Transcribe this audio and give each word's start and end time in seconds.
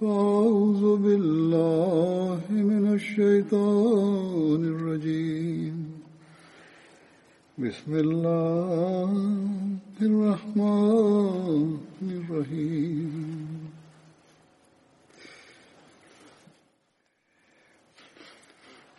فأعوذ 0.00 0.96
بالله 1.02 2.40
من 2.50 2.94
الشيطان 2.94 4.60
الرجيم. 4.74 5.76
بسم 7.58 7.92
الله 7.94 9.10
الرحمن 10.02 11.78
الرحيم. 12.02 13.70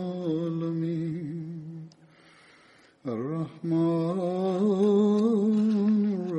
الرحمن 3.05 4.41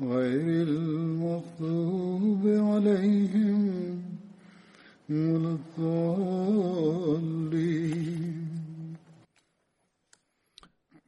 غير 0.00 0.68
المغضوب 0.68 2.46
عليهم 2.46 4.02
ولا 5.10 5.58
الضالين 5.58 6.96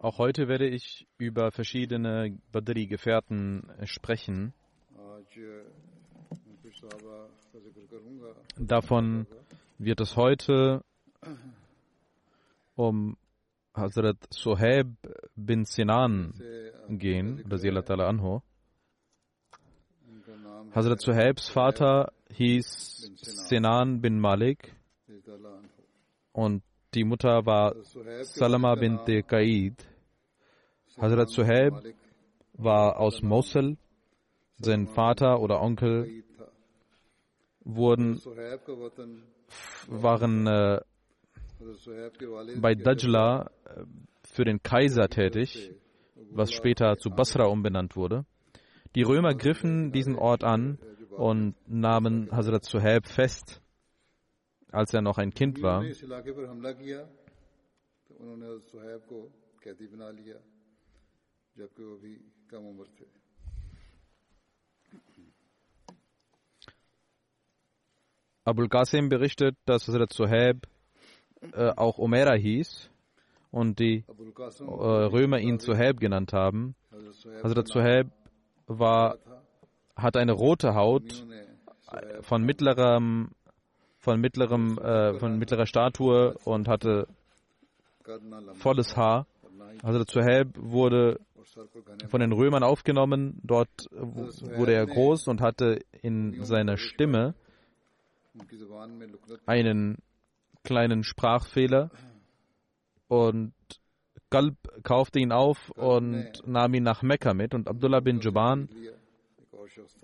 Auch 0.01 0.19
heute 0.19 0.47
werde 0.47 0.69
ich 0.69 1.09
über 1.19 1.51
verschiedene 1.51 2.39
Badri-Gefährten 2.53 3.69
äh, 3.79 3.87
sprechen. 3.87 4.55
Davon 8.57 9.27
wird 9.79 10.01
es 10.01 10.17
heute 10.17 10.85
um 12.77 13.17
Hazrat 13.75 14.17
Soheb 14.31 14.87
bin 15.35 15.65
Sinan 15.65 16.33
gehen, 16.89 17.45
oder 17.45 18.09
Anho. 18.09 18.43
Hazrat 20.75 21.01
Suhaibs 21.01 21.49
Vater 21.49 22.13
hieß 22.33 23.11
Senan 23.49 24.01
bin 24.01 24.19
Malik 24.21 24.75
und 26.33 26.63
die 26.95 27.05
Mutter 27.05 27.45
war 27.47 27.75
Salama 28.23 28.75
bin 28.75 28.99
Qaid. 29.27 29.87
Hazrat 30.97 31.31
Suhaib 31.31 31.75
war 32.55 32.99
aus 32.99 33.23
Mosul. 33.23 33.77
Sein 34.61 34.89
Vater 34.89 35.41
oder 35.41 35.61
Onkel 35.61 36.25
wurden, 37.61 38.21
waren 39.87 40.47
äh, 40.47 40.81
bei 42.61 42.75
Dajla 42.75 43.51
äh, 43.65 43.85
für 44.25 44.45
den 44.45 44.61
Kaiser 44.63 45.09
tätig, 45.09 45.73
was 46.33 46.53
später 46.53 46.97
zu 46.97 47.11
Basra 47.11 47.47
umbenannt 47.47 47.95
wurde. 47.95 48.25
Die 48.95 49.03
Römer 49.03 49.35
griffen 49.35 49.93
diesen 49.93 50.17
Ort 50.17 50.45
an 50.45 50.79
und 51.11 51.55
nahmen 51.67 52.31
Hazrat 52.31 52.65
Suhaib 52.65 53.07
fest, 53.07 53.61
als 54.71 54.95
er 54.95 55.03
noch 55.03 55.19
ein 55.19 55.33
Kind 55.33 55.63
war. 55.63 55.85
Abul 68.45 68.69
Qasim 68.69 69.09
berichtet, 69.11 69.57
dass 69.67 69.87
Hazrat 69.89 70.13
Suhaib 70.13 70.67
äh, 71.53 71.71
auch 71.77 71.99
Omera 71.99 72.35
hieß 72.35 72.91
und 73.51 73.79
die 73.79 74.05
äh, 74.09 74.63
Römer 74.63 75.39
ihn 75.39 75.59
Suhaib 75.59 76.01
genannt 76.01 76.33
haben. 76.33 76.75
Hazrat 77.43 77.69
Suhaib 77.69 78.11
war, 78.69 79.19
hat 79.97 80.17
eine 80.17 80.33
rote 80.33 80.75
Haut 80.75 81.25
von 82.21 82.43
mittlerem, 82.45 83.31
von 83.99 84.21
mittlerem, 84.21 84.79
äh, 84.79 85.19
von 85.19 85.39
mittlerer 85.39 85.67
Statur 85.67 86.37
und 86.45 86.69
hatte 86.69 87.09
volles 88.55 88.97
Haar. 88.97 89.27
Also 89.83 89.99
der 89.99 90.07
Zuhelb 90.07 90.57
wurde 90.57 91.21
von 92.09 92.21
den 92.21 92.33
Römern 92.33 92.63
aufgenommen. 92.63 93.41
Dort 93.43 93.89
wurde 93.91 94.73
er 94.73 94.87
groß 94.87 95.29
und 95.29 95.41
hatte 95.41 95.81
in 96.03 96.45
seiner 96.45 96.77
Stimme 96.77 97.35
einen 99.47 99.99
kleinen 100.63 101.03
Sprachfehler 101.05 101.91
und 103.09 103.53
Kalb 104.31 104.57
kaufte 104.83 105.21
ihn 105.21 105.33
auf 105.33 105.71
und 105.71 106.47
nahm 106.47 106.75
ihn 106.75 106.83
nach 106.83 107.03
Mekka 107.03 107.33
mit 107.35 107.55
und 107.55 107.69
Abdullah 107.69 108.01
bin 108.01 108.21
Juban 108.21 108.69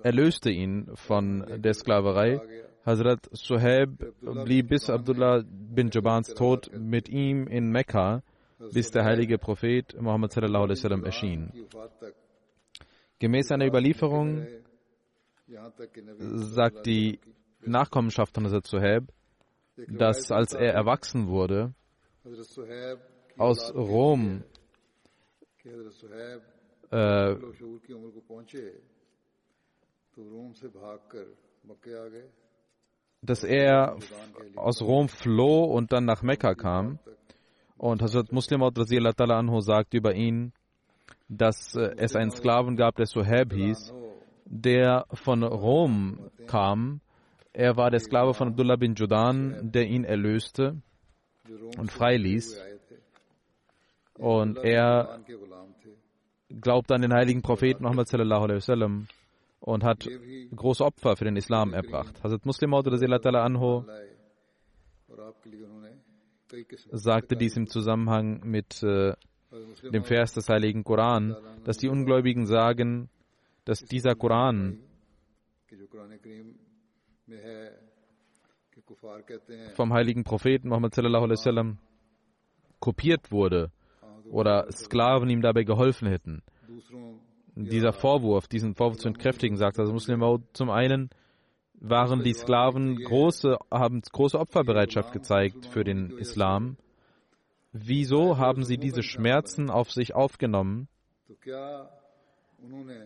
erlöste 0.03 0.51
ihn 0.51 0.91
von 0.95 1.45
der 1.63 1.75
Sklaverei. 1.75 2.41
Hazrat 2.87 3.29
Suhaib 3.33 3.91
blieb 4.45 4.69
bis 4.69 4.91
Abdullah 4.91 5.43
bin 5.47 5.91
Jubans 5.91 6.35
Tod 6.35 6.71
mit 6.77 7.09
ihm 7.09 7.47
in 7.47 7.71
Mekka, 7.71 8.23
bis 8.73 8.91
der 8.91 9.05
heilige 9.05 9.39
Prophet 9.39 10.01
Muhammad 10.01 10.37
erschien. 10.37 11.53
Gemäß 13.19 13.53
einer 13.53 13.67
Überlieferung 13.67 14.47
sagt 16.19 16.87
die 16.87 17.21
Nachkommenschaft 17.63 18.35
von 18.35 18.45
Hazrat 18.45 18.67
Suhaib, 18.67 19.05
dass 19.89 20.31
als 20.31 20.53
er 20.53 20.75
erwachsen 20.75 21.29
wurde, 21.29 21.75
aus 23.37 23.75
Rom 23.75 24.45
äh, 26.91 27.37
dass 33.23 33.43
er 33.43 33.97
aus 34.57 34.83
Rom 34.83 35.09
floh 35.09 35.65
und 35.65 35.93
dann 35.93 36.05
nach 36.05 36.23
Mekka 36.23 36.55
kam. 36.55 36.99
Und 37.77 38.03
Hazrat 38.03 38.33
Muslim 38.33 38.63
anhu 38.63 39.61
sagt 39.61 39.95
über 39.95 40.15
ihn, 40.15 40.53
dass 41.29 41.75
äh, 41.75 41.95
es 41.97 42.15
einen 42.15 42.31
Sklaven 42.31 42.77
gab, 42.77 42.97
der 42.97 43.07
Suhaib 43.07 43.53
hieß, 43.53 43.93
der 44.45 45.07
von 45.13 45.43
Rom 45.43 46.31
kam. 46.47 47.01
Er 47.53 47.77
war 47.77 47.91
der 47.91 48.01
Sklave 48.01 48.35
von 48.35 48.49
Abdullah 48.49 48.77
bin 48.77 48.95
Judan, 48.95 49.73
der 49.73 49.87
ihn 49.87 50.05
erlöste 50.05 50.77
und 51.79 51.91
freiließ. 51.91 52.61
Und 54.19 54.59
er 54.59 55.21
glaubt 56.61 56.93
an 56.93 57.03
den 57.03 57.13
heiligen 57.13 57.43
Propheten 57.43 57.83
Muhammad 57.83 58.09
sallallahu 58.09 58.45
alaihi 58.45 58.57
wasallam 58.57 59.09
und 59.61 59.83
hat 59.83 60.09
große 60.55 60.85
Opfer 60.85 61.17
für 61.17 61.25
den 61.25 61.37
Islam 61.37 61.73
erbracht. 61.73 62.23
Hazrat 62.23 62.45
Muslim 62.47 62.75
anhu 62.75 63.85
sagte 66.93 67.37
dies 67.37 67.57
im 67.57 67.67
Zusammenhang 67.67 68.41
mit 68.45 68.83
äh, 68.83 69.15
dem 69.93 70.05
Vers 70.05 70.35
des 70.35 70.49
heiligen 70.49 70.85
Koran, 70.85 71.37
dass 71.65 71.79
die 71.79 71.89
Ungläubigen 71.89 72.47
sagen, 72.47 73.09
dass 73.65 73.81
dieser 73.81 74.15
Koran 74.15 74.79
vom 79.75 79.93
heiligen 79.93 80.25
Propheten 80.25 80.69
Muhammad 80.69 80.95
sallallahu 80.95 81.25
alaihi 81.25 81.39
wasallam 81.39 81.79
kopiert 82.81 83.33
wurde 83.33 83.71
oder 84.31 84.71
Sklaven 84.73 85.29
ihm 85.31 85.43
dabei 85.43 85.65
geholfen 85.65 86.09
hätten. 86.09 86.43
Dieser 87.57 87.93
Vorwurf, 87.93 88.49
diesen 88.49 88.75
Vorwurf 88.75 88.99
zu 88.99 89.09
entkräftigen, 89.09 89.57
sagt 89.57 89.79
also 89.79 89.93
Muslim 89.93 90.21
Maud 90.21 90.43
zum 90.55 90.71
einen, 90.71 91.11
waren 91.75 92.23
die 92.23 92.33
Sklaven 92.33 92.97
große, 92.97 93.59
haben 93.71 94.01
große 94.01 94.39
Opferbereitschaft 94.39 95.13
gezeigt 95.13 95.67
für 95.67 95.85
den 95.85 96.11
Islam. 96.19 96.77
Wieso 97.73 98.39
haben 98.39 98.65
sie 98.65 98.79
diese 98.79 99.03
Schmerzen 99.03 99.71
auf 99.71 99.93
sich 99.93 100.15
aufgenommen 100.15 100.89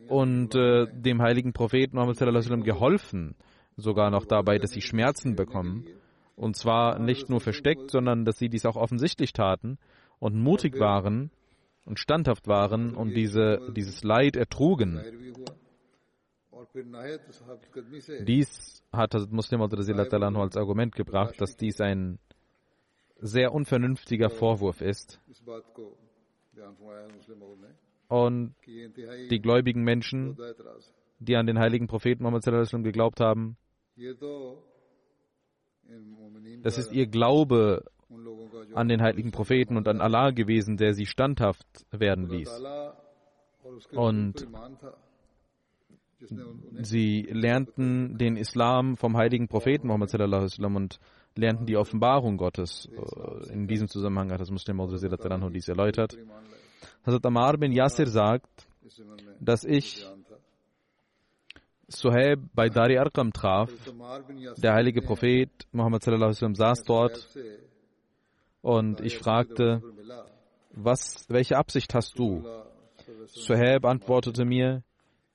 und 0.09 0.55
äh, 0.55 0.87
dem 0.93 1.23
heiligen 1.23 1.53
Propheten 1.53 1.97
Muhammad 1.97 2.65
geholfen, 2.65 3.35
sogar 3.77 4.11
noch 4.11 4.27
dabei, 4.27 4.59
dass 4.59 4.71
sie 4.71 4.83
Schmerzen 4.83 5.35
bekommen? 5.37 5.87
Und 6.37 6.57
zwar 6.57 7.01
nicht 7.01 7.29
nur 7.29 7.41
versteckt, 7.41 7.91
sondern 7.91 8.25
dass 8.25 8.39
sie 8.39 8.49
dies 8.49 8.65
auch 8.65 8.77
offensichtlich 8.77 9.33
taten 9.33 9.79
und 10.19 10.37
mutig 10.37 10.79
waren 10.79 11.31
und 11.85 11.99
standhaft 11.99 12.47
waren 12.49 12.95
und 12.95 13.15
diese, 13.15 13.73
dieses 13.75 14.03
Leid 14.03 14.37
ertrugen. 14.37 15.01
Dies 18.27 18.83
hat 18.93 19.15
Muslim 19.31 19.63
als 20.43 20.57
Argument 20.57 20.95
gebracht, 20.95 21.41
dass 21.41 21.57
dies 21.57 21.81
ein 21.81 22.19
sehr 23.21 23.53
unvernünftiger 23.53 24.31
Vorwurf 24.31 24.81
ist. 24.81 25.21
Und 28.09 28.55
die 28.65 29.41
gläubigen 29.41 29.83
Menschen, 29.83 30.37
die 31.19 31.37
an 31.37 31.47
den 31.47 31.59
heiligen 31.59 31.87
Propheten 31.87 32.23
Muhammad 32.23 32.45
geglaubt 32.85 33.21
haben, 33.21 33.57
das 36.63 36.79
ist 36.79 36.93
ihr 36.93 37.07
Glaube 37.07 37.85
an 38.75 38.89
den 38.89 39.03
heiligen 39.03 39.31
Propheten 39.31 39.77
und 39.77 39.89
an 39.89 40.01
Allah 40.01 40.31
gewesen, 40.31 40.77
der 40.77 40.95
sie 40.95 41.07
standhaft 41.07 41.67
werden 41.91 42.29
ließ. 42.29 42.51
Und 43.93 44.47
sie 46.81 47.29
lernten 47.31 48.19
den 48.19 48.37
Islam 48.37 48.97
vom 48.97 49.17
heiligen 49.17 49.49
Propheten 49.49 49.89
Muhammad 49.89 50.13
und 50.15 50.99
lernten 51.37 51.67
die 51.67 51.77
Offenbarung 51.77 52.37
Gottes. 52.37 52.89
Äh, 52.91 53.53
in 53.53 53.67
diesem 53.69 53.89
Zusammenhang 53.89 54.33
hat 54.33 54.41
das 54.41 54.51
Muslim 54.51 54.77
Maud 54.77 54.91
dies 55.55 55.69
erläutert. 55.69 56.17
Hazrat 57.07 57.27
Amar 57.27 57.57
bin 57.57 57.73
Yasir 57.73 58.09
sagt, 58.09 58.67
dass 59.41 59.65
ich 59.65 60.05
Suhaib 61.87 62.41
bei 62.55 62.69
Dari 62.69 62.99
Arqam 62.99 63.33
traf. 63.33 63.71
Der 64.59 64.75
heilige 64.75 65.01
Prophet 65.01 65.51
Muhammad 65.73 66.03
saß 66.03 66.83
dort 66.85 67.27
und 68.63 69.01
ich 69.01 69.19
fragte, 69.19 69.83
was, 70.73 71.27
welche 71.29 71.57
Absicht 71.57 71.95
hast 71.95 72.19
du? 72.19 72.45
Suhaib 73.27 73.85
antwortete 73.85 74.45
mir, 74.45 74.83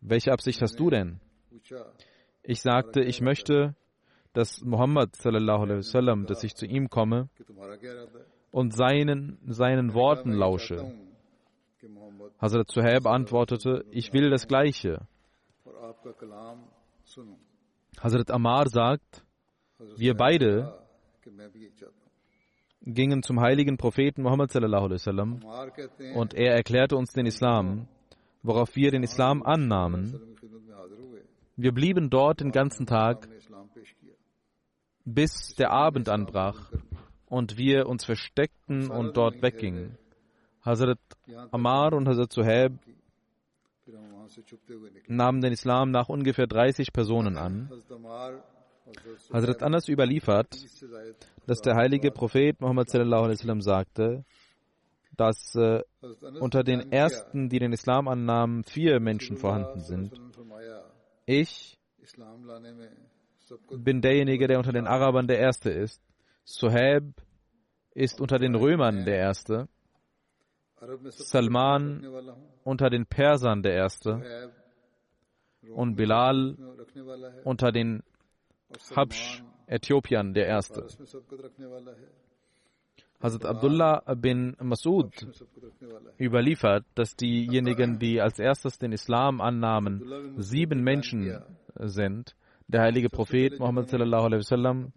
welche 0.02 0.32
Absicht 0.32 0.62
hast 0.62 0.80
du 0.80 0.90
denn? 0.90 1.20
Ich 2.44 2.62
sagte, 2.62 3.02
ich 3.02 3.22
möchte, 3.22 3.76
dass 4.34 4.62
Muhammad 4.62 5.16
sallam, 5.16 6.26
dass 6.26 6.44
ich 6.44 6.56
zu 6.56 6.66
ihm 6.66 6.90
komme 6.90 7.30
und 8.52 8.76
seinen, 8.76 9.40
seinen 9.48 9.94
Worten 9.94 10.32
lausche. 10.32 10.94
Hazrat 12.40 12.72
Suhaib 12.72 13.06
antwortete, 13.06 13.86
ich 13.92 14.12
will 14.14 14.30
das 14.30 14.48
Gleiche. 14.48 15.08
Hazrat 18.00 18.32
Ammar 18.32 18.68
sagt, 18.68 19.26
wir 19.98 20.16
beide 20.16 20.74
gingen 22.86 23.24
zum 23.24 23.40
heiligen 23.40 23.78
Propheten 23.78 24.24
Muhammad 24.24 24.56
und 26.16 26.34
er 26.34 26.54
erklärte 26.54 26.98
uns 26.98 27.14
den 27.14 27.26
Islam, 27.26 27.88
worauf 28.42 28.76
wir 28.76 28.92
den 28.92 29.04
Islam 29.04 29.44
annahmen. 29.44 30.20
Wir 31.56 31.72
blieben 31.72 32.10
dort 32.10 32.42
den 32.42 32.52
ganzen 32.52 32.86
Tag, 32.86 33.28
bis 35.06 35.56
der 35.56 35.72
Abend 35.72 36.10
anbrach 36.10 36.72
und 37.28 37.58
wir 37.58 37.88
uns 37.88 38.06
versteckten 38.06 38.90
und 38.90 39.16
dort 39.18 39.42
weggingen. 39.42 39.98
Hazrat 40.62 41.00
Ammar 41.52 41.94
und 41.94 42.08
Hazrat 42.08 42.32
Suhaib 42.32 42.74
nahmen 45.08 45.42
den 45.42 45.52
Islam 45.52 45.92
nach 45.92 46.10
ungefähr 46.10 46.48
30 46.48 46.94
Personen 46.94 47.38
an. 47.38 47.70
Hazrat 49.32 49.64
Anas 49.64 49.88
überliefert, 49.88 50.56
dass 51.46 51.62
der 51.62 51.76
heilige 51.76 52.12
Prophet 52.12 52.60
Muhammad 52.62 52.90
sagte, 52.90 54.26
dass 55.16 55.56
äh, 55.56 55.82
unter 56.40 56.64
den 56.64 56.92
ersten, 56.92 57.50
die 57.50 57.60
den 57.60 57.72
Islam 57.72 58.08
annahmen, 58.08 58.64
vier 58.64 59.00
Menschen 59.00 59.38
vorhanden 59.38 59.80
sind. 59.80 60.20
Ich 61.26 61.80
bin 63.70 64.02
derjenige, 64.02 64.48
der 64.48 64.58
unter 64.58 64.72
den 64.72 64.88
Arabern 64.88 65.28
der 65.28 65.40
Erste 65.40 65.70
ist. 65.70 66.02
Suhaib 66.44 67.14
ist 67.94 68.20
unter 68.20 68.40
den 68.40 68.56
Römern 68.56 69.06
der 69.06 69.18
Erste. 69.18 69.68
Salman 71.10 72.06
unter 72.64 72.90
den 72.90 73.06
Persern 73.06 73.64
der 73.64 73.74
Erste 73.74 74.52
und 75.74 75.96
Bilal 75.96 76.58
unter 77.46 77.72
den 77.72 78.04
Habsch, 78.96 79.44
Äthiopiern 79.68 80.34
der 80.34 80.48
Erste. 80.48 80.88
Hazrat 83.22 83.46
Abdullah 83.46 84.04
bin 84.16 84.56
Masud 84.60 85.14
überliefert, 86.20 86.86
dass 86.94 87.16
diejenigen, 87.16 87.98
die 87.98 88.20
als 88.20 88.38
erstes 88.38 88.78
den 88.78 88.92
Islam 88.92 89.40
annahmen, 89.40 90.36
sieben 90.38 90.84
Menschen 90.84 91.42
sind. 91.76 92.36
Der 92.68 92.82
heilige 92.82 93.10
Prophet 93.10 93.60
Muhammad 93.60 93.90
sallallahu 93.90 94.92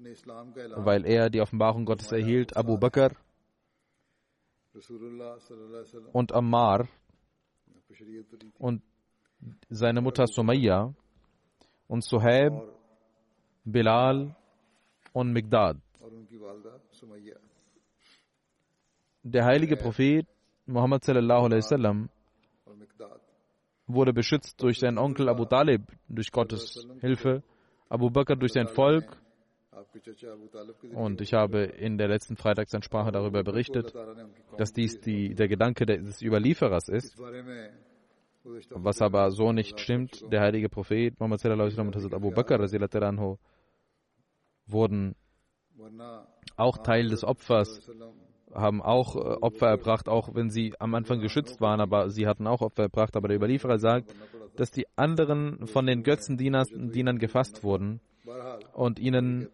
weil 0.76 1.06
er 1.06 1.31
die 1.31 1.40
Offenbarung 1.40 1.84
Gottes 1.84 2.11
erhielt, 2.11 2.56
Abu 2.56 2.78
Bakr 2.78 3.12
und 6.12 6.32
Ammar 6.32 6.88
und 8.58 8.82
seine 9.69 10.00
Mutter 10.00 10.26
Sumayya 10.26 10.94
und 11.87 12.05
Suhaib, 12.05 12.52
Bilal 13.66 14.34
und 15.12 15.32
Migdad. 15.32 15.76
Der 19.24 19.44
heilige 19.44 19.76
Prophet 19.76 20.26
Muhammad 20.66 21.02
sallallahu 21.04 21.46
alaihi 21.46 21.62
wasallam 21.62 22.08
wurde 23.88 24.12
beschützt 24.12 24.62
durch 24.62 24.78
seinen 24.78 24.98
Onkel 24.98 25.28
Abu 25.28 25.44
Talib 25.46 25.82
durch 26.08 26.30
Gottes 26.30 26.86
Hilfe, 27.00 27.42
Abu 27.88 28.08
Bakr 28.10 28.36
durch 28.36 28.52
sein 28.52 28.68
Volk 28.68 29.16
und 30.94 31.20
ich 31.20 31.34
habe 31.34 31.64
in 31.64 31.99
der 31.99 32.06
letzten 32.06 32.37
Freitagsansprache 32.37 33.11
darüber 33.11 33.42
berichtet, 33.42 33.92
dass 34.58 34.73
dies 34.73 35.00
die, 35.00 35.35
der 35.35 35.49
Gedanke 35.49 35.87
des 35.87 36.23
Überlieferers 36.23 36.88
ist, 36.88 37.18
was 38.70 39.02
aber 39.02 39.32
so 39.32 39.52
nicht 39.52 39.80
stimmt. 39.80 40.25
Der 40.32 40.40
heilige 40.40 40.68
Prophet 40.68 41.18
Muhammad 41.18 41.44
und 41.44 41.96
Hazrat 41.96 42.14
Abu 42.14 42.30
Bakr 42.30 42.58
wurden 44.66 45.14
auch 46.56 46.78
Teil 46.78 47.08
des 47.08 47.25
Opfers, 47.25 47.90
haben 48.54 48.80
auch 48.80 49.16
äh, 49.16 49.18
Opfer 49.18 49.68
erbracht, 49.68 50.08
auch 50.08 50.35
wenn 50.35 50.50
sie 50.50 50.75
am 50.78 50.94
Anfang 50.94 51.20
geschützt 51.20 51.61
waren, 51.61 51.80
aber 51.80 52.11
sie 52.11 52.26
hatten 52.26 52.46
auch 52.46 52.62
Opfer 52.62 52.85
erbracht. 52.85 53.16
Aber 53.16 53.28
der 53.28 53.37
Überlieferer 53.37 53.78
sagt, 53.78 54.14
dass 54.56 54.70
die 54.70 54.87
anderen 54.96 55.66
von 55.66 55.87
den 55.87 56.02
Götzendienern 56.02 57.18
gefasst 57.18 57.62
wurden 57.62 58.00
und 58.73 58.99
ihnen 58.99 59.49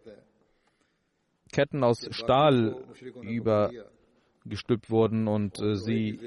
Ketten 1.50 1.84
aus 1.84 2.06
Stahl 2.10 2.82
übergestülpt 3.20 4.90
wurden 4.90 5.28
und 5.28 5.60
äh, 5.60 5.76
sie 5.76 6.18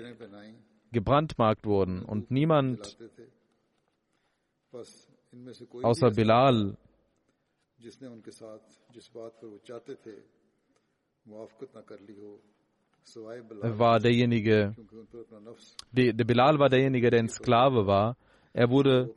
gebrandmarkt 0.91 1.65
wurden. 1.65 2.03
Und 2.03 2.29
niemand 2.31 2.97
außer 5.81 6.11
Bilal 6.11 6.77
war 13.79 13.99
derjenige, 13.99 14.75
der 15.91 16.23
Bilal 16.25 16.59
war 16.59 16.69
derjenige, 16.69 17.09
der 17.09 17.19
ein 17.19 17.29
Sklave 17.29 17.85
war. 17.85 18.17
Er 18.53 18.69
wurde 18.69 19.13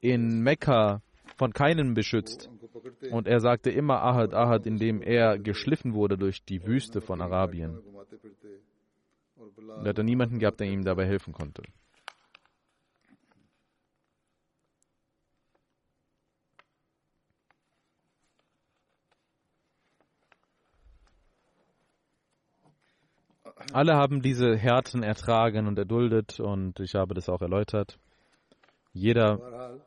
in 0.00 0.40
Mekka 0.40 1.02
von 1.36 1.52
keinem 1.52 1.94
beschützt. 1.94 2.48
Und 3.10 3.26
er 3.26 3.40
sagte 3.40 3.70
immer 3.70 4.02
Ahad, 4.02 4.34
Ahad, 4.34 4.66
indem 4.66 5.02
er 5.02 5.38
geschliffen 5.38 5.94
wurde 5.94 6.16
durch 6.16 6.44
die 6.44 6.64
Wüste 6.64 7.00
von 7.00 7.20
Arabien. 7.20 7.78
Und 9.36 9.84
er 9.84 9.88
hatte 9.90 10.04
niemanden 10.04 10.38
gehabt, 10.38 10.60
der 10.60 10.68
ihm 10.68 10.84
dabei 10.84 11.06
helfen 11.06 11.32
konnte. 11.32 11.62
Alle 23.72 23.94
haben 23.94 24.22
diese 24.22 24.56
Härten 24.56 25.02
ertragen 25.02 25.66
und 25.66 25.78
erduldet 25.78 26.40
und 26.40 26.80
ich 26.80 26.94
habe 26.94 27.14
das 27.14 27.28
auch 27.28 27.42
erläutert. 27.42 27.98
Jeder 28.92 29.78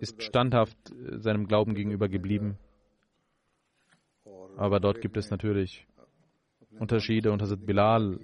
ist 0.00 0.22
standhaft 0.22 0.76
seinem 1.16 1.46
Glauben 1.46 1.74
gegenüber 1.74 2.08
geblieben. 2.08 2.58
Aber 4.56 4.80
dort 4.80 5.00
gibt 5.00 5.16
es 5.16 5.30
natürlich 5.30 5.86
Unterschiede 6.78 7.32
und 7.32 7.40
Hazrat 7.42 7.64
Bilal, 7.64 8.18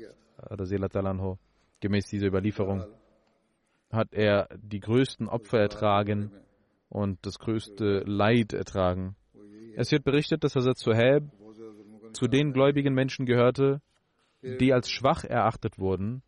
gemäß 1.81 2.07
dieser 2.07 2.27
Überlieferung, 2.27 2.85
hat 3.91 4.13
er 4.13 4.49
die 4.57 4.81
größten 4.81 5.29
Opfer 5.29 5.59
ertragen 5.59 6.31
und 6.89 7.19
das 7.25 7.39
größte 7.39 8.01
Leid 8.07 8.53
ertragen. 8.53 9.17
Es 9.77 9.93
wird 9.93 10.05
berichtet, 10.05 10.45
dass 10.45 10.57
Hazrat 10.57 10.79
Suhaib 10.79 11.23
zu 12.19 12.27
den 12.27 12.53
gläubigen 12.53 12.95
Menschen 12.95 13.27
gehörte, 13.27 13.81
die 14.43 14.73
als 14.73 14.91
schwach 14.91 15.23
erachtet 15.23 15.79
wurden 15.79 16.23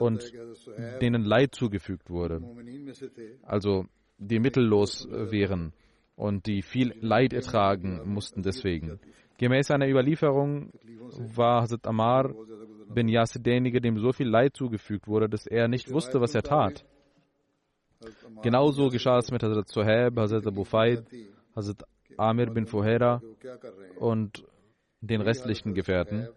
und 0.00 0.32
denen 1.00 1.22
Leid 1.22 1.54
zugefügt 1.54 2.10
wurde. 2.10 2.42
Also 3.42 3.86
die 4.18 4.40
mittellos 4.40 5.06
wären 5.08 5.72
und 6.16 6.46
die 6.46 6.62
viel 6.62 6.94
Leid 7.00 7.32
ertragen 7.32 8.00
mussten 8.06 8.42
deswegen. 8.42 8.98
Gemäß 9.38 9.70
einer 9.70 9.88
Überlieferung 9.88 10.72
war 11.36 11.62
Hazrat 11.62 11.86
Amar 11.86 12.34
bin 12.92 13.06
Yasir 13.06 13.40
derjenige, 13.40 13.80
dem 13.80 13.98
so 13.98 14.12
viel 14.12 14.28
Leid 14.28 14.56
zugefügt 14.56 15.06
wurde, 15.06 15.28
dass 15.28 15.46
er 15.46 15.68
nicht 15.68 15.92
wusste, 15.92 16.20
was 16.20 16.34
er 16.34 16.42
tat. 16.42 16.84
Genauso 18.42 18.88
geschah 18.88 19.18
es 19.18 19.30
mit 19.30 19.44
Hazrat 19.44 19.68
Suhaib, 19.68 20.16
Hazrat 20.16 20.46
Abu 20.48 20.64
Faid, 20.64 21.04
Hazrat 21.54 21.84
Amir 22.16 22.50
bin 22.50 22.66
Fuhera 22.66 23.22
und 24.00 24.44
den 25.00 25.20
restlichen 25.20 25.74
Gefährten. 25.74 26.28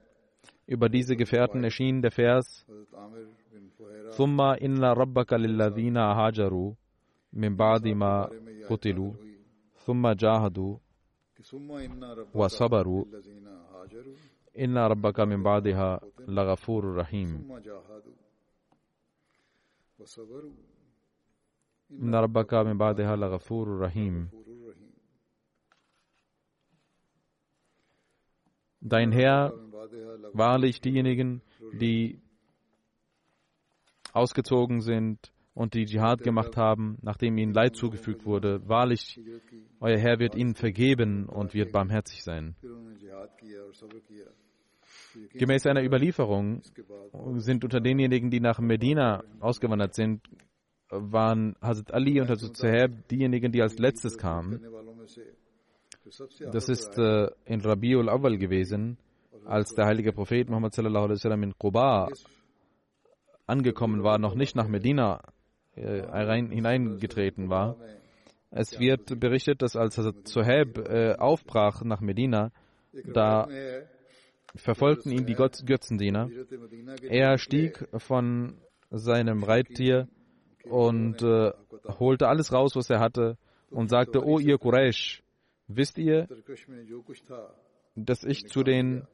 Über 0.66 0.90
diese 0.90 1.16
Gefährten 1.16 1.64
erschien 1.64 2.02
der 2.02 2.12
Vers 2.12 2.66
Thumma 4.16 4.56
inna 4.56 4.94
rabbaka 4.94 5.38
lilladhina 5.38 6.16
hajaru 6.16 6.76
min 7.34 7.56
ba'di 7.58 7.96
ma 7.96 8.28
qutilu 8.68 9.16
thumma 9.86 10.16
jahadu 10.16 10.80
wa 12.34 12.50
sabaru 12.50 13.08
inna 14.54 14.88
rabbaka 14.90 15.26
min 15.26 15.44
ba'diha 15.44 16.00
laghafurur 16.28 16.96
rahim 16.96 17.30
inna 21.90 22.22
rabbaka 22.22 22.64
min 22.64 22.78
ba'diha 22.78 23.16
laghafurur 23.16 23.80
rahim 23.80 24.30
Dein 28.82 29.12
Herr, 29.12 29.54
wahrlich 30.34 30.82
diejenigen, 30.82 31.42
die 31.74 32.20
ausgezogen 34.14 34.82
sind 34.82 35.32
und 35.54 35.74
die 35.74 35.86
Dschihad 35.86 36.24
gemacht 36.24 36.58
haben, 36.58 36.98
nachdem 37.02 37.38
ihnen 37.38 37.54
Leid 37.54 37.76
zugefügt 37.76 38.26
wurde, 38.26 38.68
wahrlich, 38.68 39.20
euer 39.80 39.98
Herr 39.98 40.20
wird 40.20 40.36
ihnen 40.36 40.56
vergeben 40.56 41.28
und 41.28 41.54
wird 41.54 41.72
barmherzig 41.72 42.24
sein. 42.24 42.56
Gemäß 45.34 45.66
einer 45.68 45.84
Überlieferung 45.84 46.62
sind 47.36 47.64
unter 47.64 47.80
denjenigen, 47.80 48.30
die 48.32 48.40
nach 48.40 48.60
Medina 48.60 49.24
ausgewandert 49.40 49.94
sind, 49.94 50.28
waren 50.90 51.56
Hazrat 51.62 51.94
Ali 51.94 52.20
und 52.20 52.30
Hazrat 52.30 52.58
Sahib 52.58 53.08
diejenigen, 53.08 53.52
die 53.52 53.62
als 53.62 53.78
letztes 53.78 54.18
kamen. 54.18 54.60
Das 56.52 56.70
ist 56.70 56.98
äh, 56.98 57.28
in 57.46 57.62
Rabiul 57.62 58.10
Awal 58.10 58.38
gewesen, 58.38 58.98
als 59.46 59.74
der 59.76 59.86
heilige 59.86 60.14
Prophet 60.14 60.50
Muhammad 60.50 60.74
sallallahu 60.74 61.06
alaihi 61.06 61.18
wasallam 61.18 61.44
in 61.44 61.54
Quba 61.58 62.10
angekommen 63.46 64.04
war, 64.04 64.18
noch 64.18 64.36
nicht 64.36 64.56
nach 64.56 64.68
Medina 64.68 65.22
äh, 65.76 66.04
hineingetreten 66.50 67.50
war. 67.50 67.78
Es 68.50 68.80
wird 68.80 69.20
berichtet, 69.20 69.62
dass 69.62 69.76
als 69.76 69.96
Suhaib 69.96 70.78
äh, 70.78 71.16
aufbrach 71.18 71.84
nach 71.84 72.02
Medina, 72.02 72.52
da 73.06 73.48
verfolgten 74.56 75.12
ihn 75.12 75.26
die 75.26 75.36
Götzendiener. 75.36 76.30
Er 77.04 77.38
stieg 77.38 77.88
von 77.98 78.58
seinem 78.90 79.44
Reittier 79.44 80.10
und 80.66 81.22
äh, 81.22 81.52
holte 82.00 82.28
alles 82.28 82.52
raus, 82.52 82.76
was 82.76 82.90
er 82.90 83.00
hatte, 83.00 83.38
und 83.70 83.90
sagte: 83.90 84.24
O 84.26 84.40
ihr 84.40 84.58
Quraysh, 84.58 85.24
wisst 85.68 85.98
ihr, 85.98 86.28
dass 87.96 88.24
ich 88.24 88.48
zu 88.48 88.64
den 88.64 89.08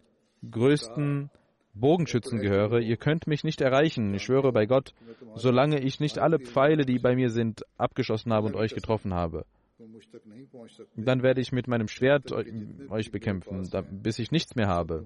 größten 0.49 1.29
Bogenschützen 1.73 2.39
gehöre. 2.39 2.79
Ihr 2.79 2.97
könnt 2.97 3.27
mich 3.27 3.43
nicht 3.43 3.61
erreichen, 3.61 4.13
ich 4.13 4.23
schwöre 4.23 4.51
bei 4.51 4.65
Gott, 4.65 4.93
solange 5.35 5.79
ich 5.79 5.99
nicht 5.99 6.19
alle 6.19 6.39
Pfeile, 6.39 6.85
die 6.85 6.99
bei 6.99 7.15
mir 7.15 7.29
sind, 7.29 7.63
abgeschossen 7.77 8.33
habe 8.33 8.47
und 8.47 8.55
euch 8.55 8.73
getroffen 8.73 9.13
habe. 9.13 9.45
Dann 10.95 11.21
werde 11.21 11.41
ich 11.41 11.51
mit 11.51 11.67
meinem 11.67 11.87
Schwert 11.87 12.31
euch 12.31 13.11
bekämpfen, 13.11 13.69
bis 13.91 14.19
ich 14.19 14.31
nichts 14.31 14.55
mehr 14.55 14.67
habe. 14.67 15.05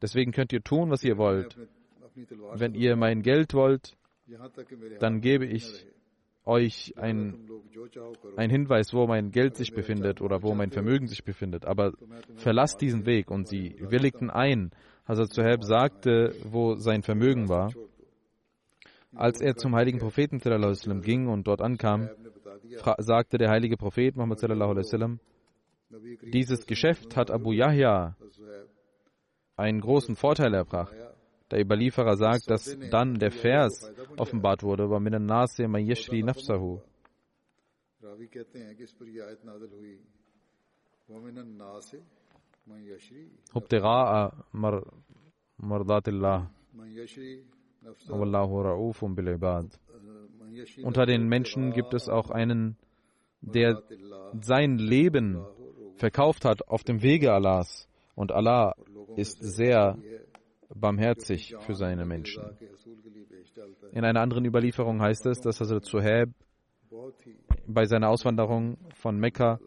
Deswegen 0.00 0.32
könnt 0.32 0.52
ihr 0.52 0.62
tun, 0.62 0.90
was 0.90 1.02
ihr 1.02 1.18
wollt. 1.18 1.56
Wenn 2.54 2.74
ihr 2.74 2.94
mein 2.96 3.22
Geld 3.22 3.54
wollt, 3.54 3.96
dann 5.00 5.20
gebe 5.20 5.44
ich 5.44 5.86
euch 6.46 6.94
ein, 6.96 7.48
ein 8.36 8.50
Hinweis, 8.50 8.92
wo 8.92 9.06
mein 9.06 9.30
Geld 9.30 9.56
sich 9.56 9.72
befindet 9.72 10.20
oder 10.20 10.42
wo 10.42 10.54
mein 10.54 10.70
Vermögen 10.70 11.06
sich 11.06 11.24
befindet. 11.24 11.64
Aber 11.64 11.92
verlasst 12.36 12.80
diesen 12.80 13.06
Weg. 13.06 13.30
Und 13.30 13.48
sie 13.48 13.76
willigten 13.78 14.30
ein. 14.30 14.70
Hazrat 15.06 15.32
Suhaib 15.32 15.64
sagte, 15.64 16.34
wo 16.44 16.74
sein 16.76 17.02
Vermögen 17.02 17.48
war. 17.48 17.72
Als 19.14 19.40
er 19.40 19.56
zum 19.56 19.74
heiligen 19.74 19.98
Propheten 19.98 20.40
ging 21.02 21.28
und 21.28 21.46
dort 21.46 21.60
ankam, 21.60 22.08
sagte 22.98 23.38
der 23.38 23.50
heilige 23.50 23.76
Prophet 23.76 24.16
Muhammad 24.16 24.40
dieses 26.32 26.66
Geschäft 26.66 27.16
hat 27.16 27.30
Abu 27.30 27.52
Yahya 27.52 28.16
einen 29.56 29.80
großen 29.80 30.16
Vorteil 30.16 30.54
erbracht. 30.54 30.94
Der 31.54 31.60
Überlieferer 31.60 32.16
sagt, 32.16 32.50
dass 32.50 32.76
dann 32.90 33.14
der 33.14 33.30
Vers 33.30 33.88
offenbart 34.16 34.64
wurde, 34.64 34.90
wa 34.90 34.98
minan 34.98 35.24
nase 35.24 35.68
man 35.68 35.86
yashri 35.86 36.20
nafsahu. 36.24 36.80
Hubtira'a 43.54 44.32
mardatillah. 45.58 46.50
Wallahu 48.08 48.60
ra'ufun 48.60 49.14
bil 49.14 49.28
ibad. 49.28 49.78
Unter 50.82 51.06
den 51.06 51.28
Menschen 51.28 51.72
gibt 51.72 51.94
es 51.94 52.08
auch 52.08 52.30
einen, 52.30 52.76
der 53.40 53.80
sein 54.40 54.78
Leben 54.78 55.38
verkauft 55.94 56.44
hat 56.44 56.66
auf 56.66 56.82
dem 56.82 57.00
Wege 57.00 57.32
Allahs. 57.32 57.88
Und 58.16 58.32
Allah 58.32 58.74
ist 59.14 59.38
sehr 59.40 59.96
barmherzig 60.74 61.54
für 61.60 61.74
seine 61.74 62.04
Menschen. 62.04 62.44
In 63.92 64.04
einer 64.04 64.20
anderen 64.20 64.44
Überlieferung 64.44 65.00
heißt 65.00 65.26
es, 65.26 65.40
dass 65.40 65.60
Hazrat 65.60 65.84
Suhaib 65.84 66.30
bei 67.66 67.86
seiner 67.86 68.08
Auswanderung 68.08 68.78
von 68.94 69.18
Mekka 69.18 69.58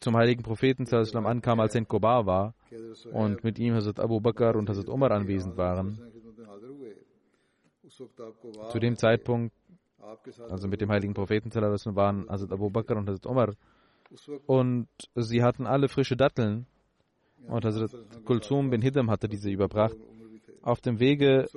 zum 0.00 0.16
heiligen 0.16 0.42
Propheten 0.42 0.86
ankam, 1.26 1.60
als 1.60 1.74
er 1.74 1.80
in 1.80 1.88
Kobar 1.88 2.26
war 2.26 2.54
und 3.12 3.42
mit 3.44 3.58
ihm 3.58 3.74
Hazrat 3.74 4.00
Abu 4.00 4.20
Bakr 4.20 4.56
und 4.56 4.68
Hazrat 4.68 4.88
Umar 4.88 5.10
anwesend 5.12 5.56
waren. 5.56 5.98
Zu 8.70 8.78
dem 8.78 8.96
Zeitpunkt, 8.96 9.54
also 10.50 10.68
mit 10.68 10.80
dem 10.80 10.90
heiligen 10.90 11.14
Propheten 11.14 11.50
waren 11.96 12.28
Hazrat 12.28 12.52
Abu 12.52 12.70
Bakr 12.70 12.96
und 12.96 13.08
Hazrat 13.08 13.26
Umar 13.26 13.54
und 14.46 14.88
sie 15.14 15.42
hatten 15.42 15.66
alle 15.66 15.88
frische 15.88 16.16
Datteln 16.16 16.66
und 17.46 17.64
Hazrat 17.64 17.90
Kulsum 18.24 18.70
bin 18.70 18.82
Hidam 18.82 19.10
hatte 19.10 19.28
diese 19.28 19.50
überbracht 19.50 19.96
auf 20.62 20.80
dem 20.80 21.00
Wege 21.00 21.48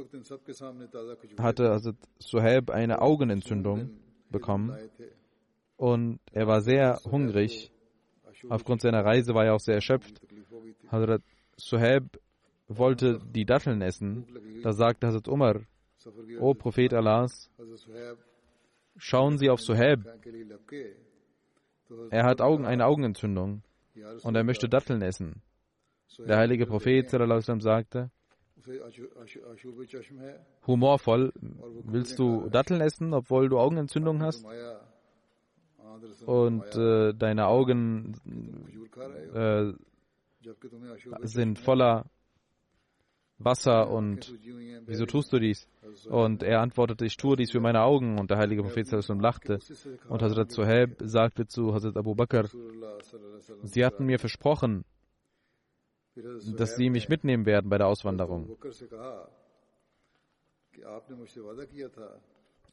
hatte 1.38 1.70
also 1.70 1.92
Suhaib 2.20 2.70
eine 2.70 3.02
Augenentzündung 3.02 3.90
bekommen 4.30 4.78
und 5.78 6.20
er 6.32 6.48
war 6.48 6.62
sehr 6.62 7.00
hungrig. 7.10 7.72
Aufgrund 8.50 8.82
seiner 8.82 9.04
Reise 9.04 9.34
war 9.34 9.46
er 9.46 9.56
auch 9.56 9.60
sehr 9.60 9.76
erschöpft. 9.76 10.22
Hazrat 10.88 11.22
Suhaib 11.58 12.20
wollte 12.68 13.20
die 13.26 13.46
Datteln 13.46 13.82
essen. 13.82 14.26
Da 14.64 14.74
sagte 14.74 15.08
Hazrat 15.08 15.28
Umar, 15.28 15.62
O 16.40 16.54
Prophet 16.54 16.94
Allahs, 16.94 17.50
schauen 18.98 19.38
Sie 19.38 19.50
auf 19.50 19.62
Suhaib. 19.62 20.08
Er 22.10 22.24
hat 22.24 22.42
Augen, 22.42 22.66
eine 22.66 22.86
Augenentzündung 22.86 23.64
und 24.24 24.36
er 24.36 24.44
möchte 24.44 24.70
Datteln 24.70 25.02
essen. 25.02 25.42
Der 26.20 26.38
heilige 26.38 26.66
Prophet 26.66 27.10
sagte, 27.10 28.12
humorvoll. 30.68 31.34
Willst 31.84 32.20
du 32.20 32.50
Datteln 32.50 32.82
essen, 32.82 33.14
obwohl 33.14 33.50
du 33.50 33.60
Augenentzündung 33.60 34.22
hast? 34.22 34.46
Und 36.26 36.76
äh, 36.76 37.14
deine 37.14 37.48
Augen 37.48 38.16
äh, 39.34 39.74
sind 41.24 41.60
voller 41.60 42.06
Wasser 43.38 43.90
und 43.90 44.34
wieso 44.86 45.06
tust 45.06 45.34
du 45.34 45.40
dies? 45.40 45.68
Und 46.10 46.44
er 46.44 46.62
antwortete, 46.62 47.06
ich 47.06 47.18
tue 47.18 47.36
dies 47.36 47.52
für 47.52 47.60
meine 47.60 47.82
Augen. 47.82 48.20
Und 48.20 48.30
der 48.30 48.38
heilige 48.38 48.64
Prophet 48.64 48.88
lachte. 49.20 49.60
Und 50.10 50.22
Hazrat 50.22 50.52
Suhaib 50.52 50.98
sagte 51.00 51.48
zu 51.48 51.74
Hazrat 51.74 51.98
Abu 51.98 52.16
Bakr, 52.16 52.48
sie 53.64 53.86
hatten 53.86 54.06
mir 54.06 54.20
versprochen, 54.20 54.86
dass 56.16 56.76
sie 56.76 56.90
mich 56.90 57.10
mitnehmen 57.10 57.46
werden 57.46 57.70
bei 57.70 57.78
der 57.78 57.88
Auswanderung. 57.88 58.58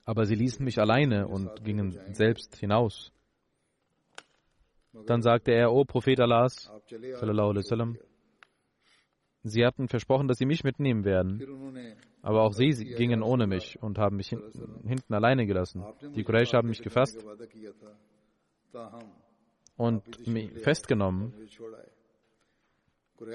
Aber 0.05 0.25
sie 0.25 0.35
ließen 0.35 0.65
mich 0.65 0.79
alleine 0.79 1.29
und 1.29 1.65
gingen 1.65 1.99
selbst 2.15 2.57
hinaus. 2.57 3.13
Dann 5.07 5.23
sagte 5.23 5.53
er, 5.53 5.73
O 5.73 5.85
Prophet 5.85 6.19
Allahs, 6.21 6.71
sie 9.43 9.65
hatten 9.65 9.89
versprochen, 9.89 10.29
dass 10.29 10.39
sie 10.39 10.47
mich 10.47 10.65
mitnehmen 10.65 11.05
werden. 11.05 11.97
Aber 12.23 12.43
auch 12.43 12.53
sie 12.53 12.71
gingen 12.71 13.23
ohne 13.23 13.47
mich 13.47 13.81
und 13.81 13.99
haben 13.99 14.17
mich 14.17 14.29
hinten 14.29 15.15
alleine 15.15 15.47
gelassen. 15.47 15.85
Die 16.15 16.25
Quraysh 16.25 16.53
haben 16.53 16.69
mich 16.69 16.83
gefasst 16.83 17.25
und 19.77 20.27
mich 20.27 20.53
festgenommen. 20.61 21.33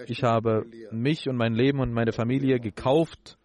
Ich 0.08 0.24
habe 0.24 0.66
mich 0.92 1.28
und 1.28 1.36
mein 1.36 1.54
Leben 1.54 1.80
und 1.80 1.92
meine 1.92 2.12
Familie 2.12 2.60
gekauft 2.60 3.38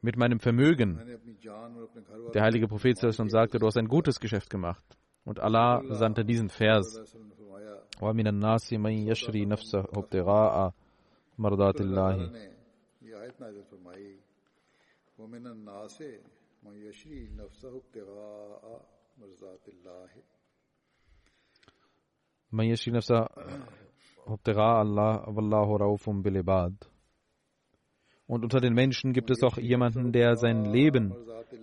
mit 0.00 0.16
meinem 0.16 0.40
Vermögen. 0.40 1.00
Der 2.34 2.42
heilige 2.42 2.68
Prophet 2.68 2.98
sagte, 2.98 3.58
du 3.58 3.66
hast 3.66 3.76
ein 3.76 3.88
gutes 3.88 4.20
Geschäft 4.20 4.50
gemacht. 4.50 4.84
Und 5.24 5.40
Allah 5.40 5.82
sandte 5.94 6.24
diesen 6.24 6.48
Vers. 6.48 7.16
Man 22.52 22.66
yashri 22.66 22.90
nafsa 22.90 23.28
und 28.26 28.44
unter 28.44 28.60
den 28.60 28.74
Menschen 28.74 29.12
gibt 29.12 29.30
es 29.30 29.42
auch 29.42 29.58
jemanden, 29.58 30.12
der 30.12 30.36
sein 30.36 30.64
Leben 30.64 31.14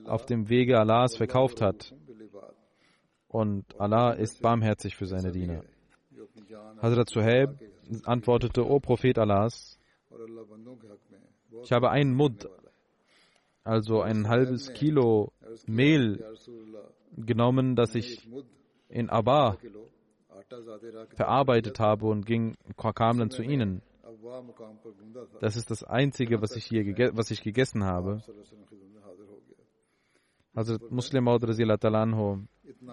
auf 0.05 0.25
dem 0.25 0.49
Wege 0.49 0.79
Allahs 0.79 1.15
verkauft 1.15 1.61
hat. 1.61 1.93
Und 3.27 3.79
Allah 3.79 4.11
ist 4.13 4.41
barmherzig 4.41 4.95
für 4.95 5.05
seine 5.05 5.31
Diener. 5.31 5.63
Hazrat 6.81 7.09
Suhaib 7.09 7.59
antwortete, 8.03 8.65
O 8.67 8.79
Prophet 8.79 9.17
Allahs, 9.17 9.79
ich 11.63 11.71
habe 11.71 11.89
einen 11.89 12.13
Mud, 12.13 12.49
also 13.63 14.01
ein 14.01 14.27
halbes 14.27 14.73
Kilo 14.73 15.31
Mehl 15.65 16.23
genommen, 17.17 17.75
das 17.75 17.95
ich 17.95 18.27
in 18.89 19.09
Abba 19.09 19.57
verarbeitet 21.15 21.79
habe 21.79 22.05
und 22.05 22.25
ging, 22.25 22.55
kam 22.95 23.19
dann 23.19 23.29
zu 23.29 23.41
ihnen. 23.41 23.81
Das 25.39 25.55
ist 25.55 25.71
das 25.71 25.83
Einzige, 25.83 26.41
was 26.41 26.55
ich 26.55 26.65
hier 26.65 26.83
was 27.15 27.31
ich 27.31 27.41
gegessen 27.41 27.83
habe. 27.83 28.21
Also 30.53 30.77
Muslim 30.89 31.25
Maud 31.25 31.43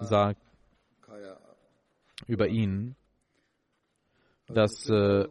sagt 0.01 0.41
über 2.27 2.47
ihn, 2.47 2.95
dass 4.47 4.89
äh, 4.89 5.27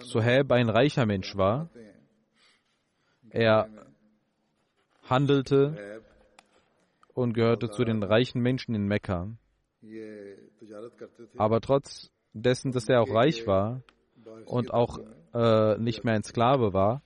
Suhaib 0.00 0.52
ein 0.52 0.68
reicher 0.68 1.06
Mensch 1.06 1.36
war. 1.36 1.70
Er 3.30 3.68
handelte 5.02 6.02
und 7.14 7.32
gehörte 7.34 7.70
zu 7.70 7.84
den 7.84 8.02
reichen 8.02 8.40
Menschen 8.40 8.74
in 8.74 8.86
Mekka. 8.86 9.28
Aber 11.36 11.60
trotz 11.60 12.10
dessen, 12.32 12.72
dass 12.72 12.88
er 12.88 13.02
auch 13.02 13.12
reich 13.12 13.46
war 13.46 13.82
und 14.46 14.72
auch 14.72 14.98
äh, 15.34 15.78
nicht 15.78 16.04
mehr 16.04 16.14
ein 16.14 16.22
Sklave 16.22 16.72
war, 16.72 17.02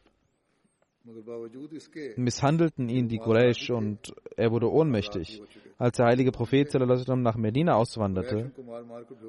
misshandelten 2.17 2.89
ihn 2.89 3.09
die 3.09 3.19
Quraysh 3.19 3.71
und 3.71 4.15
er 4.37 4.53
wurde 4.53 4.71
ohnmächtig. 4.71 5.43
Als 5.79 5.97
der 5.97 6.07
heilige 6.07 6.31
Prophet 6.31 6.73
nach 6.75 7.37
Medina 7.37 7.75
auswanderte, 7.75 8.53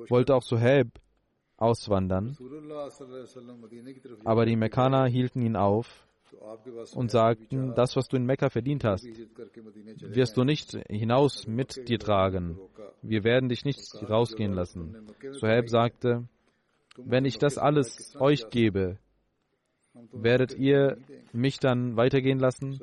wollte 0.10 0.36
auch 0.36 0.44
Suhaib 0.44 0.90
auswandern. 1.58 2.38
Aber 4.24 4.46
die 4.46 4.56
Mekkaner 4.56 5.08
hielten 5.08 5.42
ihn 5.42 5.56
auf 5.56 6.06
und 6.96 7.12
sagten, 7.12 7.74
das, 7.76 7.96
was 7.96 8.08
du 8.08 8.18
in 8.18 8.26
Mekka 8.26 8.50
verdient 8.50 8.84
hast, 8.84 9.06
wirst 9.06 10.38
du 10.38 10.44
nicht 10.44 10.72
hinaus 10.90 11.48
mit 11.48 11.88
dir 11.88 12.00
tragen. 12.00 12.60
Wir 13.02 13.24
werden 13.24 13.50
dich 13.50 13.66
nicht 13.66 13.82
rausgehen 14.10 14.54
lassen. 14.54 15.08
Suhaib 15.32 15.70
sagte, 15.70 16.28
wenn 16.98 17.26
ich 17.26 17.38
das 17.38 17.58
alles 17.58 18.16
euch 18.20 18.50
gebe, 18.50 18.98
werdet 20.12 20.56
ihr 20.58 20.98
mich 21.32 21.60
dann 21.60 21.96
weitergehen 21.96 22.40
lassen? 22.40 22.80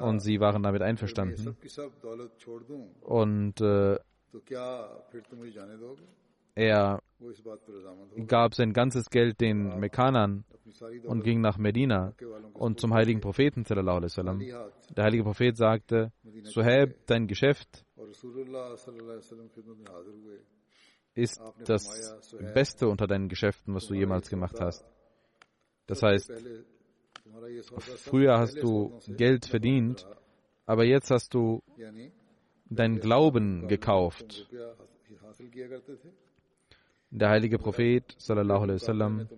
Und 0.00 0.20
sie 0.20 0.40
waren 0.40 0.62
damit 0.62 0.82
einverstanden. 0.82 1.56
Und 3.00 3.60
äh, 3.60 3.98
er 6.54 7.02
gab 8.26 8.54
sein 8.54 8.72
ganzes 8.72 9.10
Geld 9.10 9.40
den 9.40 9.78
Mekkanern 9.78 10.44
und 11.04 11.22
ging 11.24 11.40
nach 11.40 11.58
Medina 11.58 12.14
und 12.54 12.80
zum 12.80 12.94
heiligen 12.94 13.20
Propheten. 13.20 13.64
Der 13.64 15.04
heilige 15.04 15.24
Prophet 15.24 15.56
sagte, 15.56 16.12
Suhaib, 16.44 17.06
dein 17.06 17.26
Geschäft 17.26 17.84
ist 21.14 21.40
das 21.64 22.16
Beste 22.54 22.88
unter 22.88 23.06
deinen 23.06 23.28
Geschäften, 23.28 23.74
was 23.74 23.86
du 23.86 23.94
jemals 23.94 24.28
gemacht 24.28 24.60
hast. 24.60 24.84
Das 25.86 26.02
heißt, 26.02 26.32
früher 27.96 28.38
hast 28.38 28.62
du 28.62 28.98
Geld 29.08 29.46
verdient, 29.46 30.06
aber 30.64 30.84
jetzt 30.84 31.10
hast 31.10 31.34
du 31.34 31.62
deinen 32.70 33.00
Glauben 33.00 33.68
gekauft. 33.68 34.48
Der 37.14 37.28
heilige 37.28 37.58
Prophet 37.58 38.14
sallallahu 38.16 38.62
alaihi 38.62 38.80
wasallam 38.80 39.28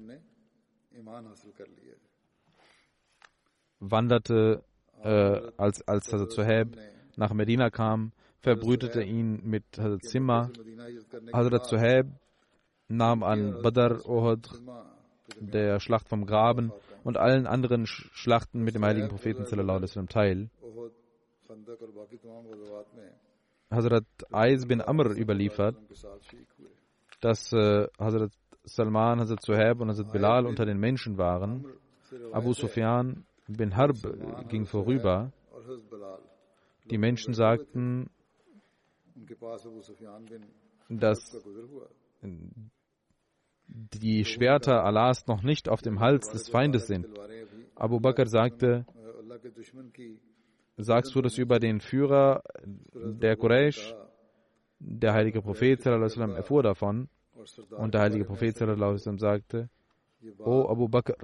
wanderte, 3.81 4.63
äh, 5.03 5.51
als, 5.57 5.83
als 5.89 6.13
Hazrat 6.13 6.31
Suhaib 6.31 6.77
nach 7.17 7.33
Medina 7.33 7.71
kam, 7.71 8.13
verbrütete 8.39 9.03
ihn 9.03 9.41
mit 9.45 9.65
Hazrat 9.77 10.05
Zimma. 10.05 10.51
Hazrat 11.33 11.67
Suhaib 11.67 12.07
nahm 12.87 13.25
an 13.25 13.61
Badr, 13.61 14.09
Uhud, 14.09 14.49
der 15.41 15.81
Schlacht 15.81 16.09
vom 16.09 16.27
Graben 16.27 16.73
und 17.03 17.17
allen 17.17 17.49
anderen 17.49 17.87
Schlachten 17.87 18.63
mit 18.63 18.77
dem 18.77 18.85
heiligen 18.85 19.09
Propheten 19.09 19.47
sallallahu 19.47 19.79
alaihi 19.79 19.91
wasallam 19.91 20.09
teil. 20.09 20.49
Hazrat 23.69 24.07
Ais 24.31 24.67
bin 24.67 24.81
Amr 24.81 25.11
überliefert, 25.17 25.77
dass 27.25 27.55
äh, 27.55 27.89
Hazrat 27.99 28.33
Salman, 28.65 29.19
Hazrat 29.19 29.43
Suhaib 29.43 29.81
und 29.81 29.89
Hazrat 29.89 30.13
Bilal 30.13 30.47
unter 30.47 30.67
den 30.67 30.79
Menschen 30.79 31.17
waren. 31.17 31.65
Abu 32.33 32.53
Sufyan 32.53 33.25
bin 33.49 33.75
Harb 33.75 33.97
ging 34.51 34.67
vorüber. 34.67 35.33
Die 36.91 36.99
Menschen 36.99 37.33
sagten, 37.33 38.11
dass 40.91 41.19
die 43.67 44.25
Schwerter 44.27 44.85
Allahs 44.85 45.27
noch 45.27 45.43
nicht 45.43 45.71
auf 45.71 45.81
dem 45.81 46.01
Hals 46.01 46.29
des 46.31 46.51
Feindes 46.51 46.87
sind. 46.87 47.07
Abu 47.75 48.01
Bakr 48.01 48.27
sagte, 48.27 48.85
sagst 50.77 51.15
du 51.15 51.23
das 51.23 51.39
über 51.39 51.59
den 51.59 51.81
Führer 51.81 52.43
der 52.93 53.37
Quraysh? 53.37 53.95
Der 54.79 55.15
heilige 55.15 55.41
Prophet 55.41 55.87
erfuhr 55.87 56.63
davon 56.63 57.09
und 57.71 57.95
der 57.95 58.01
heilige 58.03 58.25
Prophet 58.25 58.57
sagte, 58.57 59.69
O 60.39 60.69
Abu 60.69 60.89
Bakr, 60.89 61.17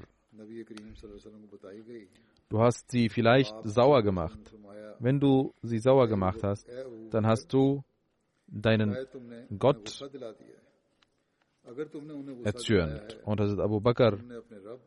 du 2.49 2.61
hast 2.61 2.91
sie 2.91 3.09
vielleicht 3.09 3.55
sauer 3.65 4.03
gemacht. 4.03 4.39
Wenn 4.99 5.19
du 5.19 5.55
sie 5.63 5.79
sauer 5.79 6.09
gemacht 6.09 6.43
hast, 6.43 6.69
dann 7.11 7.27
hast 7.27 7.53
du 7.53 7.83
deinen 8.47 8.97
Gott 9.59 10.03
erzürnt. 12.45 13.19
Und 13.25 13.41
Hazrat 13.41 13.61
Abu 13.61 13.81
Bakr 13.81 14.19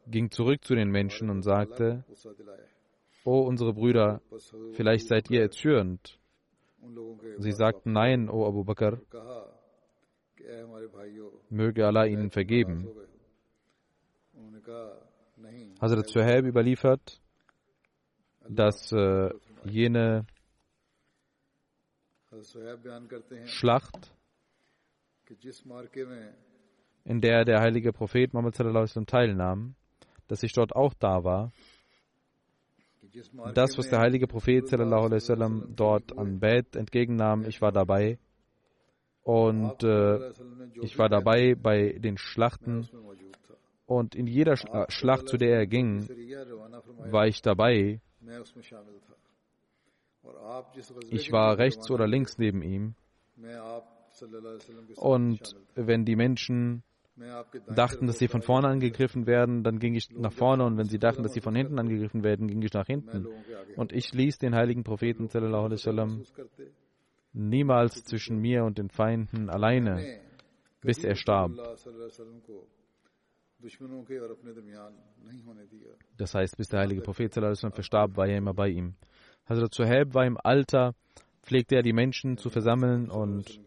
ging 0.07 0.29
zurück 0.31 0.63
zu 0.63 0.75
den 0.75 0.89
Menschen 0.89 1.29
und 1.29 1.43
sagte, 1.43 2.03
O 3.25 3.41
unsere 3.41 3.73
Brüder, 3.73 4.21
vielleicht 4.73 5.07
seid 5.07 5.29
ihr 5.29 5.41
erzürnt. 5.41 6.19
Sie 7.37 7.51
sagten, 7.51 7.93
nein, 7.93 8.29
O 8.29 8.45
Abu 8.45 8.65
Bakr, 8.65 8.99
möge 11.49 11.85
Allah 11.85 12.05
ihnen 12.05 12.29
vergeben. 12.29 12.87
Hazrat 15.81 16.07
Suhaib 16.07 16.45
überliefert, 16.45 17.21
dass 18.47 18.91
äh, 18.91 19.29
jene 19.65 20.25
Schlacht, 23.45 24.15
in 27.05 27.21
der 27.21 27.45
der 27.45 27.59
heilige 27.59 27.93
Prophet 27.93 28.33
Muhammad 28.33 28.55
teilnahm, 29.07 29.75
dass 30.27 30.43
ich 30.43 30.53
dort 30.53 30.75
auch 30.75 30.93
da 30.93 31.23
war. 31.23 31.51
Das, 33.53 33.77
was 33.77 33.89
der 33.89 33.99
heilige 33.99 34.27
Prophet 34.27 34.65
dort 34.71 36.17
an 36.17 36.39
Bett 36.39 36.75
entgegennahm, 36.75 37.45
ich 37.45 37.61
war 37.61 37.71
dabei. 37.71 38.17
Und 39.23 39.83
äh, 39.83 40.31
ich 40.81 40.97
war 40.97 41.09
dabei 41.09 41.55
bei 41.55 41.93
den 41.93 42.17
Schlachten. 42.17 42.87
Und 43.85 44.15
in 44.15 44.27
jeder 44.27 44.55
Schlacht, 44.89 45.27
zu 45.27 45.37
der 45.37 45.57
er 45.59 45.67
ging, 45.67 46.07
war 47.09 47.27
ich 47.27 47.41
dabei. 47.41 48.01
Ich 51.09 51.31
war 51.31 51.57
rechts 51.57 51.89
oder 51.89 52.07
links 52.07 52.37
neben 52.37 52.61
ihm. 52.61 52.95
Und 54.95 55.55
wenn 55.75 56.05
die 56.05 56.15
Menschen 56.15 56.83
dachten, 57.67 58.07
dass 58.07 58.17
sie 58.17 58.27
von 58.27 58.41
vorne 58.41 58.67
angegriffen 58.67 59.27
werden, 59.27 59.63
dann 59.63 59.79
ging 59.79 59.95
ich 59.95 60.09
nach 60.11 60.33
vorne 60.33 60.65
und 60.65 60.77
wenn 60.77 60.87
sie 60.87 60.99
dachten, 60.99 61.23
dass 61.23 61.33
sie 61.33 61.41
von 61.41 61.55
hinten 61.55 61.79
angegriffen 61.79 62.23
werden, 62.23 62.47
ging 62.47 62.61
ich 62.61 62.73
nach 62.73 62.87
hinten. 62.87 63.27
Und 63.75 63.93
ich 63.93 64.13
ließ 64.13 64.39
den 64.39 64.55
heiligen 64.55 64.83
Propheten 64.83 65.27
sallam, 65.27 66.23
niemals 67.33 68.03
zwischen 68.05 68.39
mir 68.39 68.63
und 68.63 68.77
den 68.77 68.89
Feinden 68.89 69.49
alleine, 69.49 70.21
bis 70.81 71.03
er 71.03 71.15
starb. 71.15 71.51
Das 76.17 76.35
heißt, 76.35 76.57
bis 76.57 76.67
der 76.67 76.79
heilige 76.79 77.01
Prophet 77.01 77.33
verstarb, 77.33 78.17
war 78.17 78.27
er 78.27 78.37
immer 78.37 78.53
bei 78.53 78.69
ihm. 78.69 78.95
Hazrat 79.45 79.73
Suhaib 79.73 80.13
war 80.13 80.25
im 80.25 80.37
Alter, 80.41 80.95
pflegte 81.41 81.75
er 81.75 81.81
die 81.81 81.93
Menschen 81.93 82.37
zu 82.37 82.49
versammeln 82.49 83.09
und 83.09 83.59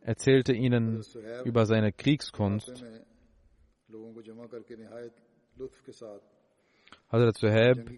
erzählte 0.00 0.52
ihnen 0.52 1.02
über 1.44 1.66
seine 1.66 1.92
Kriegskunst. 1.92 2.84
Hazrat 7.10 7.36
Suhaib 7.36 7.90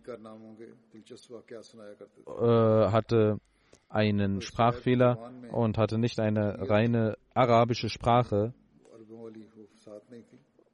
äh, 2.27 2.91
hatte 2.91 3.41
einen 3.91 4.41
Sprachfehler 4.41 5.33
und 5.53 5.77
hatte 5.77 5.99
nicht 5.99 6.19
eine 6.21 6.71
reine 6.71 7.19
arabische 7.35 7.89
Sprache. 7.89 8.55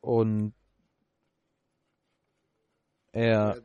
Und 0.01 0.53
er, 3.13 3.57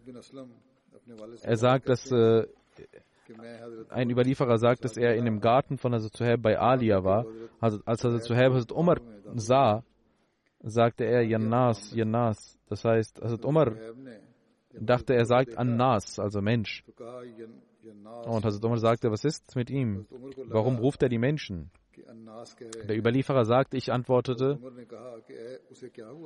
er 1.43 1.57
sagt, 1.57 1.89
dass 1.89 2.09
äh, 2.11 2.47
ein 3.89 4.09
Überlieferer 4.09 4.57
sagt, 4.57 4.85
dass 4.85 4.97
er 4.97 5.15
in 5.15 5.25
dem 5.25 5.39
Garten 5.41 5.77
von 5.77 5.93
Hazrat 5.93 6.15
Suhaib 6.15 6.41
bei 6.41 6.57
Alia 6.57 7.03
war. 7.03 7.25
Als 7.59 7.83
Hazrat 7.85 8.23
Suhaib 8.23 8.53
Hazrat 8.53 8.71
Umar 8.71 8.97
sah, 9.35 9.83
sagte 10.61 11.05
er 11.05 11.23
Yannas, 11.23 11.93
Yannas. 11.93 12.57
Das 12.67 12.85
heißt, 12.85 13.21
Hazrat 13.21 13.45
Umar 13.45 13.75
dachte, 14.71 15.13
er 15.13 15.25
sagt 15.25 15.57
Annas, 15.57 16.17
also 16.17 16.41
Mensch. 16.41 16.83
Und 18.25 18.45
Hazrat 18.45 18.63
Umar 18.63 18.77
sagte, 18.77 19.11
was 19.11 19.23
ist 19.23 19.55
mit 19.55 19.69
ihm? 19.69 20.05
Warum 20.45 20.77
ruft 20.77 21.01
er 21.03 21.09
die 21.09 21.17
Menschen? 21.17 21.71
Der 22.87 22.97
Überlieferer 22.97 23.45
sagt, 23.45 23.73
ich 23.73 23.91
antwortete, 23.91 24.59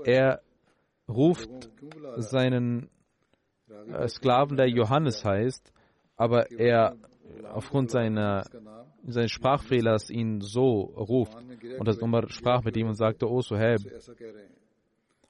er 0.05 0.41
ruft 1.07 1.49
seinen 2.17 2.89
äh, 3.67 4.07
Sklaven, 4.07 4.57
der 4.57 4.69
Johannes 4.69 5.23
heißt, 5.23 5.71
aber 6.15 6.51
er 6.51 6.95
aufgrund 7.43 7.91
seiner, 7.91 8.45
seines 9.05 9.31
Sprachfehlers 9.31 10.09
ihn 10.09 10.41
so 10.41 10.81
ruft. 10.81 11.37
Und 11.79 11.87
das 11.87 11.99
Umar 11.99 12.29
sprach 12.29 12.63
mit 12.63 12.77
ihm 12.77 12.87
und 12.87 12.95
sagte, 12.95 13.29
O 13.29 13.41
Suhaib, 13.41 13.81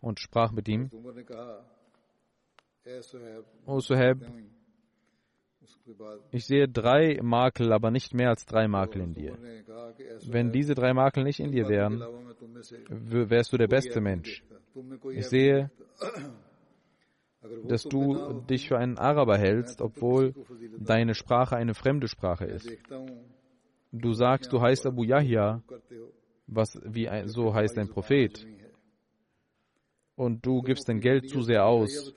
und 0.02 0.20
sprach 0.20 0.52
mit 0.52 0.68
ihm, 0.68 0.92
O 3.66 3.80
Suhaib, 3.80 4.20
ich 6.32 6.46
sehe 6.46 6.68
drei 6.68 7.20
Makel, 7.22 7.72
aber 7.74 7.92
nicht 7.92 8.14
mehr 8.14 8.30
als 8.30 8.46
drei 8.46 8.68
Makel 8.68 9.02
in 9.02 9.14
dir. 9.14 9.38
Wenn 10.28 10.52
diese 10.52 10.76
drei 10.76 10.94
Makel 10.94 11.24
nicht 11.24 11.40
in 11.40 11.52
dir 11.52 11.68
wären, 11.68 12.04
wärst 12.90 13.54
du 13.54 13.58
der 13.58 13.68
beste 13.68 14.02
Mensch. 14.02 14.44
Ich 15.12 15.28
sehe, 15.28 15.72
dass 17.68 17.84
du 17.84 18.42
dich 18.50 18.68
für 18.68 18.78
einen 18.78 18.98
Araber 18.98 19.38
hältst, 19.38 19.82
obwohl 19.82 20.34
deine 20.78 21.14
Sprache 21.14 21.56
eine 21.56 21.74
fremde 21.74 22.08
Sprache 22.08 22.46
ist. 22.46 22.70
Du 23.92 24.14
sagst, 24.14 24.52
du 24.52 24.62
heißt 24.62 24.86
Abu 24.86 25.04
Yahya, 25.04 25.62
was 26.48 26.80
wie 26.84 27.08
ein, 27.08 27.28
so 27.28 27.54
heißt 27.54 27.78
ein 27.78 27.88
Prophet. 27.88 28.46
Und 30.16 30.46
du 30.46 30.62
gibst 30.62 30.88
dein 30.88 31.02
Geld 31.02 31.30
zu 31.30 31.42
sehr 31.42 31.66
aus, 31.66 32.14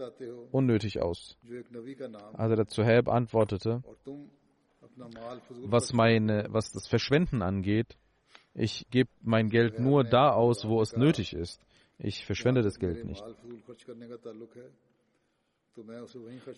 unnötig 0.53 1.03
aus. 1.03 1.37
Also 2.35 2.55
der 2.55 2.67
Zuhab 2.69 3.09
antwortete, 3.09 3.83
was, 5.65 5.93
meine, 5.93 6.47
was 6.51 6.71
das 6.73 6.87
Verschwenden 6.87 7.43
angeht, 7.43 7.97
ich 8.55 8.87
gebe 8.91 9.11
mein 9.23 9.49
Geld 9.49 9.79
nur 9.79 10.05
da 10.05 10.31
aus, 10.31 10.67
wo 10.67 10.81
es 10.81 10.97
nötig 10.97 11.33
ist. 11.33 11.61
Ich 11.99 12.25
verschwende 12.25 12.63
das 12.63 12.79
Geld 12.79 13.05
nicht. 13.05 13.23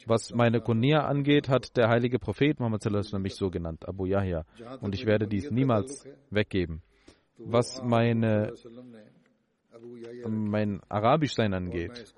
Was 0.07 0.33
meine 0.33 0.61
Kunia 0.61 1.05
angeht, 1.07 1.49
hat 1.49 1.77
der 1.77 1.89
heilige 1.89 2.19
Prophet 2.19 2.59
Muhammad 2.59 2.85
mich 3.21 3.35
so 3.35 3.51
genannt, 3.51 3.87
Abu 3.87 4.07
Yahya, 4.07 4.45
und 4.81 4.95
ich 4.95 5.05
werde 5.05 5.27
dies 5.27 5.51
niemals 5.51 6.07
weggeben. 6.31 6.83
Was 7.37 7.83
meine, 7.83 8.55
mein 10.29 10.81
Arabischsein 10.89 11.55
angeht, 11.55 12.15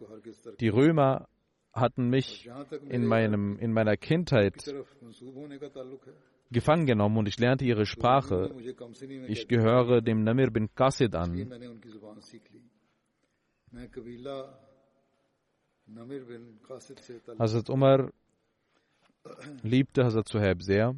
die 0.60 0.68
Römer 0.68 1.28
hatten 1.72 2.08
mich 2.08 2.48
in, 2.88 3.06
meinem, 3.06 3.58
in 3.58 3.72
meiner 3.72 3.96
Kindheit 3.96 4.54
gefangen 6.50 6.86
genommen 6.86 7.16
und 7.16 7.28
ich 7.28 7.38
lernte 7.38 7.64
ihre 7.64 7.86
Sprache. 7.86 8.54
Ich 9.28 9.48
gehöre 9.48 10.02
dem 10.02 10.22
Namir 10.22 10.50
bin 10.50 10.68
Qasid 10.74 11.14
an. 11.14 11.50
Hazrat 17.38 17.70
Umar 17.70 18.12
liebte 19.62 20.04
Hazrat 20.04 20.28
Suhaib 20.28 20.62
sehr 20.62 20.94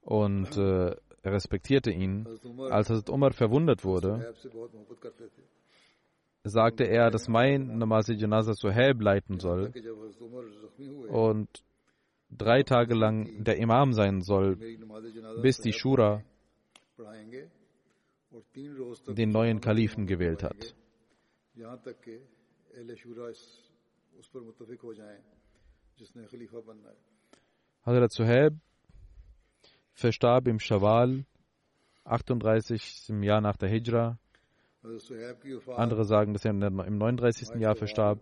und 0.00 0.56
äh, 0.56 0.96
respektierte 1.24 1.90
ihn. 1.90 2.26
Als 2.70 2.90
Hazrat 2.90 3.10
Umar 3.10 3.32
verwundert 3.32 3.84
wurde, 3.84 4.34
sagte 6.44 6.84
er, 6.84 7.10
dass 7.10 7.28
mein 7.28 7.78
Namaz 7.78 8.08
Janaza 8.08 8.54
Suhaib 8.54 9.00
leiten 9.00 9.38
soll 9.38 9.72
und 11.08 11.48
drei 12.30 12.62
Tage 12.62 12.94
lang 12.94 13.44
der 13.44 13.58
Imam 13.58 13.92
sein 13.92 14.22
soll, 14.22 14.56
bis 15.42 15.58
die 15.58 15.72
Shura 15.72 16.22
den 19.08 19.30
neuen 19.30 19.60
Kalifen 19.60 20.06
gewählt 20.06 20.42
hat. 20.42 20.74
Hazrat 27.84 28.12
Suhaib 28.12 28.54
verstarb 30.00 30.48
im 30.48 30.58
Shawwal, 30.58 31.24
38. 32.04 33.08
Jahr 33.20 33.40
nach 33.40 33.56
der 33.56 33.68
Hijra. 33.68 34.18
Andere 35.76 36.04
sagen, 36.04 36.32
dass 36.32 36.44
er 36.44 36.52
im 36.52 36.98
39. 36.98 37.60
Jahr 37.60 37.76
verstarb. 37.76 38.18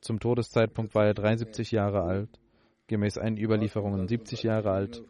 Zum 0.00 0.20
Todeszeitpunkt 0.20 0.94
war 0.94 1.06
er 1.06 1.14
73 1.14 1.70
Jahre 1.70 2.02
alt, 2.02 2.28
gemäß 2.86 3.18
einen 3.18 3.38
Überlieferungen 3.38 4.06
70 4.06 4.42
Jahre 4.42 4.70
alt. 4.70 5.02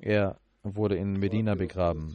Er 0.00 0.38
wurde 0.62 0.96
in 0.96 1.14
Medina 1.14 1.54
begraben. 1.54 2.14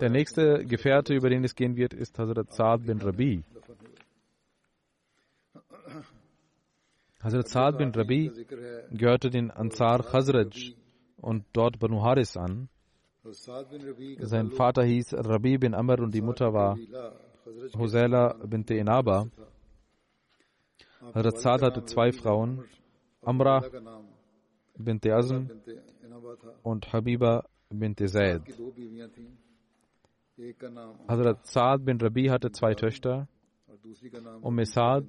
Der 0.00 0.10
nächste 0.10 0.64
Gefährte, 0.64 1.14
über 1.14 1.28
den 1.28 1.44
es 1.44 1.54
gehen 1.54 1.76
wird, 1.76 1.94
ist 1.94 2.18
Hazrat 2.18 2.52
Saad 2.52 2.86
bin 2.86 3.00
Rabi. 3.00 3.44
Hazrat 7.22 7.48
Saad 7.48 7.78
bin 7.78 7.90
Rabi 7.90 8.32
gehörte 8.90 9.28
den 9.28 9.50
Ansar 9.50 10.02
Khazraj 10.02 10.74
und 11.20 11.44
dort 11.52 11.78
Banu 11.78 12.02
Haris 12.02 12.36
an. 12.36 12.68
Sein 13.22 14.50
Vater 14.50 14.82
hieß 14.82 15.14
Rabi 15.14 15.58
bin 15.58 15.74
Amr 15.74 16.00
und 16.00 16.14
die 16.14 16.22
Mutter 16.22 16.52
war 16.52 16.78
Hosela 17.76 18.34
bint 18.46 18.70
Inaba. 18.70 19.26
Hazrat 21.14 21.38
Saad 21.38 21.62
hatte 21.62 21.84
zwei 21.84 22.12
Frauen, 22.12 22.64
Amra 23.22 23.62
bint 24.76 25.06
Azm 25.06 25.50
und 26.62 26.92
Habiba 26.92 27.44
bint 27.68 27.98
Zaid. 28.08 28.42
Hazrat 31.08 31.46
Saad 31.46 31.84
bin 31.84 32.00
Rabi 32.00 32.26
hatte 32.26 32.52
zwei 32.52 32.74
Töchter. 32.74 33.28
Umm 34.42 34.64
Saad 34.64 35.06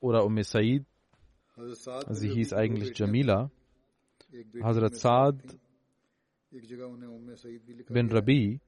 oder 0.00 0.24
Umm 0.24 0.42
Said, 0.42 0.86
sie 2.10 2.30
hieß 2.30 2.52
eigentlich 2.54 2.96
Jamila. 2.98 3.50
Hazrat 4.62 4.94
Saad 4.94 5.58
bin 7.88 8.10
Rabi 8.10 8.60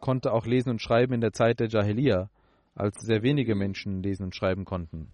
konnte 0.00 0.32
auch 0.32 0.46
lesen 0.46 0.70
und 0.70 0.82
schreiben 0.82 1.14
in 1.14 1.20
der 1.20 1.32
Zeit 1.32 1.60
der 1.60 1.68
Jahiliya, 1.68 2.30
als 2.74 3.00
sehr 3.00 3.22
wenige 3.22 3.54
Menschen 3.54 4.02
lesen 4.02 4.24
und 4.24 4.34
schreiben 4.34 4.64
konnten. 4.64 5.12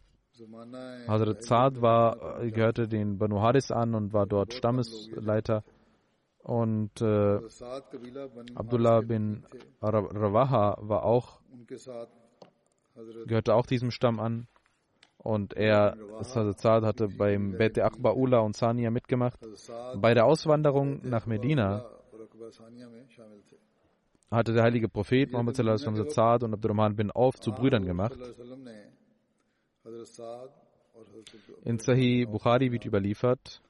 Hazrat 1.06 1.42
Saad 1.44 1.80
war, 1.80 2.44
gehörte 2.50 2.88
den 2.88 3.18
Banu 3.18 3.40
Haris 3.40 3.70
an 3.70 3.94
und 3.94 4.12
war 4.12 4.26
dort 4.26 4.54
Stammesleiter. 4.54 5.64
Und 6.42 7.00
äh, 7.00 7.38
Abdullah 8.54 9.00
bin 9.02 9.44
Rawaha 9.80 10.76
war 10.80 11.04
auch, 11.04 11.40
gehörte 13.26 13.54
auch 13.54 13.66
diesem 13.66 13.92
Stamm 13.92 14.18
an. 14.18 14.48
Und 15.22 15.54
er, 15.54 15.96
Hazrat 16.18 16.60
Saad, 16.60 16.84
hatte 16.84 17.08
beim 17.08 17.52
Bete 17.56 17.84
Akba 17.84 18.12
Ula 18.12 18.40
und 18.40 18.56
Sania 18.56 18.90
mitgemacht. 18.90 19.38
Bei 19.96 20.14
der 20.14 20.26
Auswanderung 20.26 21.00
nach 21.08 21.26
Medina 21.26 21.84
hatte 24.30 24.52
der 24.52 24.64
heilige 24.64 24.88
Prophet 24.88 25.30
Muhammad 25.30 25.56
Saad 25.56 26.42
und 26.42 26.54
Abdurrahman 26.54 26.96
bin 26.96 27.10
Auf 27.10 27.38
zu 27.38 27.52
Brüdern 27.52 27.84
gemacht. 27.84 28.18
In 31.64 31.78
Sahih 31.78 32.26
Bukhari 32.26 32.72
wird 32.72 32.84
überliefert, 32.84 33.62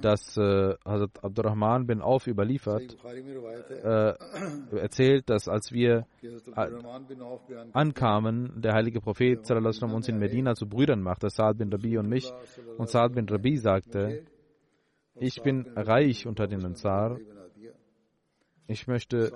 dass 0.00 0.36
äh, 0.36 0.74
Hazrat 0.84 1.24
Abdurrahman 1.24 1.86
bin 1.86 2.00
Auf 2.00 2.26
überliefert, 2.26 2.96
äh, 3.04 4.14
erzählt, 4.76 5.28
dass 5.28 5.48
als 5.48 5.72
wir 5.72 6.06
äh, 6.22 6.68
ankamen, 7.72 8.60
der 8.60 8.74
heilige 8.74 9.00
Prophet 9.00 9.44
sallam, 9.46 9.94
uns 9.94 10.08
in 10.08 10.18
Medina 10.18 10.54
zu 10.54 10.68
Brüdern 10.68 11.02
machte, 11.02 11.30
Saad 11.30 11.58
bin 11.58 11.72
Rabi 11.72 11.98
und 11.98 12.08
mich, 12.08 12.32
und 12.78 12.88
Saad 12.88 13.14
bin 13.14 13.28
Rabi 13.28 13.56
sagte, 13.56 14.24
ich 15.16 15.42
bin 15.42 15.66
reich 15.76 16.26
unter 16.26 16.46
den 16.46 16.64
Ansar, 16.64 17.18
ich 18.66 18.86
möchte 18.86 19.32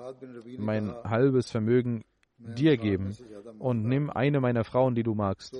mein 0.57 0.93
halbes 1.03 1.51
Vermögen 1.51 2.03
dir 2.37 2.77
geben 2.77 3.15
und 3.59 3.83
nimm 3.83 4.09
eine 4.09 4.39
meiner 4.39 4.63
Frauen, 4.63 4.95
die 4.95 5.03
du 5.03 5.13
magst. 5.13 5.55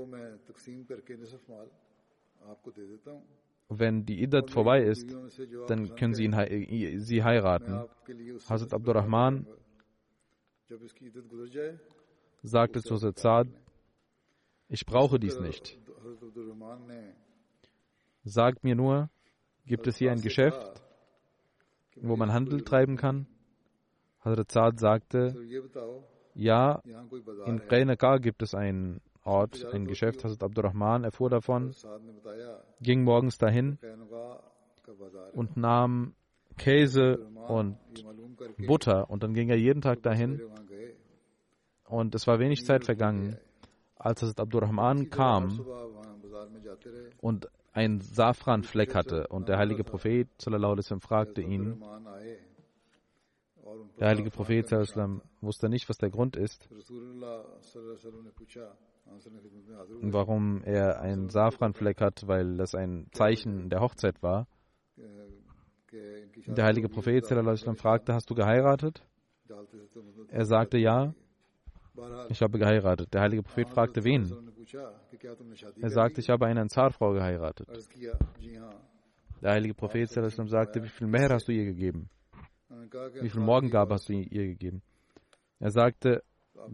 Wenn 3.70 4.06
die 4.06 4.22
Iddat 4.24 4.50
vorbei 4.50 4.82
ist, 4.84 5.14
dann 5.68 5.96
können 5.96 6.14
sie 6.14 6.24
ihn, 6.24 7.00
sie 7.00 7.24
heiraten. 7.24 7.84
Hazrat 8.48 8.74
Abdurrahman 8.74 9.46
sagte 12.44 12.82
zu 12.82 12.96
Saad, 12.96 13.48
ich 14.70 14.86
brauche 14.86 15.20
dies 15.20 15.40
nicht. 15.40 15.78
Sagt 18.24 18.64
mir 18.64 18.76
nur, 18.76 19.10
gibt 19.66 19.88
es 19.88 19.98
hier 19.98 20.12
ein 20.12 20.22
Geschäft, 20.22 20.82
wo 21.96 22.16
man 22.16 22.32
Handel 22.32 22.64
treiben 22.64 22.96
kann? 22.96 23.28
Hazrat 24.22 24.52
Saad 24.52 24.80
sagte, 24.80 25.36
ja, 26.34 26.82
in 27.46 27.68
Qainaka 27.68 28.18
gibt 28.18 28.42
es 28.44 28.54
einen 28.56 29.02
Ort, 29.28 29.66
ein 29.74 29.86
Geschäft. 29.86 30.24
Hazrat 30.24 30.42
Abdurrahman 30.42 31.04
erfuhr 31.04 31.30
davon, 31.30 31.76
ging 32.82 33.04
morgens 33.04 33.38
dahin 33.38 33.78
und 35.34 35.58
nahm 35.58 36.14
Käse 36.58 37.28
und 37.48 37.78
Butter 38.58 39.10
und 39.10 39.24
dann 39.24 39.34
ging 39.34 39.50
er 39.50 39.58
jeden 39.58 39.82
Tag 39.82 40.02
dahin 40.02 40.42
und 41.86 42.16
es 42.16 42.26
war 42.26 42.40
wenig 42.40 42.66
Zeit 42.66 42.86
vergangen, 42.86 43.38
als 43.98 44.22
Hazrat 44.22 44.40
Abdurrahman 44.40 45.10
kam 45.10 45.60
und 47.20 47.50
einen 47.74 48.00
Safranfleck 48.00 48.96
hatte 48.96 49.28
und 49.28 49.50
der 49.50 49.58
heilige 49.58 49.84
Prophet 49.84 50.30
sallallahu 50.40 50.72
alaihi 50.72 50.86
wasallam 50.86 51.02
fragte 51.02 51.42
ihn, 51.42 51.84
der 54.00 54.08
heilige 54.08 54.32
Prophet 54.32 54.72
wusste 55.42 55.70
nicht, 55.70 55.90
was 55.90 55.98
der 55.98 56.10
Grund 56.10 56.36
ist, 56.36 56.70
warum 60.02 60.64
er 60.64 61.02
einen 61.02 61.30
Safranfleck 61.30 62.02
hat, 62.02 62.28
weil 62.28 62.58
das 62.58 62.76
ein 62.76 63.08
Zeichen 63.12 63.70
der 63.70 63.82
Hochzeit 63.82 64.22
war. 64.22 64.48
Der 66.48 66.66
heilige 66.66 66.90
Prophet 66.90 67.26
fragte, 67.26 68.14
hast 68.14 68.30
du 68.30 68.36
geheiratet? 68.36 69.04
Er 70.30 70.46
sagte 70.46 70.78
ja, 70.78 71.14
ich 72.30 72.42
habe 72.42 72.60
geheiratet. 72.60 73.14
Der 73.14 73.22
heilige 73.22 73.44
Prophet 73.44 73.70
fragte, 73.70 74.04
wen? 74.04 74.32
Er 75.82 75.90
sagte, 75.90 76.22
ich 76.22 76.30
habe 76.30 76.46
eine 76.46 76.62
Ansarfrau 76.62 77.14
geheiratet. 77.14 77.68
Der 79.42 79.52
heilige 79.52 79.74
Prophet 79.74 80.10
sagte, 80.10 80.84
wie 80.84 80.90
viel 80.90 81.08
mehr 81.08 81.30
hast 81.30 81.48
du 81.48 81.52
ihr 81.52 81.66
gegeben? 81.66 82.10
Wie 83.22 83.30
viel 83.30 83.42
Morgengabe 83.42 83.94
hast 83.94 84.10
du 84.10 84.14
ihr 84.14 84.48
gegeben? 84.48 84.82
Er 85.60 85.72
sagte, 85.72 86.24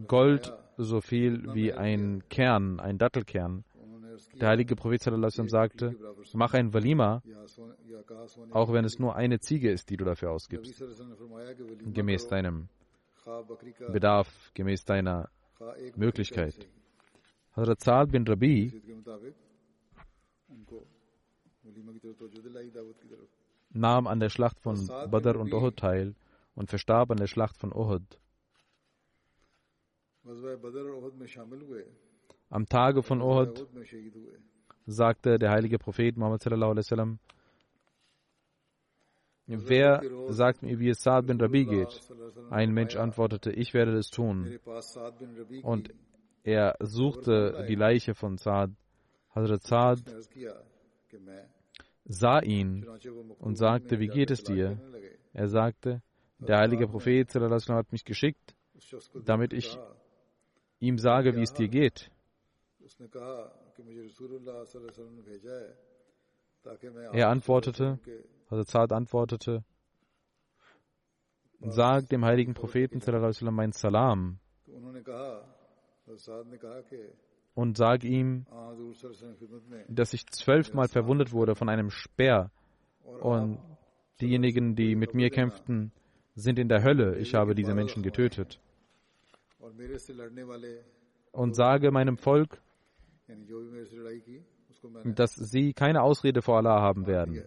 Gold 0.06 0.52
so 0.76 1.00
viel 1.00 1.54
wie 1.54 1.72
ein 1.72 2.22
Kern, 2.28 2.80
ein 2.80 2.98
Dattelkern. 2.98 3.64
Der 4.40 4.48
heilige 4.48 4.76
Prophet 4.76 5.02
sagte, 5.02 5.96
mach 6.34 6.54
ein 6.54 6.72
Walima, 6.72 7.22
auch 8.50 8.72
wenn 8.72 8.84
es 8.84 8.98
nur 8.98 9.16
eine 9.16 9.40
Ziege 9.40 9.70
ist, 9.70 9.90
die 9.90 9.96
du 9.96 10.04
dafür 10.04 10.30
ausgibst, 10.30 10.82
gemäß 11.92 12.28
deinem 12.28 12.68
Bedarf, 13.90 14.28
gemäß 14.54 14.84
deiner 14.84 15.30
Möglichkeit. 15.96 16.68
Hazrat 17.56 17.80
Saad 17.80 18.10
bin 18.10 18.26
Rabi 18.26 18.72
nahm 23.70 24.06
an 24.06 24.20
der 24.20 24.28
Schlacht 24.28 24.60
von 24.60 24.86
Badr 25.10 25.36
und 25.38 25.52
Uhud 25.52 25.76
teil 25.76 26.14
und 26.54 26.70
verstarb 26.70 27.10
an 27.10 27.16
der 27.16 27.26
Schlacht 27.26 27.56
von 27.56 27.72
Uhud. 27.72 28.20
Am 32.50 32.66
Tage 32.66 33.02
von 33.02 33.20
Uhud 33.20 33.66
sagte 34.86 35.38
der 35.38 35.50
heilige 35.50 35.78
Prophet 35.78 36.16
Muhammad 36.16 36.42
sallallahu 36.42 36.70
alaihi 36.70 36.84
wasallam, 36.84 37.18
Wer 39.46 40.02
sagt 40.28 40.62
mir, 40.62 40.78
wie 40.78 40.88
es 40.88 41.02
Saad 41.02 41.26
bin 41.26 41.38
Rabi 41.38 41.66
geht? 41.66 42.00
Ein 42.50 42.72
Mensch 42.72 42.96
antwortete, 42.96 43.50
ich 43.50 43.74
werde 43.74 43.92
es 43.98 44.08
tun. 44.08 44.58
Und 45.62 45.92
er 46.42 46.76
suchte 46.80 47.66
die 47.68 47.74
Leiche 47.74 48.14
von 48.14 48.38
Saad. 48.38 48.70
Hazrat 49.34 49.62
Saad 49.62 49.98
sah 52.06 52.40
ihn 52.40 52.86
und 53.38 53.56
sagte, 53.56 53.98
wie 53.98 54.08
geht 54.08 54.30
es 54.30 54.42
dir? 54.42 54.78
Er 55.32 55.48
sagte, 55.48 56.02
der 56.38 56.58
heilige 56.58 56.86
Prophet 56.86 57.34
hat 57.34 57.92
mich 57.92 58.04
geschickt, 58.04 58.54
damit 59.24 59.52
ich 59.52 59.78
ihm 60.86 60.98
sage, 60.98 61.34
wie 61.36 61.42
es 61.42 61.52
dir 61.52 61.68
geht. 61.68 62.10
Er 67.12 67.28
antwortete, 67.28 67.98
also 68.48 68.64
Zad 68.64 68.92
antwortete, 68.92 69.64
sag 71.60 72.08
dem 72.08 72.24
heiligen 72.24 72.54
Propheten 72.54 73.00
mein 73.52 73.72
Salam. 73.72 74.38
und 77.54 77.76
sag 77.76 78.04
ihm, 78.04 78.46
dass 79.88 80.12
ich 80.12 80.26
zwölfmal 80.26 80.88
verwundet 80.88 81.32
wurde 81.32 81.54
von 81.54 81.68
einem 81.68 81.90
Speer. 81.90 82.50
und 83.20 83.58
diejenigen, 84.20 84.74
die 84.74 84.96
mit 84.96 85.14
mir 85.14 85.30
kämpften, 85.30 85.92
sind 86.34 86.58
in 86.58 86.68
der 86.68 86.82
Hölle. 86.82 87.16
Ich 87.18 87.34
habe 87.34 87.54
diese 87.54 87.74
Menschen 87.74 88.02
getötet. 88.02 88.60
Und 91.32 91.56
sage 91.56 91.90
meinem 91.90 92.16
Volk, 92.16 92.60
dass 95.04 95.34
sie 95.34 95.72
keine 95.72 96.02
Ausrede 96.02 96.42
vor 96.42 96.58
Allah 96.58 96.80
haben 96.80 97.06
werden. 97.06 97.44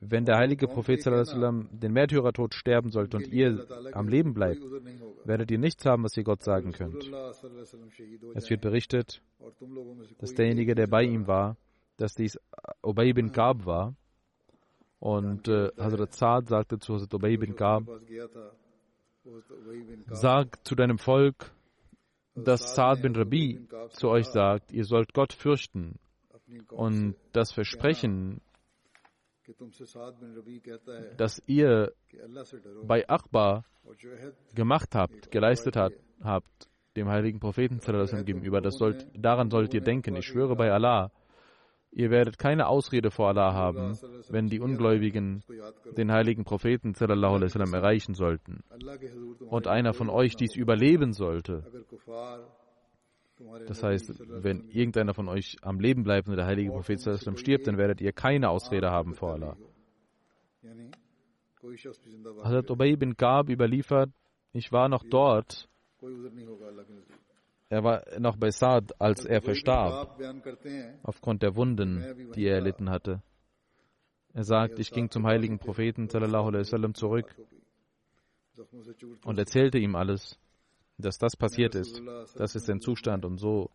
Wenn 0.00 0.24
der 0.24 0.38
heilige 0.38 0.68
Prophet 0.68 1.04
den 1.04 1.92
Märtyrertod 1.92 2.54
sterben 2.54 2.90
sollte 2.90 3.18
und 3.18 3.28
ihr 3.28 3.66
am 3.92 4.08
Leben 4.08 4.32
bleibt, 4.32 4.62
werdet 5.24 5.50
ihr 5.50 5.58
nichts 5.58 5.84
haben, 5.84 6.04
was 6.04 6.16
ihr 6.16 6.24
Gott 6.24 6.42
sagen 6.42 6.72
könnt. 6.72 7.10
Es 8.34 8.48
wird 8.48 8.62
berichtet, 8.62 9.22
dass 10.18 10.34
derjenige, 10.34 10.74
der 10.74 10.86
bei 10.86 11.02
ihm 11.02 11.26
war, 11.26 11.56
dass 11.98 12.14
dies 12.14 12.38
Ubay 12.82 13.12
bin 13.12 13.32
Gab 13.32 13.66
war. 13.66 13.94
Und 14.98 15.48
äh, 15.48 15.70
Hazrat 15.78 16.14
Saad 16.14 16.48
sagte 16.48 16.78
zu 16.78 16.94
Hazrat 16.94 17.12
Ubay 17.12 17.36
bin 17.36 17.54
Gab, 17.56 17.84
sag 20.10 20.64
zu 20.66 20.74
deinem 20.74 20.98
Volk, 20.98 21.52
dass 22.34 22.74
Saad 22.74 23.02
bin 23.02 23.14
Rabi 23.14 23.66
zu 23.90 24.08
euch 24.08 24.26
sagt, 24.26 24.72
ihr 24.72 24.84
sollt 24.84 25.12
Gott 25.12 25.32
fürchten 25.32 25.98
und 26.70 27.14
das 27.32 27.52
Versprechen 27.52 28.40
dass 31.16 31.42
ihr 31.46 31.92
bei 32.84 33.08
Akbar 33.08 33.64
gemacht 34.54 34.94
habt, 34.94 35.30
geleistet 35.30 35.76
hat, 35.76 35.92
habt, 36.22 36.68
dem 36.96 37.08
heiligen 37.08 37.40
Propheten 37.40 37.80
gegenüber, 38.24 38.60
das 38.60 38.76
sollt, 38.76 39.06
daran 39.14 39.50
sollt 39.50 39.74
ihr 39.74 39.80
denken. 39.80 40.14
Ich 40.16 40.26
schwöre 40.26 40.54
bei 40.56 40.70
Allah, 40.70 41.10
ihr 41.92 42.10
werdet 42.10 42.38
keine 42.38 42.66
Ausrede 42.66 43.10
vor 43.10 43.28
Allah 43.28 43.52
haben, 43.52 43.98
wenn 44.30 44.48
die 44.48 44.60
Ungläubigen 44.60 45.42
den 45.96 46.10
heiligen 46.10 46.44
Propheten 46.44 46.94
erreichen 46.94 48.14
sollten 48.14 48.64
und 49.48 49.66
einer 49.66 49.92
von 49.92 50.08
euch 50.10 50.34
dies 50.34 50.56
überleben 50.56 51.12
sollte. 51.12 51.64
Das 53.66 53.82
heißt, 53.82 54.22
wenn 54.42 54.68
irgendeiner 54.68 55.14
von 55.14 55.28
euch 55.28 55.56
am 55.62 55.80
Leben 55.80 56.04
bleibt 56.04 56.28
und 56.28 56.36
der 56.36 56.46
heilige 56.46 56.70
Prophet 56.70 57.00
stirbt, 57.36 57.66
dann 57.66 57.76
werdet 57.76 58.00
ihr 58.00 58.12
keine 58.12 58.50
Ausrede 58.50 58.90
haben 58.90 59.14
vor 59.14 59.32
Allah. 59.32 59.56
Hazrat 62.42 62.70
Ubay 62.70 62.96
bin 62.96 63.14
Gab 63.14 63.48
überliefert, 63.48 64.10
ich 64.52 64.72
war 64.72 64.88
noch 64.88 65.04
dort, 65.08 65.68
er 67.72 67.82
war 67.84 68.02
noch 68.18 68.36
bei 68.36 68.50
Saad, 68.50 69.00
als 69.00 69.24
er 69.24 69.40
verstarb, 69.40 70.20
aufgrund 71.02 71.42
der 71.42 71.56
Wunden, 71.56 72.04
die 72.34 72.44
er 72.44 72.56
erlitten 72.56 72.90
hatte. 72.90 73.22
Er 74.34 74.44
sagt, 74.44 74.78
ich 74.78 74.90
ging 74.90 75.08
zum 75.08 75.26
heiligen 75.26 75.58
Propheten 75.58 76.10
sallam, 76.10 76.92
zurück 76.92 77.34
und 79.24 79.38
erzählte 79.38 79.78
ihm 79.78 79.96
alles, 79.96 80.38
dass 80.98 81.16
das 81.16 81.34
passiert 81.34 81.74
ist. 81.74 82.02
Das 82.36 82.54
ist 82.54 82.66
sein 82.66 82.82
Zustand 82.82 83.24
und 83.24 83.38
so 83.38 83.70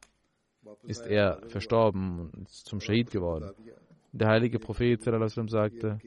ist 0.84 1.08
er 1.08 1.42
verstorben 1.48 2.30
und 2.36 2.48
ist 2.48 2.68
zum 2.68 2.80
Shahid 2.80 3.10
geworden. 3.10 3.50
Der 4.12 4.28
heilige 4.28 4.60
Prophet 4.60 5.02
sallam, 5.02 5.48
sagte, 5.48 5.98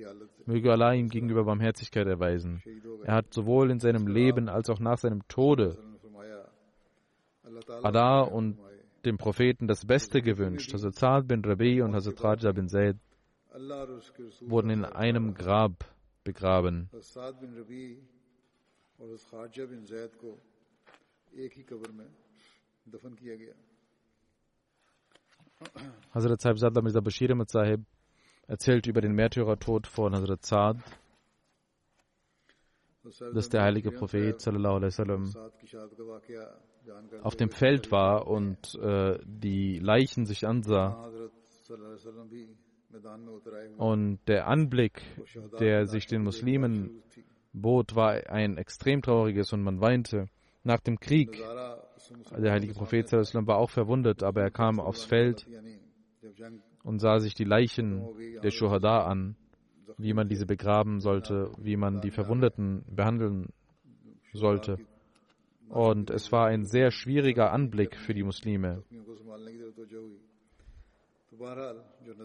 möge 0.46 0.70
Allah 0.70 0.92
ihm 0.92 1.08
gegenüber 1.08 1.42
Barmherzigkeit 1.42 2.06
erweisen. 2.06 2.62
Er 3.02 3.14
hat 3.14 3.34
sowohl 3.34 3.72
in 3.72 3.80
seinem 3.80 4.06
Leben 4.06 4.48
als 4.48 4.70
auch 4.70 4.78
nach 4.78 4.98
seinem 4.98 5.26
Tode 5.26 5.89
Allah 7.82 8.22
und 8.22 8.58
dem 9.04 9.16
Propheten 9.16 9.66
das 9.66 9.86
Beste 9.86 10.22
gewünscht. 10.22 10.72
Hazrat 10.72 10.94
Saad 10.94 11.28
bin 11.28 11.44
Rabi 11.44 11.82
und 11.82 11.94
Hazrat 11.94 12.22
Raja 12.22 12.52
bin 12.52 12.68
Zaid 12.68 12.96
wurden 14.40 14.70
in 14.70 14.84
einem 14.84 15.34
Grab 15.34 15.84
begraben. 16.24 16.88
Hazrat 26.14 26.40
Sahib 26.40 26.58
Sadla 26.58 26.82
Mirza 26.82 27.00
Bashir 27.00 27.30
Ahmad 27.30 27.50
Sahib 27.50 27.80
erzählt 28.46 28.86
über 28.86 29.00
den 29.00 29.12
Märtyrertod 29.12 29.86
von 29.86 30.14
Hazrat 30.14 30.44
Saad, 30.44 30.76
dass 33.34 33.48
der 33.48 33.62
heilige 33.62 33.92
Prophet 33.92 34.40
sallallahu 34.40 34.76
alaihi 34.76 34.92
wasallam 34.92 35.32
auf 37.22 37.36
dem 37.36 37.50
Feld 37.50 37.90
war 37.90 38.26
und 38.26 38.74
äh, 38.76 39.18
die 39.24 39.78
Leichen 39.78 40.26
sich 40.26 40.46
ansah. 40.46 41.10
Und 43.76 44.18
der 44.26 44.48
Anblick, 44.48 45.02
der 45.60 45.86
sich 45.86 46.06
den 46.06 46.22
Muslimen 46.22 47.02
bot, 47.52 47.94
war 47.94 48.28
ein 48.28 48.56
extrem 48.56 49.02
trauriges 49.02 49.52
und 49.52 49.62
man 49.62 49.80
weinte. 49.80 50.26
Nach 50.62 50.80
dem 50.80 50.98
Krieg, 50.98 51.40
der 52.36 52.52
heilige 52.52 52.74
Prophet 52.74 53.10
war 53.12 53.56
auch 53.56 53.70
verwundet, 53.70 54.22
aber 54.22 54.42
er 54.42 54.50
kam 54.50 54.80
aufs 54.80 55.04
Feld 55.04 55.46
und 56.82 56.98
sah 56.98 57.18
sich 57.18 57.34
die 57.34 57.44
Leichen 57.44 58.06
der 58.42 58.50
Shuhada 58.50 59.04
an, 59.04 59.36
wie 59.96 60.12
man 60.12 60.28
diese 60.28 60.46
begraben 60.46 61.00
sollte, 61.00 61.52
wie 61.58 61.76
man 61.76 62.00
die 62.00 62.10
Verwundeten 62.10 62.84
behandeln 62.88 63.50
sollte. 64.32 64.78
Und 65.70 66.10
es 66.10 66.32
war 66.32 66.46
ein 66.46 66.64
sehr 66.64 66.90
schwieriger 66.90 67.52
Anblick 67.52 67.96
für 67.96 68.12
die 68.12 68.24
Muslime. 68.24 68.82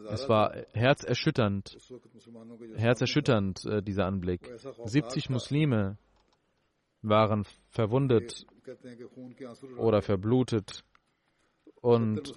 Es 0.10 0.28
war 0.28 0.56
herzerschütternd, 0.74 1.78
herzerschütternd 2.76 3.66
äh, 3.66 3.82
dieser 3.84 4.08
Anblick. 4.08 4.52
70 4.84 5.30
Muslime 5.30 5.98
waren 7.04 7.46
verwundet 7.70 8.48
oder 9.78 10.02
verblutet 10.02 10.84
und 11.82 12.34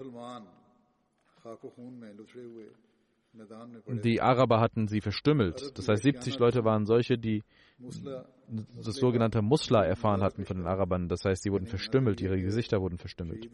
die 4.04 4.20
Araber 4.20 4.60
hatten 4.60 4.88
sie 4.88 5.00
verstümmelt. 5.00 5.76
Das 5.78 5.88
heißt, 5.88 6.02
70 6.02 6.38
Leute 6.38 6.64
waren 6.64 6.84
solche, 6.84 7.16
die 7.16 7.44
das 7.78 8.96
sogenannte 8.96 9.42
Musla 9.42 9.84
erfahren 9.84 10.22
hatten 10.22 10.44
von 10.44 10.56
den 10.56 10.66
Arabern. 10.66 11.08
Das 11.08 11.24
heißt, 11.24 11.42
sie 11.42 11.52
wurden 11.52 11.66
verstümmelt, 11.66 12.20
ihre 12.20 12.40
Gesichter 12.40 12.80
wurden 12.80 12.98
verstümmelt. 12.98 13.48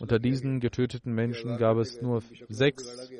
Unter 0.00 0.18
diesen 0.18 0.60
getöteten 0.60 1.12
Menschen 1.12 1.56
gab 1.58 1.76
es 1.78 2.00
nur 2.00 2.22
sechs 2.48 3.10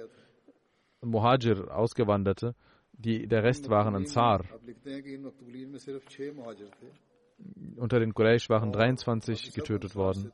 Muhajir, 1.02 1.74
Ausgewanderte. 1.76 2.54
Die, 2.92 3.26
der 3.26 3.42
Rest 3.42 3.68
waren 3.68 3.94
Ansar. 3.94 4.44
Unter 7.76 8.00
den 8.00 8.14
Quraysh 8.14 8.48
waren 8.48 8.72
23 8.72 9.52
getötet 9.52 9.94
worden. 9.94 10.32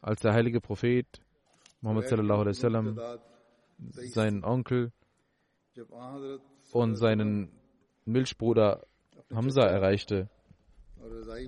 Als 0.00 0.20
der 0.20 0.32
heilige 0.32 0.60
Prophet 0.60 1.06
Muhammad 1.82 2.08
sallallahu 2.08 2.40
alaihi 2.40 2.56
wasallam 2.56 2.98
seinen 3.78 4.44
Onkel 4.44 4.92
und 6.72 6.96
seinen 6.96 7.50
Milchbruder 8.04 8.86
Hamza 9.32 9.62
erreichte, 9.62 10.28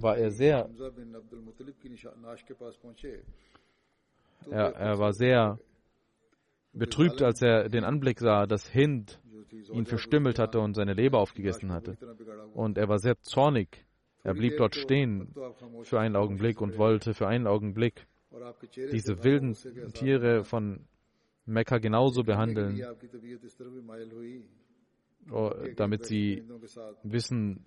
war 0.01 0.17
er 0.17 0.31
sehr, 0.31 0.69
er, 4.51 4.75
er 4.75 4.99
war 4.99 5.13
sehr 5.13 5.59
betrübt, 6.73 7.23
als 7.23 7.43
er 7.43 7.69
den 7.69 7.85
Anblick 7.85 8.21
sah, 8.21 8.47
dass 8.47 8.69
Hind 8.69 9.21
ihn 9.73 9.87
verstümmelt 9.87 10.39
hatte 10.39 10.61
und 10.61 10.75
seine 10.75 10.95
Leber 10.95 11.19
aufgegessen 11.19 11.73
hatte. 11.73 11.97
Und 12.55 12.79
er 12.79 12.89
war 12.89 12.99
sehr 12.99 13.21
zornig. 13.21 13.85
Er 14.23 14.35
blieb 14.35 14.57
dort 14.57 14.75
stehen 14.75 15.33
für 15.83 16.01
einen 16.01 16.17
Augenblick 16.17 16.61
und 16.61 16.79
wollte 16.79 17.15
für 17.15 17.29
einen 17.29 17.47
Augenblick 17.47 18.07
diese 18.75 19.23
wilden 19.23 19.55
Tiere 19.93 20.45
von 20.45 20.87
Mekka 21.47 21.79
genauso 21.79 22.25
behandeln, 22.25 22.77
damit 25.77 26.07
sie 26.07 26.45
wissen, 27.03 27.65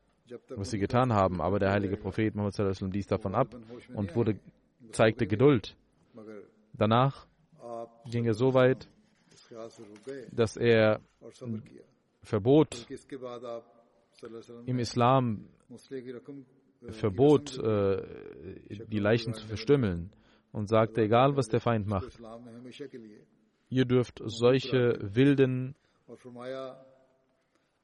was 0.50 0.72
sie 0.72 0.80
getan 0.80 1.14
haben. 1.14 1.42
Aber 1.42 1.60
der 1.60 1.72
heilige 1.72 1.98
Prophet 1.98 2.36
Muhammad 2.36 2.82
ließ 2.82 3.08
davon 3.08 3.36
ab 3.36 3.56
und 3.94 4.16
wurde, 4.16 4.40
zeigte 4.92 5.28
Geduld. 5.28 5.76
Danach 6.74 7.28
ging 8.10 8.26
er 8.26 8.34
so 8.34 8.54
weit, 8.54 8.88
dass 10.32 10.58
er 10.58 11.02
verbot, 12.22 12.88
im 14.66 14.80
Islam 14.80 15.48
verbot, 16.92 17.58
äh, 17.58 18.02
die 18.88 19.00
Leichen 19.00 19.34
zu 19.34 19.48
verstümmeln 19.48 20.12
und 20.52 20.68
sagte, 20.68 21.02
egal 21.02 21.36
was 21.36 21.48
der 21.48 21.60
Feind 21.60 21.88
macht, 21.88 22.20
Ihr 23.72 23.86
dürft 23.86 24.20
solche 24.26 24.98
wilden, 25.00 25.76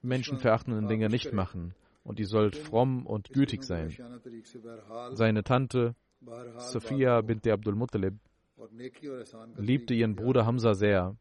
menschenverachtenden 0.06 0.88
Dinge 0.88 1.10
nicht 1.10 1.34
machen. 1.34 1.74
Und 2.04 2.20
ihr 2.20 2.28
sollt 2.28 2.56
fromm 2.56 3.06
und 3.06 3.32
gütig 3.32 3.64
sein. 3.64 3.90
Seine 5.14 5.44
Tante 5.44 5.96
Sophia 6.58 7.22
bint 7.22 7.48
Abdul 7.48 7.76
Muttalib 7.76 8.14
liebte 9.58 9.94
ihren 9.94 10.16
Bruder 10.16 10.46
Hamza 10.46 10.74
sehr. 10.74 11.18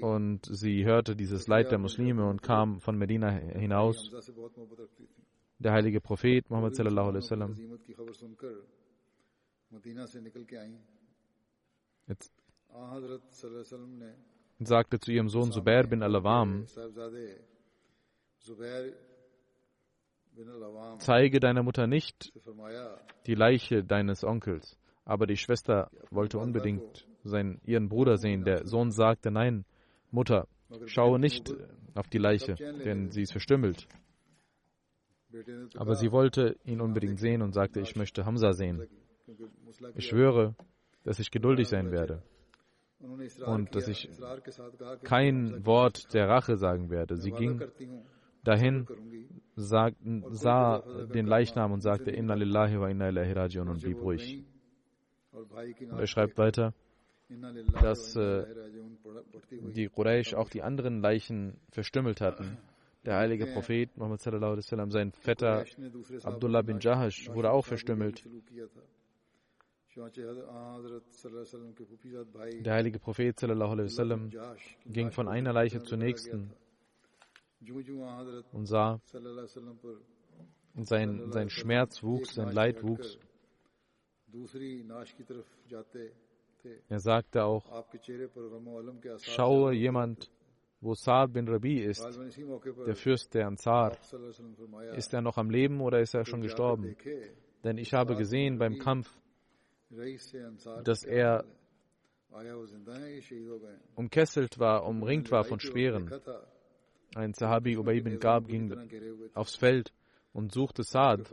Und 0.00 0.46
sie 0.46 0.84
hörte 0.84 1.14
dieses 1.14 1.46
Leid 1.46 1.70
der 1.70 1.78
Muslime 1.78 2.28
und 2.28 2.42
kam 2.42 2.80
von 2.80 2.96
Medina 2.96 3.30
hinaus. 3.30 4.10
Der 5.58 5.72
heilige 5.72 6.00
Prophet 6.00 6.48
Muhammad 6.50 6.74
sallallahu 6.74 7.08
alaihi 7.08 7.22
wasallam. 7.22 7.56
Jetzt 12.06 12.32
sagte 14.66 14.98
zu 14.98 15.12
ihrem 15.12 15.28
Sohn 15.28 15.52
Zubair 15.52 15.86
bin 15.86 16.02
Al-Awam, 16.02 16.66
zeige 20.98 21.40
deiner 21.40 21.62
Mutter 21.62 21.86
nicht 21.86 22.32
die 23.26 23.34
Leiche 23.34 23.84
deines 23.84 24.24
Onkels. 24.24 24.78
Aber 25.04 25.26
die 25.26 25.36
Schwester 25.36 25.90
wollte 26.10 26.38
unbedingt 26.38 27.06
seinen, 27.24 27.60
ihren 27.64 27.88
Bruder 27.88 28.18
sehen. 28.18 28.44
Der 28.44 28.66
Sohn 28.66 28.90
sagte, 28.90 29.30
nein, 29.30 29.64
Mutter, 30.10 30.46
schaue 30.86 31.18
nicht 31.18 31.54
auf 31.94 32.08
die 32.08 32.18
Leiche, 32.18 32.54
denn 32.54 33.10
sie 33.10 33.22
ist 33.22 33.32
verstümmelt. 33.32 33.88
Aber 35.76 35.94
sie 35.94 36.12
wollte 36.12 36.56
ihn 36.64 36.80
unbedingt 36.80 37.18
sehen 37.18 37.42
und 37.42 37.52
sagte, 37.52 37.80
ich 37.80 37.96
möchte 37.96 38.24
Hamza 38.24 38.52
sehen. 38.52 38.86
Ich 39.94 40.06
schwöre, 40.06 40.54
dass 41.04 41.18
ich 41.18 41.30
geduldig 41.30 41.68
sein 41.68 41.90
werde. 41.90 42.22
Und 43.00 43.74
dass 43.74 43.88
ich 43.88 44.10
kein 45.04 45.64
Wort. 45.64 46.12
Der 46.14 46.28
Rache 46.28 46.56
sagen 46.56 46.90
werde. 46.90 47.16
Sie 47.16 47.30
ging 47.30 47.62
dahin, 48.44 48.86
sagten, 49.54 50.24
sah 50.30 50.80
den 51.06 51.26
Leichnam 51.26 51.72
und 51.72 51.80
sagte, 51.80 52.10
Inna 52.10 52.34
lillahi 52.34 52.80
wa 52.80 52.88
inna 52.88 53.08
ilahi 53.08 53.32
rajiun 53.32 53.68
und 53.68 53.82
blieb 53.82 54.00
ruhig. 54.00 54.44
Und 55.32 55.98
er 55.98 56.06
schreibt 56.06 56.38
weiter, 56.38 56.74
dass 57.80 58.16
äh, 58.16 58.46
die 59.50 59.88
Quraysh 59.88 60.34
auch 60.34 60.48
die 60.48 60.62
anderen 60.62 61.00
Leichen 61.00 61.60
verstümmelt 61.70 62.20
hatten. 62.20 62.58
Der 63.04 63.16
heilige 63.16 63.46
Prophet 63.46 63.96
Muhammad 63.96 64.20
sallallahu 64.20 64.52
alaihi 64.52 64.64
wasallam, 64.64 64.90
sein 64.90 65.12
Vetter 65.12 65.64
Abdullah 66.24 66.62
bin 66.62 66.80
Jahash 66.80 67.28
wurde 67.32 67.50
auch 67.52 67.64
verstümmelt. 67.64 68.24
Der 72.64 72.74
heilige 72.74 72.98
Prophet 72.98 73.42
wasallam 73.42 74.30
ging 74.86 75.10
von 75.10 75.28
einer 75.28 75.52
Leiche 75.52 75.82
zur 75.82 75.98
nächsten 75.98 76.52
und 78.52 78.66
sah, 78.66 79.00
sein, 80.76 81.32
sein 81.32 81.50
Schmerz 81.50 82.02
wuchs, 82.02 82.34
sein 82.34 82.52
Leid 82.52 82.82
wuchs. 82.84 83.18
Er 86.88 87.00
sagte 87.00 87.44
auch, 87.44 87.84
schaue 89.22 89.72
jemand, 89.72 90.30
wo 90.80 90.94
Saad 90.94 91.32
bin 91.32 91.48
Rabi 91.48 91.80
ist, 91.80 92.06
der 92.86 92.94
Fürst 92.94 93.34
der 93.34 93.48
Ansar. 93.48 93.96
Ist 94.96 95.12
er 95.12 95.22
noch 95.22 95.38
am 95.38 95.50
Leben 95.50 95.80
oder 95.80 96.00
ist 96.00 96.14
er 96.14 96.24
schon 96.24 96.40
gestorben? 96.40 96.96
Denn 97.64 97.78
ich 97.78 97.92
habe 97.94 98.14
gesehen 98.16 98.58
beim 98.58 98.78
Kampf, 98.78 99.18
dass 100.84 101.04
er 101.04 101.44
umkesselt 103.94 104.58
war, 104.58 104.86
umringt 104.86 105.30
war 105.30 105.44
von 105.44 105.60
Speeren. 105.60 106.12
Ein 107.14 107.32
Sahabi 107.32 107.76
Ubay 107.76 108.00
bin 108.00 108.20
Gab 108.20 108.46
ging 108.48 108.76
aufs 109.34 109.56
Feld 109.56 109.92
und 110.32 110.52
suchte 110.52 110.82
Saad 110.82 111.32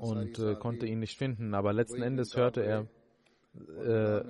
und 0.00 0.38
äh, 0.38 0.54
konnte 0.56 0.86
ihn 0.86 0.98
nicht 0.98 1.16
finden, 1.16 1.54
aber 1.54 1.72
letzten 1.72 2.02
Endes 2.02 2.36
hörte 2.36 2.62
er, 2.62 2.88
äh, 3.54 4.24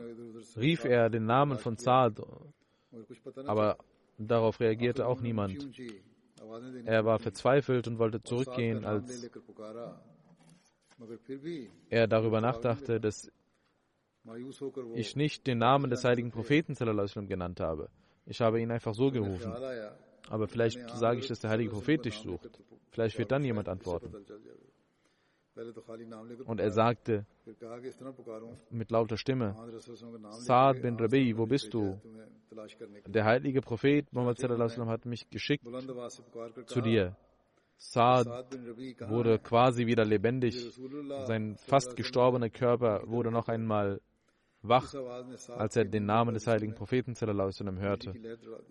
rief 0.59 0.85
er 0.85 1.09
den 1.09 1.25
Namen 1.25 1.59
von 1.59 1.77
Saad, 1.77 2.21
aber 3.47 3.79
darauf 4.19 4.61
reagierte 4.61 5.07
auch 5.07 5.21
niemand. 5.21 5.69
Er 6.85 7.05
war 7.05 7.19
verzweifelt 7.19 7.89
und 7.89 7.99
wollte 7.99 8.23
zurückgehen, 8.23 8.85
als 8.85 9.31
er 11.91 12.07
darüber 12.07 12.41
nachdachte, 12.41 13.01
dass 13.01 13.31
ich 14.95 15.17
nicht 15.17 15.47
den 15.47 15.59
Namen 15.59 15.91
des 15.91 16.05
heiligen 16.05 16.31
Propheten 16.31 16.75
genannt 16.75 17.61
habe. 17.61 17.89
Ich 18.25 18.41
habe 18.41 18.61
ihn 18.61 18.71
einfach 18.71 18.95
so 18.95 19.11
gerufen. 19.11 19.53
Aber 20.29 20.49
vielleicht 20.49 20.91
sage 20.91 21.21
ich, 21.21 21.29
dass 21.29 21.41
der 21.41 21.51
heilige 21.51 21.71
Prophet 21.71 22.05
dich 22.05 22.19
sucht. 22.19 22.51
Vielleicht 22.91 23.19
wird 23.19 23.31
dann 23.31 23.45
jemand 23.45 23.69
antworten. 23.69 24.13
Und 26.45 26.61
er 26.61 26.71
sagte 26.71 27.25
mit 28.71 28.91
lauter 28.91 29.17
Stimme, 29.17 29.55
Saad 30.31 30.83
bin 30.83 30.97
Rabi, 30.99 31.37
wo 31.39 31.47
bist 31.47 31.73
du? 31.73 31.99
Der 33.07 33.25
heilige 33.25 33.61
Prophet 33.61 34.13
Muhammad 34.13 34.39
hat 34.41 35.07
mich 35.07 35.29
geschickt 35.31 35.65
zu 36.67 36.81
dir. 36.81 37.17
Saad 37.79 38.27
wurde 39.09 39.39
quasi 39.39 39.87
wieder 39.87 40.05
lebendig. 40.05 40.55
Sein 41.27 41.57
fast 41.57 41.97
gestorbener 41.97 42.51
Körper 42.51 43.03
wurde 43.07 43.31
noch 43.31 43.49
einmal 43.49 44.01
wach, 44.63 44.95
als 45.57 45.77
er 45.77 45.85
den 45.85 46.07
Namen 46.07 46.35
des 46.35 46.47
heiligen 46.47 46.75
Propheten 46.75 47.15
hörte 47.15 48.15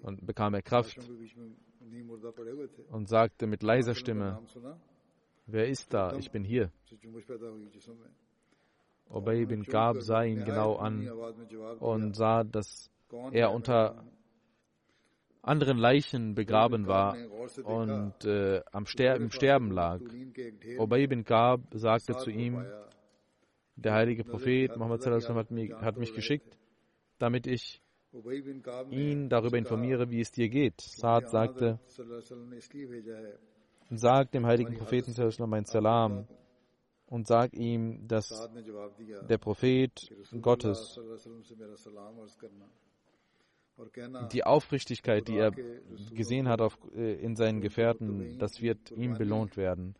und 0.01 0.25
bekam 0.25 0.53
er 0.53 0.61
Kraft 0.61 0.97
und 2.89 3.07
sagte 3.07 3.47
mit 3.47 3.63
leiser 3.63 3.95
Stimme, 3.95 4.41
wer 5.45 5.67
ist 5.67 5.93
da? 5.93 6.15
Ich 6.17 6.31
bin 6.31 6.43
hier. 6.43 6.71
Obey 9.07 9.45
bin 9.45 9.63
Gab 9.63 10.01
sah 10.01 10.23
ihn 10.23 10.43
genau 10.43 10.77
an 10.77 11.07
und 11.79 12.15
sah, 12.15 12.43
dass 12.43 12.89
er 13.31 13.51
unter 13.51 14.03
anderen 15.47 15.77
Leichen 15.77 16.35
begraben 16.35 16.87
war 16.87 17.15
und 17.63 18.25
äh, 18.25 18.61
am 18.71 18.85
Ster 18.85 19.15
im 19.15 19.29
Sterben 19.31 19.71
lag. 19.71 20.01
Obey 20.77 21.07
bin 21.07 21.23
Gab 21.23 21.61
sagte 21.73 22.17
zu 22.17 22.31
ihm, 22.31 22.65
der 23.75 23.93
heilige 23.93 24.23
Prophet 24.23 24.75
Muhammad 24.75 25.05
hat, 25.05 25.51
hat 25.81 25.97
mich 25.97 26.13
geschickt, 26.13 26.57
damit 27.19 27.47
ich 27.47 27.81
ihn 28.89 29.29
darüber 29.29 29.57
informiere, 29.57 30.09
wie 30.09 30.21
es 30.21 30.31
dir 30.31 30.49
geht. 30.49 30.79
Saad 30.81 31.29
sagte, 31.29 31.79
sag 33.89 34.31
dem 34.31 34.45
heiligen 34.45 34.75
Propheten 34.77 35.13
mein 35.47 35.65
Salam 35.65 36.27
und 37.07 37.27
sag 37.27 37.53
ihm, 37.53 38.07
dass 38.07 38.49
der 39.29 39.37
Prophet 39.37 40.09
Gottes 40.41 40.99
die 44.32 44.43
Aufrichtigkeit, 44.43 45.28
die 45.28 45.38
er 45.38 45.51
gesehen 46.13 46.47
hat 46.47 46.61
auf, 46.61 46.78
äh, 46.95 47.15
in 47.15 47.36
seinen 47.36 47.61
Gefährten, 47.61 48.38
das 48.39 48.61
wird 48.61 48.91
ihm 48.91 49.17
belohnt 49.17 49.57
werden. 49.57 49.95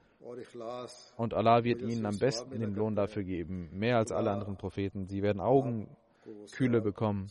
Und 1.17 1.34
Allah 1.34 1.63
wird 1.63 1.82
ihnen 1.82 2.05
am 2.05 2.17
besten 2.17 2.59
den 2.59 2.73
Lohn 2.73 2.95
dafür 2.95 3.23
geben, 3.23 3.69
mehr 3.73 3.97
als 3.97 4.11
alle 4.11 4.32
anderen 4.32 4.57
Propheten. 4.57 5.07
Sie 5.07 5.21
werden 5.21 5.39
Augenkühle 5.39 6.82
bekommen. 6.82 7.30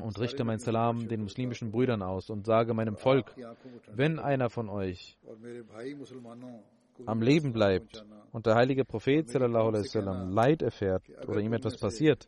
Und 0.00 0.18
richte 0.18 0.42
mein 0.42 0.58
Salam 0.58 1.06
den 1.06 1.22
muslimischen 1.22 1.70
Brüdern 1.70 2.02
aus 2.02 2.28
und 2.28 2.46
sage 2.46 2.74
meinem 2.74 2.96
Volk, 2.96 3.32
wenn 3.92 4.18
einer 4.18 4.50
von 4.50 4.68
euch 4.68 5.16
am 7.06 7.22
Leben 7.22 7.52
bleibt 7.52 8.04
und 8.32 8.46
der 8.46 8.56
heilige 8.56 8.84
Prophet 8.84 9.28
sallam, 9.28 10.32
Leid 10.32 10.62
erfährt 10.62 11.04
oder 11.28 11.38
ihm 11.38 11.52
etwas 11.52 11.78
passiert, 11.78 12.26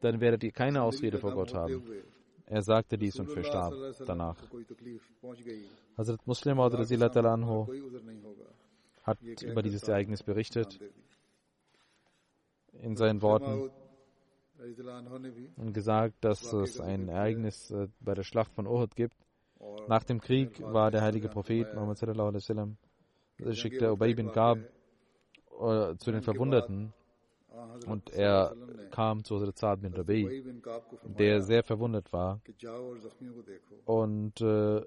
dann 0.00 0.20
werdet 0.20 0.44
ihr 0.44 0.52
keine 0.52 0.82
Ausrede 0.82 1.18
vor 1.18 1.32
Gott 1.32 1.54
haben. 1.54 1.82
Er 2.52 2.62
sagte 2.62 2.98
dies 2.98 3.18
und 3.18 3.30
verstarb 3.30 3.72
danach. 4.06 4.36
Hazrat 5.96 6.26
Muslim 6.26 6.58
hat 9.04 9.18
über 9.42 9.62
dieses 9.62 9.88
Ereignis 9.88 10.22
berichtet 10.22 10.78
in 12.74 12.94
seinen 12.96 13.22
Worten 13.22 13.70
und 15.56 15.72
gesagt, 15.72 16.16
dass 16.20 16.52
es 16.52 16.78
ein 16.78 17.08
Ereignis 17.08 17.70
äh, 17.70 17.88
bei 18.00 18.14
der 18.14 18.22
Schlacht 18.22 18.52
von 18.52 18.66
Uhud 18.66 18.94
gibt. 18.96 19.16
Nach 19.88 20.04
dem 20.04 20.20
Krieg 20.20 20.60
war 20.60 20.90
der 20.90 21.00
heilige 21.00 21.28
Prophet 21.30 21.72
Muhammad 21.74 21.96
sallallahu 21.96 22.28
alaihi 22.28 22.42
wasallam 22.42 22.76
schickte 23.52 23.90
Ubay 23.92 24.12
bin 24.14 24.30
Gab 24.30 24.58
äh, 24.58 25.96
zu 25.96 26.12
den 26.12 26.22
Verwundeten 26.22 26.92
und 27.86 28.10
er 28.10 28.54
kam 28.90 29.24
zu 29.24 29.40
Hazrat 29.40 29.80
bin 29.80 29.94
Rabi, 29.94 30.44
der 31.04 31.42
sehr 31.42 31.62
verwundet 31.62 32.12
war 32.12 32.40
und 33.84 34.40
äh, 34.40 34.82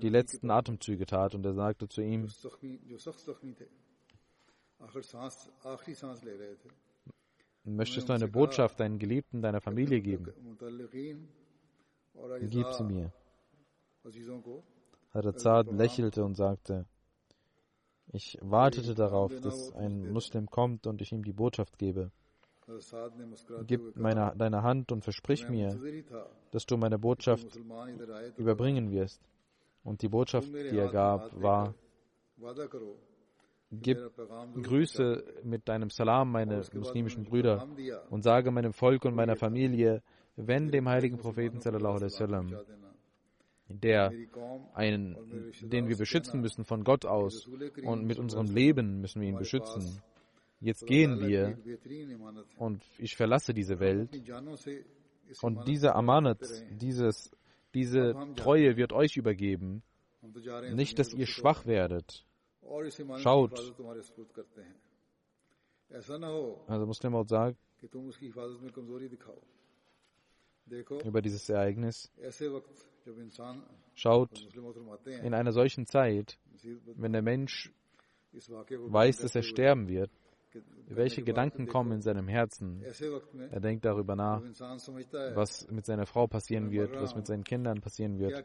die 0.00 0.08
letzten 0.08 0.50
Atemzüge 0.50 1.06
tat. 1.06 1.34
Und 1.34 1.44
er 1.44 1.54
sagte 1.54 1.88
zu 1.88 2.02
ihm, 2.02 2.28
möchtest 7.64 8.08
du 8.08 8.12
eine 8.12 8.28
Botschaft 8.28 8.80
deinen 8.80 8.98
Geliebten, 8.98 9.42
deiner 9.42 9.60
Familie 9.60 10.00
geben? 10.00 10.32
Gib 12.40 12.66
sie 12.72 12.84
mir. 12.84 13.12
Hazrat 15.14 15.66
lächelte 15.70 16.24
und 16.24 16.34
sagte, 16.34 16.86
ich 18.12 18.38
wartete 18.42 18.94
darauf, 18.94 19.40
dass 19.40 19.72
ein 19.74 20.12
Muslim 20.12 20.48
kommt 20.50 20.86
und 20.86 21.00
ich 21.00 21.12
ihm 21.12 21.24
die 21.24 21.32
Botschaft 21.32 21.78
gebe. 21.78 22.10
Gib 23.66 23.96
meine, 23.96 24.34
deine 24.36 24.62
Hand 24.62 24.92
und 24.92 25.02
versprich 25.02 25.48
mir, 25.48 25.78
dass 26.50 26.66
du 26.66 26.76
meine 26.76 26.98
Botschaft 26.98 27.58
überbringen 28.36 28.90
wirst. 28.90 29.20
Und 29.82 30.02
die 30.02 30.08
Botschaft, 30.08 30.48
die 30.52 30.76
er 30.76 30.90
gab, 30.90 31.42
war, 31.42 31.74
gib 33.72 33.98
Grüße 34.62 35.24
mit 35.42 35.68
deinem 35.68 35.90
Salam, 35.90 36.30
meine 36.30 36.62
muslimischen 36.74 37.24
Brüder, 37.24 37.66
und 38.10 38.22
sage 38.22 38.50
meinem 38.50 38.72
Volk 38.72 39.04
und 39.06 39.14
meiner 39.16 39.36
Familie, 39.36 40.02
wenn 40.36 40.70
dem 40.70 40.88
heiligen 40.88 41.18
Propheten 41.18 41.60
sallallahu 41.60 41.96
alaihi 41.96 42.12
wasallam 42.12 42.56
der 43.72 44.12
einen, 44.74 45.16
den 45.60 45.88
wir 45.88 45.96
beschützen 45.96 46.40
müssen 46.40 46.64
von 46.64 46.84
Gott 46.84 47.04
aus 47.04 47.46
und 47.82 48.04
mit 48.04 48.18
unserem 48.18 48.46
Leben 48.46 49.00
müssen 49.00 49.20
wir 49.20 49.28
ihn 49.28 49.38
beschützen. 49.38 50.02
Jetzt 50.60 50.86
gehen 50.86 51.20
wir 51.20 51.58
und 52.56 52.82
ich 52.98 53.16
verlasse 53.16 53.52
diese 53.52 53.80
Welt 53.80 54.10
und 55.40 55.66
diese 55.66 55.94
Amanat, 55.94 56.40
dieses, 56.70 57.32
diese 57.74 58.14
Treue 58.36 58.76
wird 58.76 58.92
euch 58.92 59.16
übergeben. 59.16 59.82
Nicht, 60.72 60.98
dass 60.98 61.12
ihr 61.12 61.26
schwach 61.26 61.66
werdet. 61.66 62.24
Schaut. 63.16 63.74
Also 66.68 66.86
Muslim 66.86 67.26
sagt, 67.26 67.58
über 71.04 71.22
dieses 71.22 71.48
Ereignis. 71.48 72.10
Schaut, 73.94 74.48
in 75.22 75.34
einer 75.34 75.52
solchen 75.52 75.86
Zeit, 75.86 76.38
wenn 76.96 77.12
der 77.12 77.22
Mensch 77.22 77.72
weiß, 78.32 79.18
dass 79.18 79.34
er 79.34 79.42
sterben 79.42 79.88
wird, 79.88 80.10
welche 80.88 81.22
Gedanken 81.22 81.66
kommen 81.66 81.92
in 81.92 82.02
seinem 82.02 82.28
Herzen? 82.28 82.82
Er 83.50 83.60
denkt 83.60 83.84
darüber 83.84 84.16
nach, 84.16 84.42
was 85.34 85.66
mit 85.70 85.86
seiner 85.86 86.06
Frau 86.06 86.26
passieren 86.26 86.70
wird, 86.70 86.94
was 86.94 87.14
mit 87.14 87.26
seinen 87.26 87.44
Kindern 87.44 87.80
passieren 87.80 88.18
wird. 88.18 88.44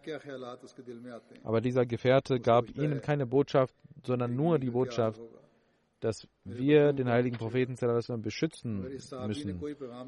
Aber 1.44 1.62
dieser 1.62 1.86
Gefährte 1.86 2.40
gab 2.40 2.70
ihnen 2.78 3.02
keine 3.02 3.26
Botschaft, 3.26 3.76
sondern 4.06 4.36
nur 4.36 4.60
die 4.60 4.70
Botschaft, 4.70 5.22
dass 6.00 6.28
wir 6.44 6.94
den 6.94 7.10
heiligen 7.10 7.38
Propheten 7.38 7.76
beschützen 8.22 8.82
müssen. 8.82 9.60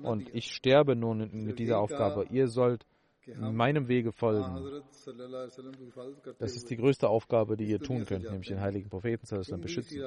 Und 0.04 0.34
ich 0.34 0.54
sterbe 0.54 0.96
nun 0.96 1.30
mit 1.34 1.60
dieser 1.60 1.80
Aufgabe. 1.80 2.28
Ihr 2.30 2.48
sollt 2.48 2.86
meinem 3.38 3.88
Wege 3.88 4.12
folgen. 4.12 4.82
Das 6.40 6.56
ist 6.56 6.70
die 6.70 6.78
größte 6.78 7.10
Aufgabe, 7.10 7.58
die 7.58 7.66
ihr 7.66 7.80
tun 7.80 8.06
könnt, 8.06 8.26
nämlich 8.26 8.48
den 8.48 8.62
heiligen 8.62 8.90
Propheten 8.90 9.26
beschützen. 9.62 10.02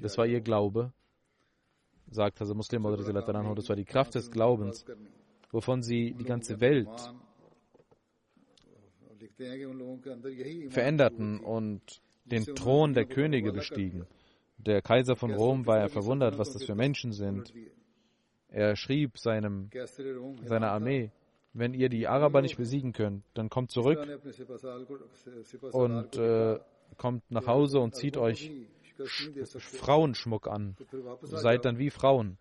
Das 0.00 0.18
war 0.18 0.26
ihr 0.26 0.40
Glaube, 0.40 0.92
sagt 2.10 2.40
also 2.40 2.54
Muslim 2.54 2.82
das 2.82 3.68
war 3.68 3.76
die 3.76 3.84
Kraft 3.84 4.14
des 4.14 4.30
Glaubens, 4.30 4.84
wovon 5.50 5.82
sie 5.82 6.14
die 6.14 6.24
ganze 6.24 6.60
Welt 6.60 6.88
veränderten 10.68 11.40
und 11.40 12.02
den 12.24 12.44
Thron 12.44 12.94
der 12.94 13.06
Könige 13.06 13.52
bestiegen. 13.52 14.06
Der 14.58 14.80
Kaiser 14.80 15.16
von 15.16 15.32
Rom 15.32 15.66
war 15.66 15.78
ja 15.78 15.88
verwundert, 15.88 16.38
was 16.38 16.52
das 16.52 16.64
für 16.64 16.74
Menschen 16.74 17.12
sind. 17.12 17.52
Er 18.48 18.76
schrieb 18.76 19.18
seinem, 19.18 19.70
seiner 20.44 20.70
Armee, 20.70 21.10
wenn 21.54 21.74
ihr 21.74 21.88
die 21.88 22.06
Araber 22.06 22.42
nicht 22.42 22.56
besiegen 22.56 22.92
könnt, 22.92 23.24
dann 23.34 23.50
kommt 23.50 23.70
zurück 23.70 23.98
und 25.72 26.16
äh, 26.16 26.58
kommt 26.96 27.30
nach 27.30 27.46
Hause 27.46 27.80
und 27.80 27.94
zieht 27.94 28.16
euch 28.16 28.50
Frauenschmuck 29.58 30.48
an. 30.48 30.76
Seid 31.22 31.64
dann 31.64 31.78
wie 31.78 31.90
Frauen, 31.90 32.38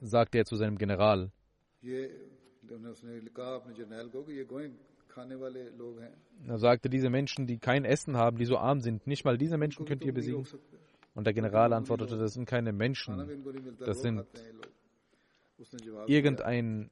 sagte 0.00 0.38
er 0.38 0.44
zu 0.44 0.56
seinem 0.56 0.78
General. 0.78 1.30
Er 6.46 6.58
sagte, 6.58 6.88
diese 6.88 7.10
Menschen, 7.10 7.46
die 7.46 7.58
kein 7.58 7.84
Essen 7.84 8.16
haben, 8.16 8.38
die 8.38 8.46
so 8.46 8.56
arm 8.56 8.80
sind, 8.80 9.06
nicht 9.06 9.24
mal 9.24 9.36
diese 9.36 9.58
Menschen 9.58 9.84
könnt 9.84 10.04
ihr 10.04 10.14
besiegen. 10.14 10.46
Und 11.14 11.26
der 11.26 11.34
General 11.34 11.72
antwortete, 11.74 12.16
das 12.16 12.32
sind 12.32 12.46
keine 12.46 12.72
Menschen, 12.72 13.28
das 13.78 14.00
sind 14.00 14.24
irgendein 16.06 16.90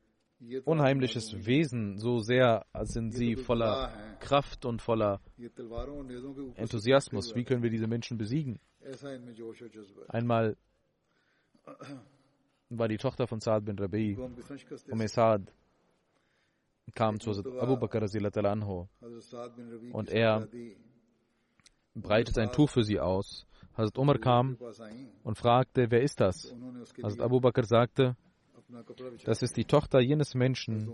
unheimliches 0.65 1.47
Wesen, 1.47 1.99
so 1.99 2.19
sehr 2.21 2.65
sind 2.83 3.13
sie 3.13 3.37
voller 3.37 3.93
Kraft 4.21 4.65
und 4.65 4.81
voller 4.83 5.21
Enthusiasmus. 6.57 7.35
Wie 7.35 7.45
können 7.45 7.63
wir 7.63 7.71
diese 7.71 7.87
Menschen 7.87 8.17
besiegen? 8.19 8.59
Einmal 10.09 10.57
war 12.71 12.89
die 12.89 12.97
Tochter 12.97 13.27
von 13.27 13.41
Saad 13.41 13.65
bin 13.65 13.79
Rabi, 13.79 14.17
Umm 14.17 15.07
Saad, 15.09 15.53
kam 16.95 17.21
zu 17.21 17.31
Abu 17.31 17.77
Bakr 17.77 18.03
anhu 18.45 18.89
und 19.93 20.11
er 20.11 20.49
breitet 21.95 22.39
ein 22.39 22.53
Tuch 22.53 22.71
für 22.71 22.83
sie 22.83 22.99
aus. 22.99 23.47
Hazrat 23.77 23.99
Umar 23.99 24.19
kam 24.19 24.57
und 25.23 25.39
fragte, 25.39 25.91
wer 25.91 26.03
ist 26.03 26.21
das? 26.21 26.55
Hazrat 27.03 27.21
Abu 27.21 27.41
Bakr 27.41 27.65
sagte, 27.65 28.17
das 29.25 29.43
ist 29.43 29.57
die 29.57 29.65
Tochter 29.65 30.01
jenes 30.01 30.35
Menschen, 30.35 30.91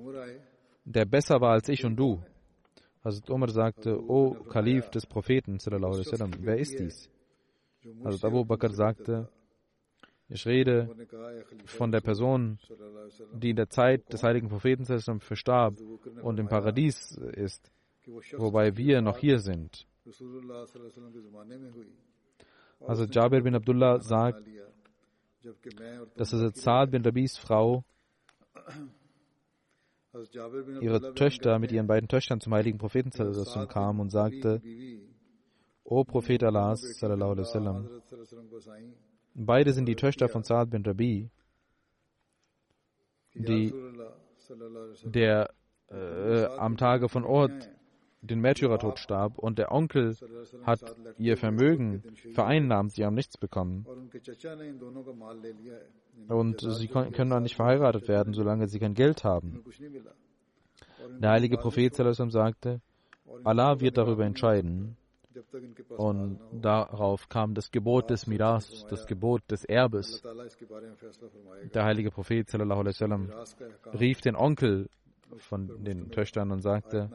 der 0.85 1.05
besser 1.05 1.41
war 1.41 1.53
als 1.53 1.69
ich 1.69 1.85
und 1.85 1.97
du. 1.97 2.23
Hazrat 3.05 3.31
Umar 3.31 3.51
sagte, 3.51 4.01
O 4.01 4.35
Kalif 4.49 4.91
des 4.91 5.07
Propheten, 5.07 5.59
wer 5.61 6.59
ist 6.59 6.79
dies? 6.79 7.09
Hazrat 8.05 8.25
Abu 8.25 8.45
Bakr 8.45 8.71
sagte, 8.71 9.29
ich 10.29 10.45
rede 10.45 10.91
von 11.67 11.93
der 11.93 12.01
Person, 12.01 12.59
die 13.33 13.51
in 13.51 13.57
der 13.57 13.69
Zeit 13.69 14.13
des 14.13 14.23
heiligen 14.25 14.49
Propheten 14.49 14.85
verstarb 14.85 15.77
und 16.23 16.41
im 16.41 16.49
Paradies 16.49 17.17
ist, 17.33 17.71
wobei 18.37 18.77
wir 18.77 19.03
noch 19.03 19.19
hier 19.19 19.39
sind. 19.39 19.87
Also 22.81 23.05
Jabir 23.05 23.43
bin 23.43 23.55
Abdullah 23.55 24.01
sagt, 24.01 24.43
dass 26.17 26.31
Saad 26.31 26.91
bin 26.91 27.05
Rabis 27.05 27.37
Frau 27.37 27.85
ihre 30.81 31.15
Töchter 31.15 31.59
mit 31.59 31.73
ihren 31.73 31.87
beiden 31.87 32.09
Töchtern 32.09 32.41
zum 32.41 32.55
heiligen 32.55 32.79
Propheten 32.79 33.11
kam 33.69 34.01
und 34.01 34.11
sagte, 34.11 34.63
O 35.85 36.05
Prophet 36.05 36.43
Allahs, 36.43 36.83
beide 39.35 39.73
sind 39.73 39.87
die 39.87 39.97
Töchter 39.97 40.29
von 40.29 40.43
Saad 40.43 40.71
bin 40.71 40.85
Rabi, 40.85 41.31
die, 43.35 43.73
der 45.05 45.51
äh, 45.89 46.47
am 46.47 46.77
Tage 46.77 47.09
von 47.09 47.25
Ort 47.25 47.71
den 48.27 48.41
Märtyrertod 48.41 48.99
starb 48.99 49.39
und 49.39 49.59
der 49.59 49.73
Onkel 49.73 50.17
hat 50.65 50.81
ihr 51.19 51.37
Vermögen 51.37 52.03
vereinnahmt, 52.35 52.93
sie 52.93 53.05
haben 53.05 53.15
nichts 53.15 53.37
bekommen. 53.39 53.87
Und 56.29 56.61
sie 56.61 56.89
können 56.89 57.33
auch 57.33 57.41
nicht 57.41 57.57
verheiratet 57.57 58.09
werden, 58.09 58.35
solange 58.35 58.69
sie 58.69 58.79
kein 58.79 58.95
Geld 58.95 59.25
haben. 59.25 59.65
Der 61.21 61.31
heilige 61.31 61.59
Prophet 61.59 61.95
sagte, 61.95 62.81
Allah 63.45 63.81
wird 63.81 63.97
darüber 63.97 64.25
entscheiden. 64.25 64.97
Und 65.97 66.41
darauf 66.53 67.29
kam 67.29 67.55
das 67.55 67.71
Gebot 67.71 68.09
des 68.11 68.27
Miras, 68.27 68.87
das 68.89 69.07
Gebot 69.07 69.43
des 69.51 69.65
Erbes. 69.65 70.23
Der 71.75 71.85
heilige 71.85 72.11
Prophet 72.11 72.49
rief 73.95 74.21
den 74.23 74.37
Onkel 74.37 74.89
von 75.39 75.85
den 75.85 76.11
Töchtern 76.11 76.51
und 76.51 76.61
sagte, 76.61 77.11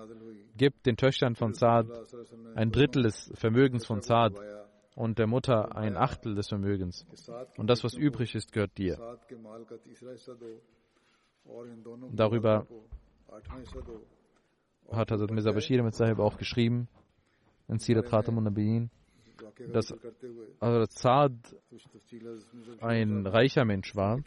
gib 0.57 0.84
den 0.84 0.97
Töchtern 0.97 1.36
von 1.36 1.53
Saad 1.53 1.88
ein 2.55 2.72
Drittel 2.72 3.03
des 3.03 3.32
Vermögens 3.36 3.86
von 3.86 4.01
Saad 4.01 4.34
und 4.95 5.20
der 5.20 5.28
Mutter 5.28 5.76
ein 5.76 5.97
Achtel 5.97 6.36
des 6.36 6.49
Vermögens. 6.49 7.05
Und 7.57 7.70
das, 7.70 7.84
was 7.84 7.93
übrig 7.93 8.36
ist, 8.36 8.51
gehört 8.51 8.78
dir. 8.78 8.97
Darüber 12.12 12.68
hat 14.91 15.12
Hazrat 15.12 15.32
Mirza 15.32 15.51
Bashir 15.51 15.84
mit 15.84 15.95
Sahib 15.95 16.20
auch 16.20 16.38
geschrieben, 16.38 16.88
in 17.68 17.80
Sirat 17.80 18.07
Khatam 18.07 18.43
Nabiyin, 18.43 18.89
dass 19.72 19.93
also 20.59 20.86
Saad 20.89 21.34
ein 22.82 23.26
reicher 23.26 23.66
Mensch 23.66 23.95
war 23.95 24.20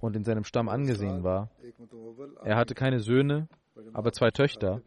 und 0.00 0.16
in 0.16 0.24
seinem 0.24 0.44
Stamm 0.44 0.68
angesehen 0.68 1.22
war. 1.22 1.50
Er 2.44 2.56
hatte 2.56 2.74
keine 2.74 3.00
Söhne, 3.00 3.48
aber 3.92 4.12
zwei 4.12 4.30
Töchter 4.30 4.82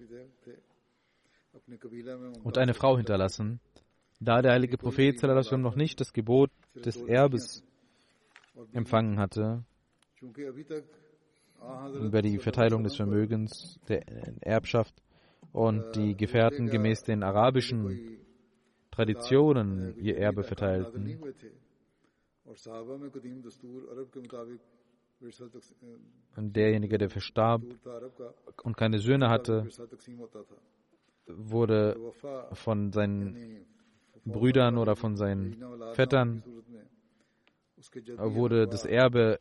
und 2.43 2.57
eine 2.57 2.73
Frau 2.73 2.97
hinterlassen. 2.97 3.59
Da 4.19 4.41
der 4.41 4.51
heilige 4.51 4.77
Prophet 4.77 5.21
noch 5.23 5.75
nicht 5.75 5.99
das 6.01 6.11
Gebot 6.11 6.51
des 6.75 6.97
Erbes 6.97 7.63
empfangen 8.73 9.19
hatte, 9.19 9.63
über 12.01 12.21
die 12.21 12.37
Verteilung 12.39 12.83
des 12.83 12.95
Vermögens, 12.95 13.79
der 13.87 14.03
Erbschaft 14.41 14.93
und 15.53 15.95
die 15.95 16.15
Gefährten 16.15 16.69
gemäß 16.69 17.03
den 17.03 17.23
arabischen 17.23 18.17
Traditionen 18.91 19.95
ihr 19.97 20.17
Erbe 20.17 20.43
verteilten, 20.43 21.19
und 26.35 26.55
derjenige, 26.55 26.97
der 26.97 27.09
verstarb 27.09 27.63
und 28.63 28.77
keine 28.77 28.99
Söhne 28.99 29.29
hatte, 29.29 29.67
wurde 31.27 31.97
von 32.53 32.91
seinen 32.91 33.65
Brüdern 34.25 34.77
oder 34.77 34.95
von 34.95 35.15
seinen 35.15 35.57
Vettern 35.93 36.43
wurde 38.17 38.67
das 38.67 38.85
Erbe 38.85 39.37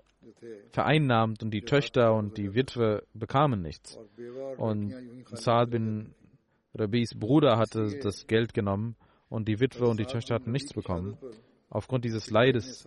vereinnahmt 0.71 1.43
und 1.43 1.51
die 1.51 1.63
Töchter 1.63 2.15
und 2.15 2.37
die 2.37 2.55
Witwe 2.55 3.03
bekamen 3.15 3.63
nichts. 3.63 3.99
Und 4.57 4.95
Saad 5.33 5.71
bin 5.71 6.15
Rabis 6.75 7.15
Bruder 7.19 7.57
hatte 7.57 7.99
das 8.03 8.27
Geld 8.27 8.55
genommen 8.55 8.97
und 9.29 9.49
die 9.49 9.59
Witwe 9.61 9.87
und 9.87 9.99
die 9.99 10.05
Töchter 10.05 10.37
hatten 10.37 10.53
nichts 10.53 10.73
bekommen. 10.73 11.19
Aufgrund 11.71 12.05
dieses 12.05 12.31
Leides 12.31 12.87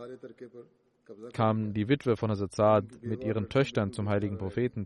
kam 1.34 1.74
die 1.74 1.88
Witwe 1.88 2.18
von 2.18 2.30
Hazrat 2.30 2.54
Saad 2.54 2.86
mit 3.02 3.24
ihren 3.24 3.50
Töchtern 3.50 3.92
zum 3.92 4.10
heiligen 4.10 4.38
Propheten 4.38 4.86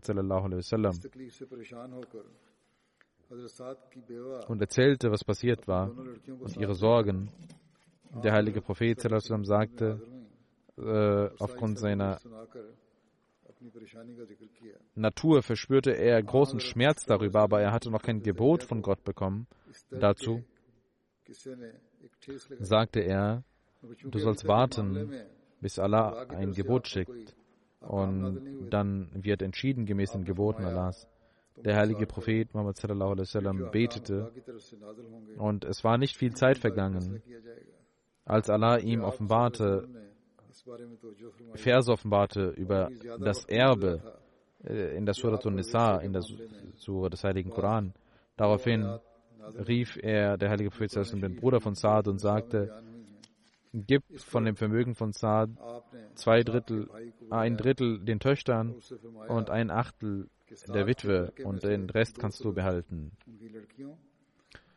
und 4.48 4.60
erzählte, 4.60 5.10
was 5.10 5.24
passiert 5.24 5.66
war 5.66 5.90
und 5.90 6.56
ihre 6.56 6.74
Sorgen. 6.74 7.30
Der 8.22 8.32
heilige 8.32 8.62
Prophet 8.62 9.00
sagte, 9.00 10.00
äh, 10.78 11.28
aufgrund 11.38 11.78
seiner 11.78 12.18
Natur 14.94 15.42
verspürte 15.42 15.90
er 15.92 16.22
großen 16.22 16.60
Schmerz 16.60 17.04
darüber, 17.04 17.40
aber 17.40 17.60
er 17.60 17.72
hatte 17.72 17.90
noch 17.90 18.02
kein 18.02 18.22
Gebot 18.22 18.62
von 18.62 18.82
Gott 18.82 19.02
bekommen. 19.04 19.46
Dazu 19.90 20.44
sagte 22.60 23.00
er, 23.00 23.42
du 23.82 24.18
sollst 24.18 24.46
warten, 24.46 25.12
bis 25.66 25.80
Allah 25.80 26.26
ein 26.28 26.52
Gebot 26.52 26.86
schickt. 26.86 27.34
Und 27.80 28.70
dann 28.70 29.10
wird 29.14 29.42
entschieden 29.42 29.84
gemäß 29.84 30.12
den 30.12 30.24
Geboten 30.24 30.64
Allahs. 30.64 31.08
Der 31.56 31.74
heilige 31.74 32.06
Prophet 32.06 32.54
Muhammad 32.54 32.76
sallallahu 32.76 33.10
alaihi 33.14 33.26
wasallam 33.28 33.70
betete. 33.72 34.30
und 35.38 35.64
es 35.64 35.82
war 35.82 35.98
nicht 35.98 36.16
viel 36.16 36.34
Zeit 36.34 36.58
vergangen, 36.58 37.20
als 38.24 38.48
Allah 38.48 38.76
ihm 38.78 39.02
offenbarte, 39.02 39.88
Verse 41.54 41.90
offenbarte 41.90 42.50
über 42.50 42.88
das 43.18 43.44
Erbe 43.46 44.00
äh, 44.62 44.96
in 44.96 45.04
der 45.04 45.14
Surah 45.14 45.40
An-Nisa, 45.44 45.96
in 45.96 46.12
der 46.12 46.22
Surah 46.76 47.08
des 47.08 47.24
Heiligen 47.24 47.50
Koran. 47.50 47.92
Daraufhin 48.36 49.00
rief 49.66 49.98
er, 50.00 50.36
der 50.36 50.48
heilige 50.50 50.70
Prophet, 50.70 51.12
den 51.12 51.36
Bruder 51.36 51.60
von 51.60 51.74
Saad 51.74 52.06
und 52.06 52.20
sagte, 52.20 52.85
gib 53.86 54.04
von 54.20 54.44
dem 54.44 54.56
Vermögen 54.56 54.94
von 54.94 55.12
Saad 55.12 55.50
zwei 56.14 56.42
Drittel, 56.42 56.88
ein 57.30 57.56
Drittel 57.56 58.00
den 58.00 58.20
Töchtern 58.20 58.76
und 59.28 59.50
ein 59.50 59.70
Achtel 59.70 60.28
der 60.72 60.86
Witwe 60.86 61.32
und 61.44 61.62
den 61.62 61.90
Rest 61.90 62.18
kannst 62.18 62.44
du 62.44 62.52
behalten. 62.52 63.12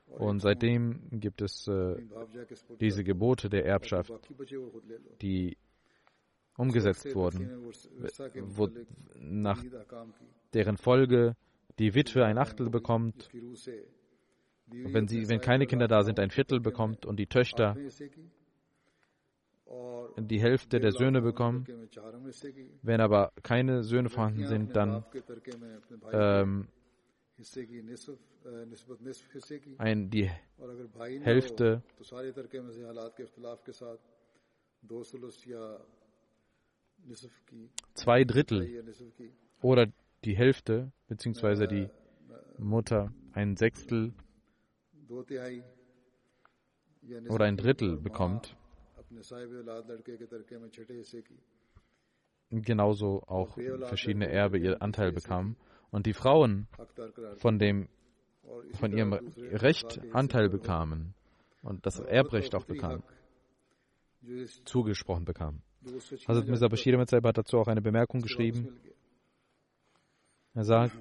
Und 0.07 0.39
seitdem 0.39 1.07
gibt 1.11 1.41
es 1.41 1.67
äh, 1.67 1.95
diese 2.79 3.03
Gebote 3.03 3.47
der 3.47 3.65
Erbschaft, 3.65 4.11
die 5.21 5.55
umgesetzt 6.57 7.13
wurden, 7.13 7.71
wo, 8.47 8.69
nach 9.19 9.63
deren 10.53 10.77
Folge 10.77 11.35
die 11.77 11.93
Witwe 11.93 12.25
ein 12.25 12.39
Achtel 12.39 12.69
bekommt, 12.69 13.29
wenn, 14.71 15.07
sie, 15.07 15.29
wenn 15.29 15.41
keine 15.41 15.67
Kinder 15.67 15.87
da 15.87 16.03
sind, 16.03 16.19
ein 16.19 16.31
Viertel 16.31 16.59
bekommt 16.59 17.05
und 17.05 17.17
die 17.17 17.27
Töchter 17.27 17.77
die 20.17 20.41
Hälfte 20.41 20.79
der 20.79 20.91
Söhne 20.91 21.21
bekommen. 21.21 21.65
Wenn 22.81 23.01
aber 23.01 23.31
keine 23.43 23.83
Söhne 23.83 24.09
vorhanden 24.09 24.47
sind, 24.47 24.75
dann 24.75 25.03
ähm, 26.11 26.67
ein, 29.77 30.09
die 30.09 30.29
Hälfte 31.21 31.83
zwei 37.93 38.23
Drittel 38.23 38.83
oder 39.61 39.87
die 40.25 40.35
Hälfte, 40.35 40.91
beziehungsweise 41.07 41.67
die 41.67 41.89
Mutter 42.57 43.13
ein 43.33 43.55
Sechstel 43.55 44.13
oder 47.29 47.45
ein 47.45 47.57
Drittel 47.57 47.97
bekommt. 47.97 48.55
Genauso 52.51 53.23
auch 53.27 53.57
verschiedene 53.87 54.29
Erbe 54.29 54.57
ihr 54.57 54.81
Anteil 54.81 55.11
bekamen. 55.11 55.55
und 55.91 56.05
die 56.05 56.13
Frauen 56.13 56.67
von 57.37 57.59
dem 57.59 57.87
von 58.73 58.95
ihrem 58.95 59.13
Recht 59.13 59.99
Anteil 60.13 60.49
bekamen. 60.49 61.13
Und 61.61 61.85
das 61.85 61.99
Erbrecht 61.99 62.55
auch 62.55 62.65
bekamen, 62.65 63.03
zugesprochen 64.65 65.25
bekamen. 65.25 65.61
Hazrat 66.27 66.47
Mirza 66.47 66.67
Bashir 66.67 66.97
hat 66.97 67.37
dazu 67.37 67.57
auch 67.57 67.67
eine 67.67 67.81
Bemerkung 67.81 68.21
geschrieben. 68.21 68.79
Er 70.53 70.63
sagt, 70.63 70.97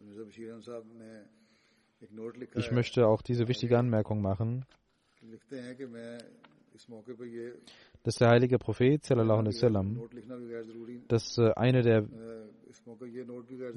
ich 2.56 2.70
möchte 2.72 3.06
auch 3.06 3.22
diese 3.22 3.48
wichtige 3.48 3.78
Anmerkung 3.78 4.20
machen, 4.20 4.66
dass 8.02 8.16
der 8.16 8.28
heilige 8.28 8.58
Prophet, 8.58 9.04
sallam, 9.04 10.00
dass 11.08 11.38
äh, 11.38 11.52
eine 11.54 11.82
der 11.82 12.06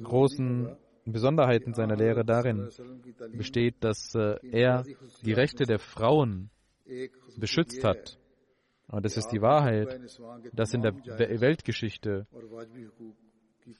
großen 0.02 0.76
Besonderheiten 1.04 1.74
seiner 1.74 1.96
Lehre 1.96 2.24
darin 2.24 2.68
besteht, 3.32 3.76
dass 3.80 4.14
äh, 4.14 4.36
er 4.50 4.84
die 5.24 5.32
Rechte 5.32 5.64
der 5.64 5.78
Frauen 5.78 6.50
beschützt 7.36 7.84
hat. 7.84 8.18
Und 8.88 9.04
es 9.04 9.16
ist 9.16 9.28
die 9.28 9.42
Wahrheit, 9.42 10.00
dass 10.52 10.72
in 10.72 10.82
der 10.82 10.94
Weltgeschichte 10.94 12.26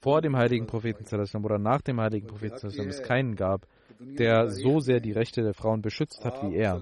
vor 0.01 0.21
dem 0.21 0.37
heiligen 0.37 0.67
Propheten 0.67 1.05
oder 1.45 1.59
nach 1.59 1.81
dem 1.81 2.01
heiligen 2.01 2.27
Propheten 2.27 2.67
es 2.67 3.03
keinen 3.03 3.37
gab, 3.37 3.67
der 4.01 4.49
so 4.51 4.81
sehr 4.81 5.01
die 5.01 5.13
Rechte 5.13 5.43
der 5.43 5.55
Frauen 5.55 5.83
beschützt 5.83 6.25
hat 6.25 6.43
wie 6.43 6.57
er. 6.57 6.81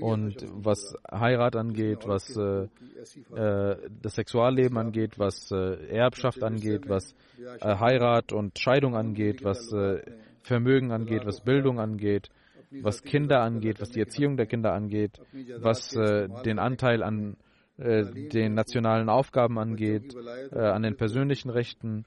Und 0.00 0.46
was 0.64 0.94
Heirat 1.10 1.56
angeht, 1.56 2.06
was 2.06 2.36
äh, 2.36 2.68
äh, 3.34 3.76
das 4.02 4.14
Sexualleben 4.14 4.78
angeht, 4.78 5.18
was 5.18 5.50
äh, 5.50 5.88
Erbschaft 5.88 6.42
angeht, 6.42 6.88
was 6.88 7.14
äh, 7.38 7.78
Heirat 7.78 8.32
und 8.32 8.58
Scheidung 8.58 8.96
angeht, 8.96 9.44
was 9.44 9.72
äh, 9.72 10.02
Vermögen 10.42 10.92
angeht, 10.92 11.24
was 11.24 11.40
Bildung 11.40 11.78
angeht, 11.78 12.28
was 12.70 13.02
Kinder 13.02 13.42
angeht, 13.42 13.80
was 13.80 13.90
die 13.90 14.00
Erziehung 14.00 14.36
der 14.36 14.46
Kinder 14.46 14.72
angeht, 14.72 15.20
was 15.58 15.94
äh, 15.94 16.28
den 16.44 16.58
Anteil 16.58 17.02
an 17.02 17.36
den 17.78 18.54
nationalen 18.54 19.08
Aufgaben 19.08 19.58
angeht, 19.58 20.14
an 20.52 20.82
den 20.82 20.94
persönlichen 20.96 21.48
Rechten, 21.48 22.04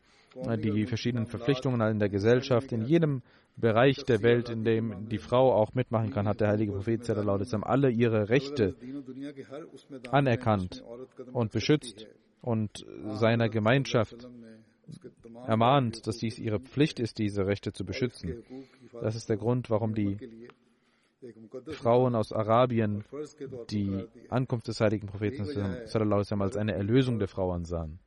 die 0.58 0.86
verschiedenen 0.86 1.28
Verpflichtungen 1.28 1.82
in 1.82 2.00
der 2.00 2.10
Gesellschaft, 2.10 2.72
in 2.72 2.86
jedem 2.86 3.22
Bereich 3.58 4.04
der 4.04 4.22
Welt, 4.22 4.50
in 4.50 4.66
dem 4.66 5.08
die 5.08 5.18
Frau 5.18 5.54
auch 5.54 5.74
mitmachen 5.74 6.12
kann, 6.12 6.28
hat 6.28 6.42
der 6.42 6.50
heilige 6.50 6.74
Prophet 6.74 7.10
alle 7.10 7.90
ihre 7.90 8.30
Rechte 8.30 8.76
anerkannt 10.12 10.84
und 11.32 11.52
beschützt 11.52 12.08
und 12.42 12.86
seiner 13.14 13.50
Gemeinschaft 13.50 14.28
ermahnt, 15.48 16.06
dass 16.06 16.18
dies 16.18 16.38
ihre 16.38 16.60
Pflicht 16.60 17.00
ist, 17.00 17.18
diese 17.18 17.48
Rechte 17.48 17.72
zu 17.72 17.86
beschützen. 17.86 18.44
Das 19.02 19.16
ist 19.16 19.30
der 19.30 19.38
Grund, 19.38 19.70
warum 19.70 19.96
die 19.96 20.18
Frauen 21.72 22.16
aus 22.16 22.32
Arabien 22.32 23.04
die 23.70 24.06
Ankunft 24.30 24.68
des 24.68 24.80
heiligen 24.80 25.08
Propheten 25.08 25.42
als 26.42 26.58
eine 26.58 26.74
Erlösung 26.74 27.20
der 27.20 27.28
Frau 27.28 27.52
ansahen. 27.52 28.00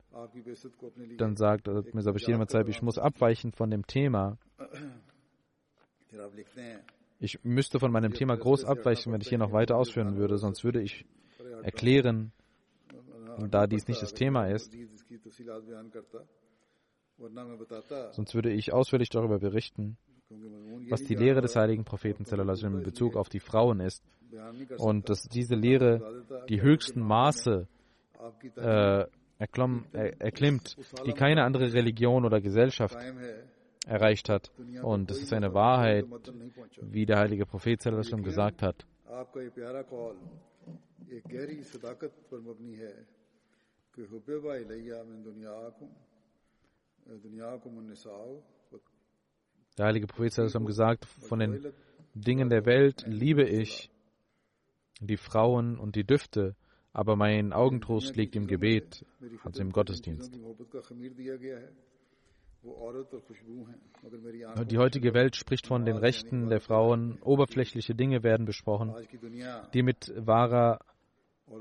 Dann 1.17 1.35
sagt 1.35 1.67
Mirza 1.67 2.11
Bashir 2.11 2.37
Mazaib, 2.37 2.67
ich 2.67 2.81
muss 2.81 2.97
abweichen 2.97 3.51
von 3.51 3.69
dem 3.69 3.85
Thema. 3.87 4.37
Ich 7.19 7.43
müsste 7.43 7.79
von 7.79 7.91
meinem 7.91 8.13
Thema 8.13 8.37
groß 8.37 8.65
abweichen, 8.65 9.11
wenn 9.11 9.21
ich 9.21 9.29
hier 9.29 9.37
noch 9.37 9.51
weiter 9.51 9.75
ausführen 9.75 10.15
würde, 10.17 10.37
sonst 10.37 10.63
würde 10.63 10.81
ich 10.81 11.05
erklären, 11.63 12.31
da 13.49 13.67
dies 13.67 13.87
nicht 13.87 14.01
das 14.01 14.13
Thema 14.13 14.47
ist, 14.47 14.75
sonst 18.11 18.35
würde 18.35 18.51
ich 18.51 18.73
ausführlich 18.73 19.09
darüber 19.09 19.39
berichten, 19.39 19.97
was 20.89 21.03
die 21.03 21.15
Lehre 21.15 21.41
des 21.41 21.55
heiligen 21.55 21.85
Propheten 21.85 22.25
in 22.77 22.83
Bezug 22.83 23.15
auf 23.15 23.29
die 23.29 23.39
Frauen 23.39 23.79
ist 23.79 24.03
und 24.77 25.09
dass 25.09 25.23
diese 25.23 25.55
Lehre 25.55 26.23
die 26.49 26.61
höchsten 26.61 27.01
Maße 27.01 27.67
äh, 28.57 29.05
erklomm, 29.39 29.85
er, 29.91 30.21
erklimmt, 30.21 30.77
die 31.05 31.13
keine 31.13 31.43
andere 31.43 31.73
Religion 31.73 32.25
oder 32.25 32.41
Gesellschaft 32.41 32.97
erreicht 33.87 34.29
hat. 34.29 34.51
Und 34.83 35.09
es 35.09 35.21
ist 35.21 35.33
eine 35.33 35.53
Wahrheit, 35.53 36.05
wie 36.81 37.05
der 37.05 37.19
heilige 37.19 37.45
Prophet 37.45 37.81
gesagt 38.23 38.61
hat. 38.61 38.85
Der 49.79 49.85
heilige 49.85 50.07
Prophet 50.07 50.37
hat 50.37 50.65
gesagt, 50.65 51.05
von 51.05 51.39
den 51.39 51.65
Dingen 52.13 52.49
der 52.49 52.65
Welt 52.65 53.05
liebe 53.07 53.43
ich 53.43 53.89
die 54.99 55.15
Frauen 55.15 55.79
und 55.79 55.95
die 55.95 56.03
Düfte, 56.03 56.57
aber 56.91 57.15
mein 57.15 57.53
Augentrost 57.53 58.17
liegt 58.17 58.35
im 58.35 58.45
Gebet, 58.45 59.05
also 59.45 59.61
im 59.61 59.71
Gottesdienst. 59.71 60.37
Die 64.69 64.77
heutige 64.77 65.13
Welt 65.13 65.37
spricht 65.37 65.65
von 65.65 65.85
den 65.85 65.95
Rechten 65.95 66.49
der 66.49 66.59
Frauen. 66.59 67.17
Oberflächliche 67.21 67.95
Dinge 67.95 68.21
werden 68.21 68.45
besprochen, 68.45 68.93
die 69.73 69.81
mit 69.81 70.11
wahrer 70.17 70.79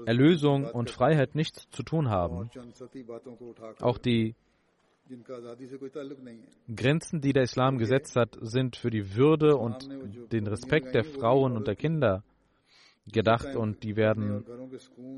Erlösung 0.07 0.65
und 0.65 0.91
Freiheit 0.91 1.37
nichts 1.37 1.71
zu 1.71 1.85
tun 1.85 2.09
haben. 2.09 2.51
Auch 3.79 3.99
die 3.99 4.35
Grenzen, 6.75 7.21
die 7.21 7.33
der 7.33 7.43
Islam 7.45 7.79
gesetzt 7.79 8.17
hat, 8.17 8.37
sind 8.41 8.77
für 8.77 8.91
die 8.91 9.15
Würde 9.15 9.57
und 9.57 9.89
den 10.33 10.47
Respekt 10.47 10.95
der 10.95 11.05
Frauen 11.05 11.57
und 11.57 11.67
der 11.67 11.77
Kinder 11.77 12.25
gedacht 13.13 13.57
und 13.57 13.83
die 13.83 13.97
werden 13.97 14.45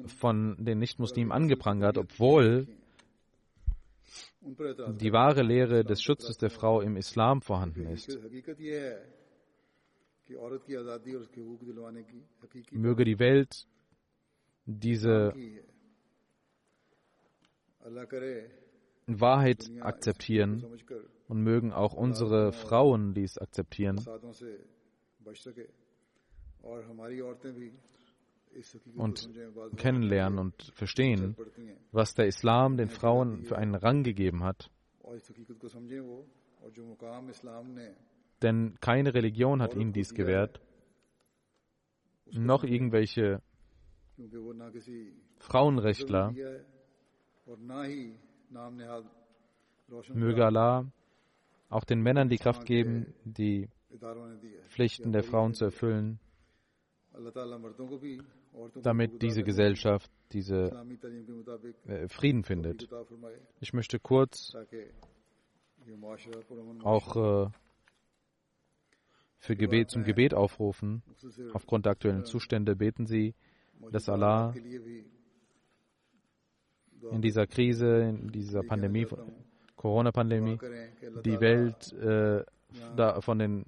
von 0.07 0.57
den 0.59 0.78
Nichtmuslimen 0.78 1.32
angeprangert, 1.32 1.99
obwohl 1.99 2.68
die 4.41 5.12
wahre 5.12 5.43
Lehre 5.43 5.84
des 5.84 6.03
Schutzes 6.03 6.38
der 6.38 6.51
Frau 6.51 6.80
im 6.80 6.97
Islam 6.97 7.43
vorhanden 7.43 7.86
ist. 7.86 8.18
Möge 12.70 13.05
die 13.05 13.18
Welt 13.18 13.66
diese 14.66 15.34
Wahrheit 19.18 19.70
akzeptieren 19.80 20.64
und 21.26 21.42
mögen 21.42 21.72
auch 21.72 21.94
unsere 21.94 22.52
Frauen 22.52 23.14
dies 23.14 23.38
akzeptieren 23.38 23.98
und 28.96 29.30
kennenlernen 29.76 30.38
und 30.38 30.70
verstehen, 30.74 31.36
was 31.92 32.14
der 32.14 32.26
Islam 32.26 32.76
den 32.76 32.90
Frauen 32.90 33.44
für 33.44 33.56
einen 33.56 33.74
Rang 33.74 34.02
gegeben 34.02 34.44
hat. 34.44 34.70
Denn 38.42 38.78
keine 38.80 39.14
Religion 39.14 39.62
hat 39.62 39.74
ihnen 39.74 39.92
dies 39.92 40.14
gewährt, 40.14 40.61
noch 42.32 42.64
irgendwelche 42.64 43.42
Frauenrechtler. 45.38 46.34
Möge 50.12 50.44
Allah 50.46 50.86
auch 51.70 51.84
den 51.84 52.03
Männern 52.03 52.28
die 52.28 52.38
Kraft 52.38 52.66
geben, 52.66 53.14
die 53.24 53.68
Pflichten 54.68 55.12
der 55.12 55.22
Frauen 55.22 55.55
zu 55.55 55.64
erfüllen, 55.66 56.18
damit 58.82 59.22
diese 59.22 59.42
Gesellschaft 59.42 60.11
diese 60.32 60.70
äh, 61.86 62.09
Frieden 62.09 62.44
findet. 62.44 62.88
Ich 63.61 63.72
möchte 63.72 63.98
kurz 63.98 64.55
auch 66.82 67.16
äh, 67.16 67.51
für 69.38 69.57
Gebet, 69.57 69.90
zum 69.90 70.05
Gebet 70.05 70.34
aufrufen. 70.34 71.03
Aufgrund 71.53 71.86
der 71.86 71.92
aktuellen 71.92 72.24
Zustände 72.24 72.76
beten 72.76 73.07
Sie, 73.07 73.34
dass 73.90 74.09
Allah 74.09 74.55
in 77.11 77.22
dieser 77.22 77.46
Krise, 77.46 78.03
in 78.03 78.28
dieser 78.28 78.62
Pandemie, 78.62 79.07
Corona-Pandemie, 79.76 80.59
die 81.24 81.40
Welt 81.40 81.92
äh, 81.94 82.44
da 82.96 83.20
von 83.20 83.38
den 83.38 83.64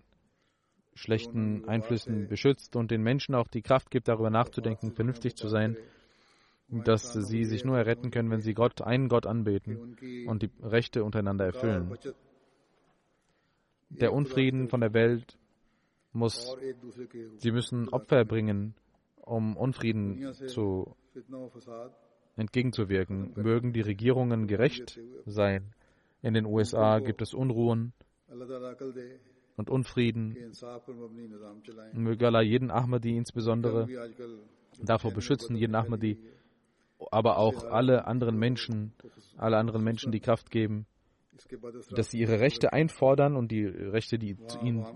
schlechten 0.95 1.66
Einflüssen 1.68 2.28
beschützt 2.28 2.76
und 2.76 2.91
den 2.91 3.03
Menschen 3.03 3.35
auch 3.35 3.49
die 3.49 3.62
Kraft 3.62 3.91
gibt, 3.91 4.09
darüber 4.09 4.30
nachzudenken, 4.30 4.93
vernünftig 4.93 5.37
zu 5.37 5.49
sein, 5.49 5.76
dass 6.68 7.12
sie 7.12 7.45
sich 7.45 7.64
nur 7.64 7.76
erretten 7.76 8.11
können, 8.11 8.30
wenn 8.30 8.41
sie 8.41 8.55
Gott, 8.55 8.83
einen 8.83 9.09
Gott 9.09 9.26
anbeten 9.26 9.97
und 10.26 10.43
die 10.43 10.51
Rechte 10.62 11.05
untereinander 11.05 11.47
erfüllen. 11.47 11.97
Der 13.91 14.12
Unfrieden 14.12 14.68
von 14.68 14.80
der 14.80 14.95
Welt 14.95 15.39
muss, 16.12 16.57
sie 17.37 17.51
müssen 17.51 17.89
Opfer 17.89 18.24
bringen, 18.24 18.74
um 19.16 19.57
Unfrieden 19.57 20.33
zu, 20.47 20.97
entgegenzuwirken. 22.37 23.33
Mögen 23.37 23.72
die 23.72 23.80
Regierungen 23.80 24.47
gerecht 24.47 25.01
sein. 25.26 25.74
In 26.22 26.35
den 26.35 26.47
USA 26.47 27.01
gibt 27.01 27.22
es 27.22 27.35
Unruhen 27.35 27.93
und 29.57 29.70
Unfrieden. 29.70 30.37
Möge 31.93 32.26
Allah 32.26 32.43
jeden 32.43 32.70
Ahmadi 32.70 33.16
insbesondere 33.16 33.89
davor 34.83 35.12
beschützen, 35.12 35.57
jeden 35.57 35.74
Ahmadi, 35.74 36.18
aber 37.11 37.39
auch 37.39 37.64
alle 37.64 38.07
anderen 38.07 38.39
Menschen, 38.39 38.93
alle 39.37 39.59
anderen 39.59 39.83
Menschen 39.83 40.12
die 40.12 40.20
Kraft 40.20 40.51
geben, 40.51 40.87
dass 41.91 42.11
sie 42.11 42.20
ihre 42.20 42.41
Rechte 42.41 42.72
einfordern 42.72 43.37
und 43.37 43.51
die 43.51 43.64
Rechte, 43.64 44.18
die 44.18 44.37
ihnen 44.62 44.87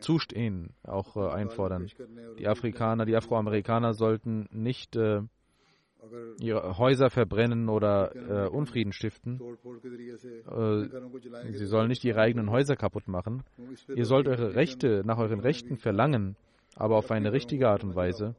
zustehen, 0.00 0.74
auch 0.82 1.16
äh, 1.16 1.28
einfordern. 1.28 1.90
Die 2.38 2.46
Afrikaner, 2.46 3.04
die 3.04 3.16
Afroamerikaner 3.16 3.92
sollten 3.92 4.48
nicht 4.52 4.96
äh, 4.96 5.22
ihre 6.40 6.78
Häuser 6.78 7.10
verbrennen 7.10 7.68
oder 7.68 8.14
äh, 8.14 8.48
Unfrieden 8.48 8.92
stiften. 8.92 9.40
Äh, 10.48 11.52
sie 11.52 11.66
sollen 11.66 11.88
nicht 11.88 12.04
ihre 12.04 12.20
eigenen 12.20 12.50
Häuser 12.50 12.76
kaputt 12.76 13.08
machen. 13.08 13.42
Ihr 13.94 14.04
sollt 14.04 14.28
eure 14.28 14.54
Rechte 14.54 15.02
nach 15.04 15.18
euren 15.18 15.40
Rechten 15.40 15.76
verlangen, 15.76 16.36
aber 16.76 16.96
auf 16.96 17.10
eine 17.10 17.32
richtige 17.32 17.68
Art 17.68 17.84
und 17.84 17.94
Weise. 17.94 18.34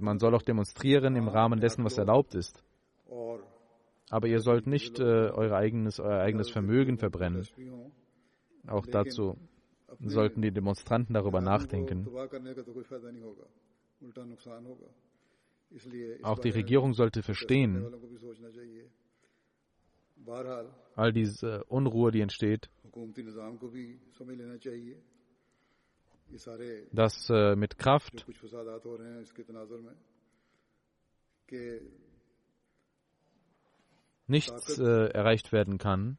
Man 0.00 0.18
soll 0.18 0.34
auch 0.34 0.42
demonstrieren 0.42 1.16
im 1.16 1.28
Rahmen 1.28 1.60
dessen, 1.60 1.84
was 1.84 1.96
erlaubt 1.96 2.34
ist. 2.34 2.62
Aber 4.10 4.28
ihr 4.28 4.40
sollt 4.40 4.66
nicht 4.66 5.00
äh, 5.00 5.02
euer, 5.02 5.56
eigenes, 5.56 5.98
euer 5.98 6.20
eigenes 6.20 6.50
Vermögen 6.50 6.98
verbrennen. 6.98 7.46
Auch 8.66 8.86
dazu 8.86 9.36
sollten 10.00 10.42
die 10.42 10.52
Demonstranten 10.52 11.14
darüber 11.14 11.40
nachdenken. 11.40 12.06
Auch 16.22 16.38
die 16.38 16.50
Regierung 16.50 16.94
sollte 16.94 17.22
verstehen, 17.22 17.84
all 20.94 21.12
diese 21.12 21.64
Unruhe, 21.64 22.10
die 22.10 22.20
entsteht, 22.20 22.70
dass 26.92 27.30
äh, 27.30 27.56
mit 27.56 27.78
Kraft 27.78 28.26
nichts 34.26 34.78
äh, 34.78 35.06
erreicht 35.08 35.52
werden 35.52 35.78
kann 35.78 36.18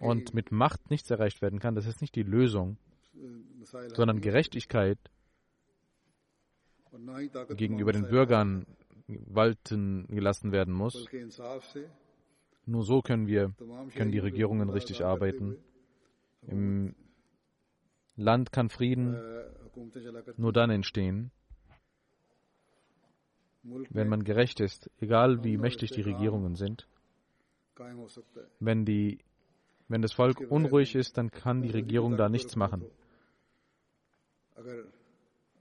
und 0.00 0.34
mit 0.34 0.52
Macht 0.52 0.90
nichts 0.90 1.10
erreicht 1.10 1.42
werden 1.42 1.60
kann, 1.60 1.74
das 1.74 1.86
ist 1.86 2.00
nicht 2.00 2.14
die 2.16 2.22
Lösung, 2.22 2.76
sondern 3.94 4.20
Gerechtigkeit 4.20 4.98
gegenüber 7.56 7.92
den 7.92 8.08
Bürgern 8.08 8.66
walten 9.08 10.06
gelassen 10.08 10.52
werden 10.52 10.74
muss. 10.74 11.06
Nur 12.66 12.84
so 12.84 13.02
können 13.02 13.26
wir, 13.26 13.52
können 13.94 14.12
die 14.12 14.18
Regierungen 14.18 14.70
richtig 14.70 15.04
arbeiten. 15.04 15.56
Im 16.42 16.94
Land 18.16 18.52
kann 18.52 18.68
Frieden 18.68 19.16
nur 20.36 20.52
dann 20.52 20.70
entstehen, 20.70 21.30
wenn 23.62 24.08
man 24.08 24.24
gerecht 24.24 24.60
ist, 24.60 24.90
egal 25.00 25.44
wie 25.44 25.56
mächtig 25.56 25.90
die 25.90 26.02
Regierungen 26.02 26.54
sind. 26.54 26.88
Wenn, 28.58 28.84
die, 28.84 29.18
wenn 29.88 30.02
das 30.02 30.12
Volk 30.12 30.40
unruhig 30.50 30.94
ist, 30.94 31.16
dann 31.16 31.30
kann 31.30 31.62
die 31.62 31.70
Regierung 31.70 32.16
da 32.16 32.28
nichts 32.28 32.56
machen. 32.56 32.84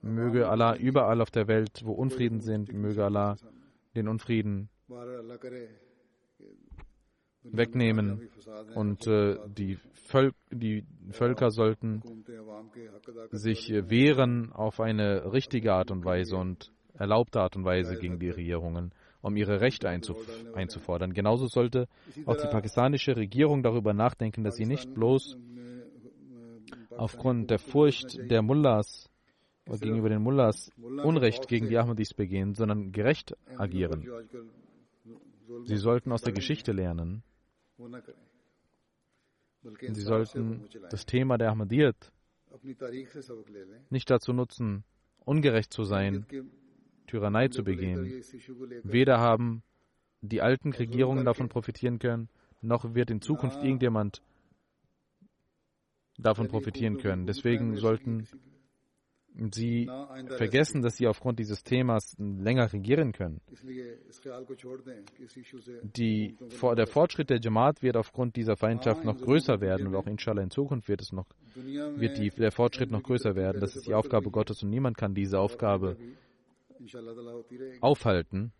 Möge 0.02 0.48
Allah 0.48 0.76
überall 0.76 1.22
auf 1.22 1.32
der 1.32 1.48
Welt, 1.48 1.82
wo 1.84 1.92
Unfrieden 1.92 2.42
sind, 2.42 2.74
möge 2.74 3.04
Allah 3.04 3.36
den 3.96 4.08
Unfrieden 4.08 4.70
wegnehmen 7.44 8.30
und 8.76 9.08
äh, 9.08 9.38
die, 9.48 9.78
Völ 9.94 10.34
die, 10.52 10.86
Völker 11.12 11.52
sollten 11.52 12.02
sich 13.32 13.70
wehren 13.72 14.52
auf 14.52 14.80
eine 14.80 15.32
richtige 15.32 15.74
Art 15.74 15.92
und 15.92 16.06
Weise 16.06 16.36
und 16.36 16.72
erlaubte 16.94 17.40
Art 17.40 17.56
und 17.56 17.66
Weise 17.66 17.96
gegen 17.98 18.20
die 18.20 18.30
Regierungen, 18.30 18.92
um 19.22 19.36
ihre 19.38 19.62
Rechte 19.62 19.88
einzuf 19.88 20.18
einzufordern. 20.54 21.14
Genauso 21.14 21.48
sollte 21.48 21.88
auch 22.26 22.36
die 22.36 22.48
pakistanische 22.48 23.16
Regierung 23.16 23.64
darüber 23.64 23.94
nachdenken, 23.94 24.44
dass 24.44 24.56
sie 24.56 24.66
nicht 24.66 24.94
bloß 24.94 25.38
aufgrund 26.98 27.50
der 27.50 27.60
Furcht 27.60 28.18
der 28.30 28.42
Mullahs 28.42 29.09
gegenüber 29.78 30.10
den 30.10 30.22
Mullahs 30.22 30.72
Unrecht 30.78 31.48
gegen 31.48 31.70
die 31.70 31.78
Ahmadis 31.78 32.14
begehen, 32.14 32.56
sondern 32.56 32.92
gerecht 32.92 33.36
agieren. 33.58 34.08
Sie 35.66 35.78
sollten 35.78 36.12
aus 36.12 36.22
der 36.22 36.34
Geschichte 36.34 36.72
lernen. 36.72 37.24
Sie 39.62 40.02
sollten 40.02 40.68
das 40.90 41.06
Thema 41.06 41.38
der 41.38 41.52
Ahmadiyyat 41.52 42.12
nicht 43.90 44.10
dazu 44.10 44.34
nutzen, 44.34 44.84
ungerecht 45.26 45.72
zu 45.72 45.84
sein, 45.84 46.26
Tyrannei 47.08 47.50
zu 47.50 47.64
begehen. 47.64 48.24
Weder 48.84 49.20
haben 49.20 49.64
die 50.22 50.42
alten 50.42 50.72
Regierungen 50.72 51.26
davon 51.26 51.50
profitieren 51.50 52.00
können, 52.00 52.30
noch 52.62 52.94
wird 52.94 53.12
in 53.12 53.22
Zukunft 53.22 53.64
irgendjemand 53.64 54.22
davon 56.18 56.48
profitieren 56.48 56.98
können. 56.98 57.26
Deswegen 57.26 57.78
sollten 57.78 58.28
sie 59.52 59.90
vergessen, 60.38 60.82
dass 60.82 60.98
sie 60.98 61.08
aufgrund 61.08 61.40
dieses 61.40 61.64
Themas 61.64 62.16
länger 62.18 62.72
regieren 62.72 63.12
können. 63.14 63.42
Die, 65.96 66.38
der 66.76 66.88
Fortschritt 66.88 67.30
der 67.30 67.40
Jamaat 67.40 67.82
wird 67.82 67.98
aufgrund 67.98 68.36
dieser 68.36 68.56
Feindschaft 68.56 69.04
noch 69.06 69.18
größer 69.18 69.62
werden 69.62 69.88
und 69.88 69.96
auch 69.96 70.08
inshallah 70.08 70.42
in 70.42 70.52
Zukunft 70.52 70.90
wird, 70.90 71.02
es 71.02 71.12
noch, 71.12 71.28
wird 71.56 72.18
die, 72.18 72.30
der 72.30 72.52
Fortschritt 72.52 72.92
noch 72.92 73.04
größer 73.04 73.36
werden. 73.36 73.62
Das 73.62 73.76
ist 73.76 73.88
die 73.88 73.94
Aufgabe 73.94 74.30
Gottes 74.30 74.64
und 74.64 74.70
niemand 74.70 74.98
kann 74.98 75.14
diese 75.14 75.40
Aufgabe 75.40 75.98
aufhalten. 77.82 78.52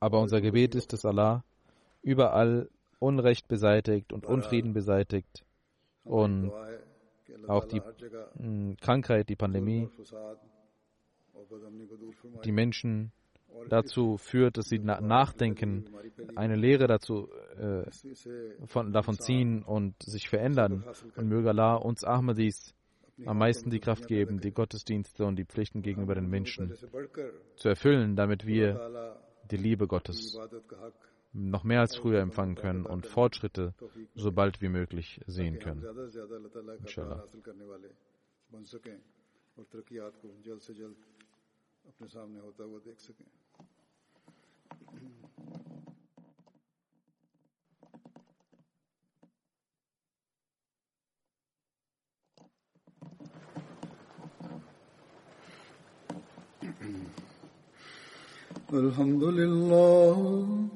Aber 0.00 0.20
unser 0.20 0.40
Gebet 0.40 0.74
ist, 0.74 0.92
dass 0.92 1.04
Allah 1.04 1.44
überall 2.02 2.68
Unrecht 2.98 3.48
beseitigt 3.48 4.12
und 4.12 4.26
Unfrieden 4.26 4.72
beseitigt 4.72 5.44
und 6.04 6.52
auch 7.46 7.64
die 7.64 7.80
mh, 8.38 8.76
Krankheit, 8.80 9.28
die 9.28 9.36
Pandemie, 9.36 9.88
die 12.44 12.52
Menschen 12.52 13.12
dazu 13.68 14.16
führt, 14.18 14.58
dass 14.58 14.66
sie 14.68 14.78
na 14.78 15.00
nachdenken, 15.00 15.88
eine 16.34 16.56
Lehre 16.56 16.86
dazu 16.86 17.28
äh, 17.58 17.84
von, 18.66 18.92
davon 18.92 19.18
ziehen 19.18 19.62
und 19.62 19.94
sich 20.02 20.28
verändern. 20.28 20.84
Und 21.16 21.28
möge 21.28 21.50
Allah 21.50 21.76
uns 21.76 22.04
Ahmadis 22.04 22.74
am 23.24 23.38
meisten 23.38 23.70
die 23.70 23.80
Kraft 23.80 24.08
geben, 24.08 24.40
die 24.40 24.52
Gottesdienste 24.52 25.24
und 25.24 25.36
die 25.36 25.46
Pflichten 25.46 25.82
gegenüber 25.82 26.14
den 26.14 26.28
Menschen 26.28 26.74
zu 27.56 27.68
erfüllen, 27.68 28.14
damit 28.14 28.46
wir 28.46 29.16
die 29.50 29.56
Liebe 29.56 29.86
Gottes 29.86 30.38
noch 31.36 31.64
mehr 31.64 31.80
als 31.80 31.96
früher 31.96 32.20
empfangen 32.20 32.54
können 32.54 32.86
und 32.86 33.06
Fortschritte 33.06 33.74
so 34.14 34.32
bald 34.32 34.60
wie 34.62 34.68
möglich 34.68 35.20
sehen 35.26 35.58
können. 35.58 35.84
Inshallah. 36.80 37.24
الحمد 58.72 59.22
لله 59.24 60.75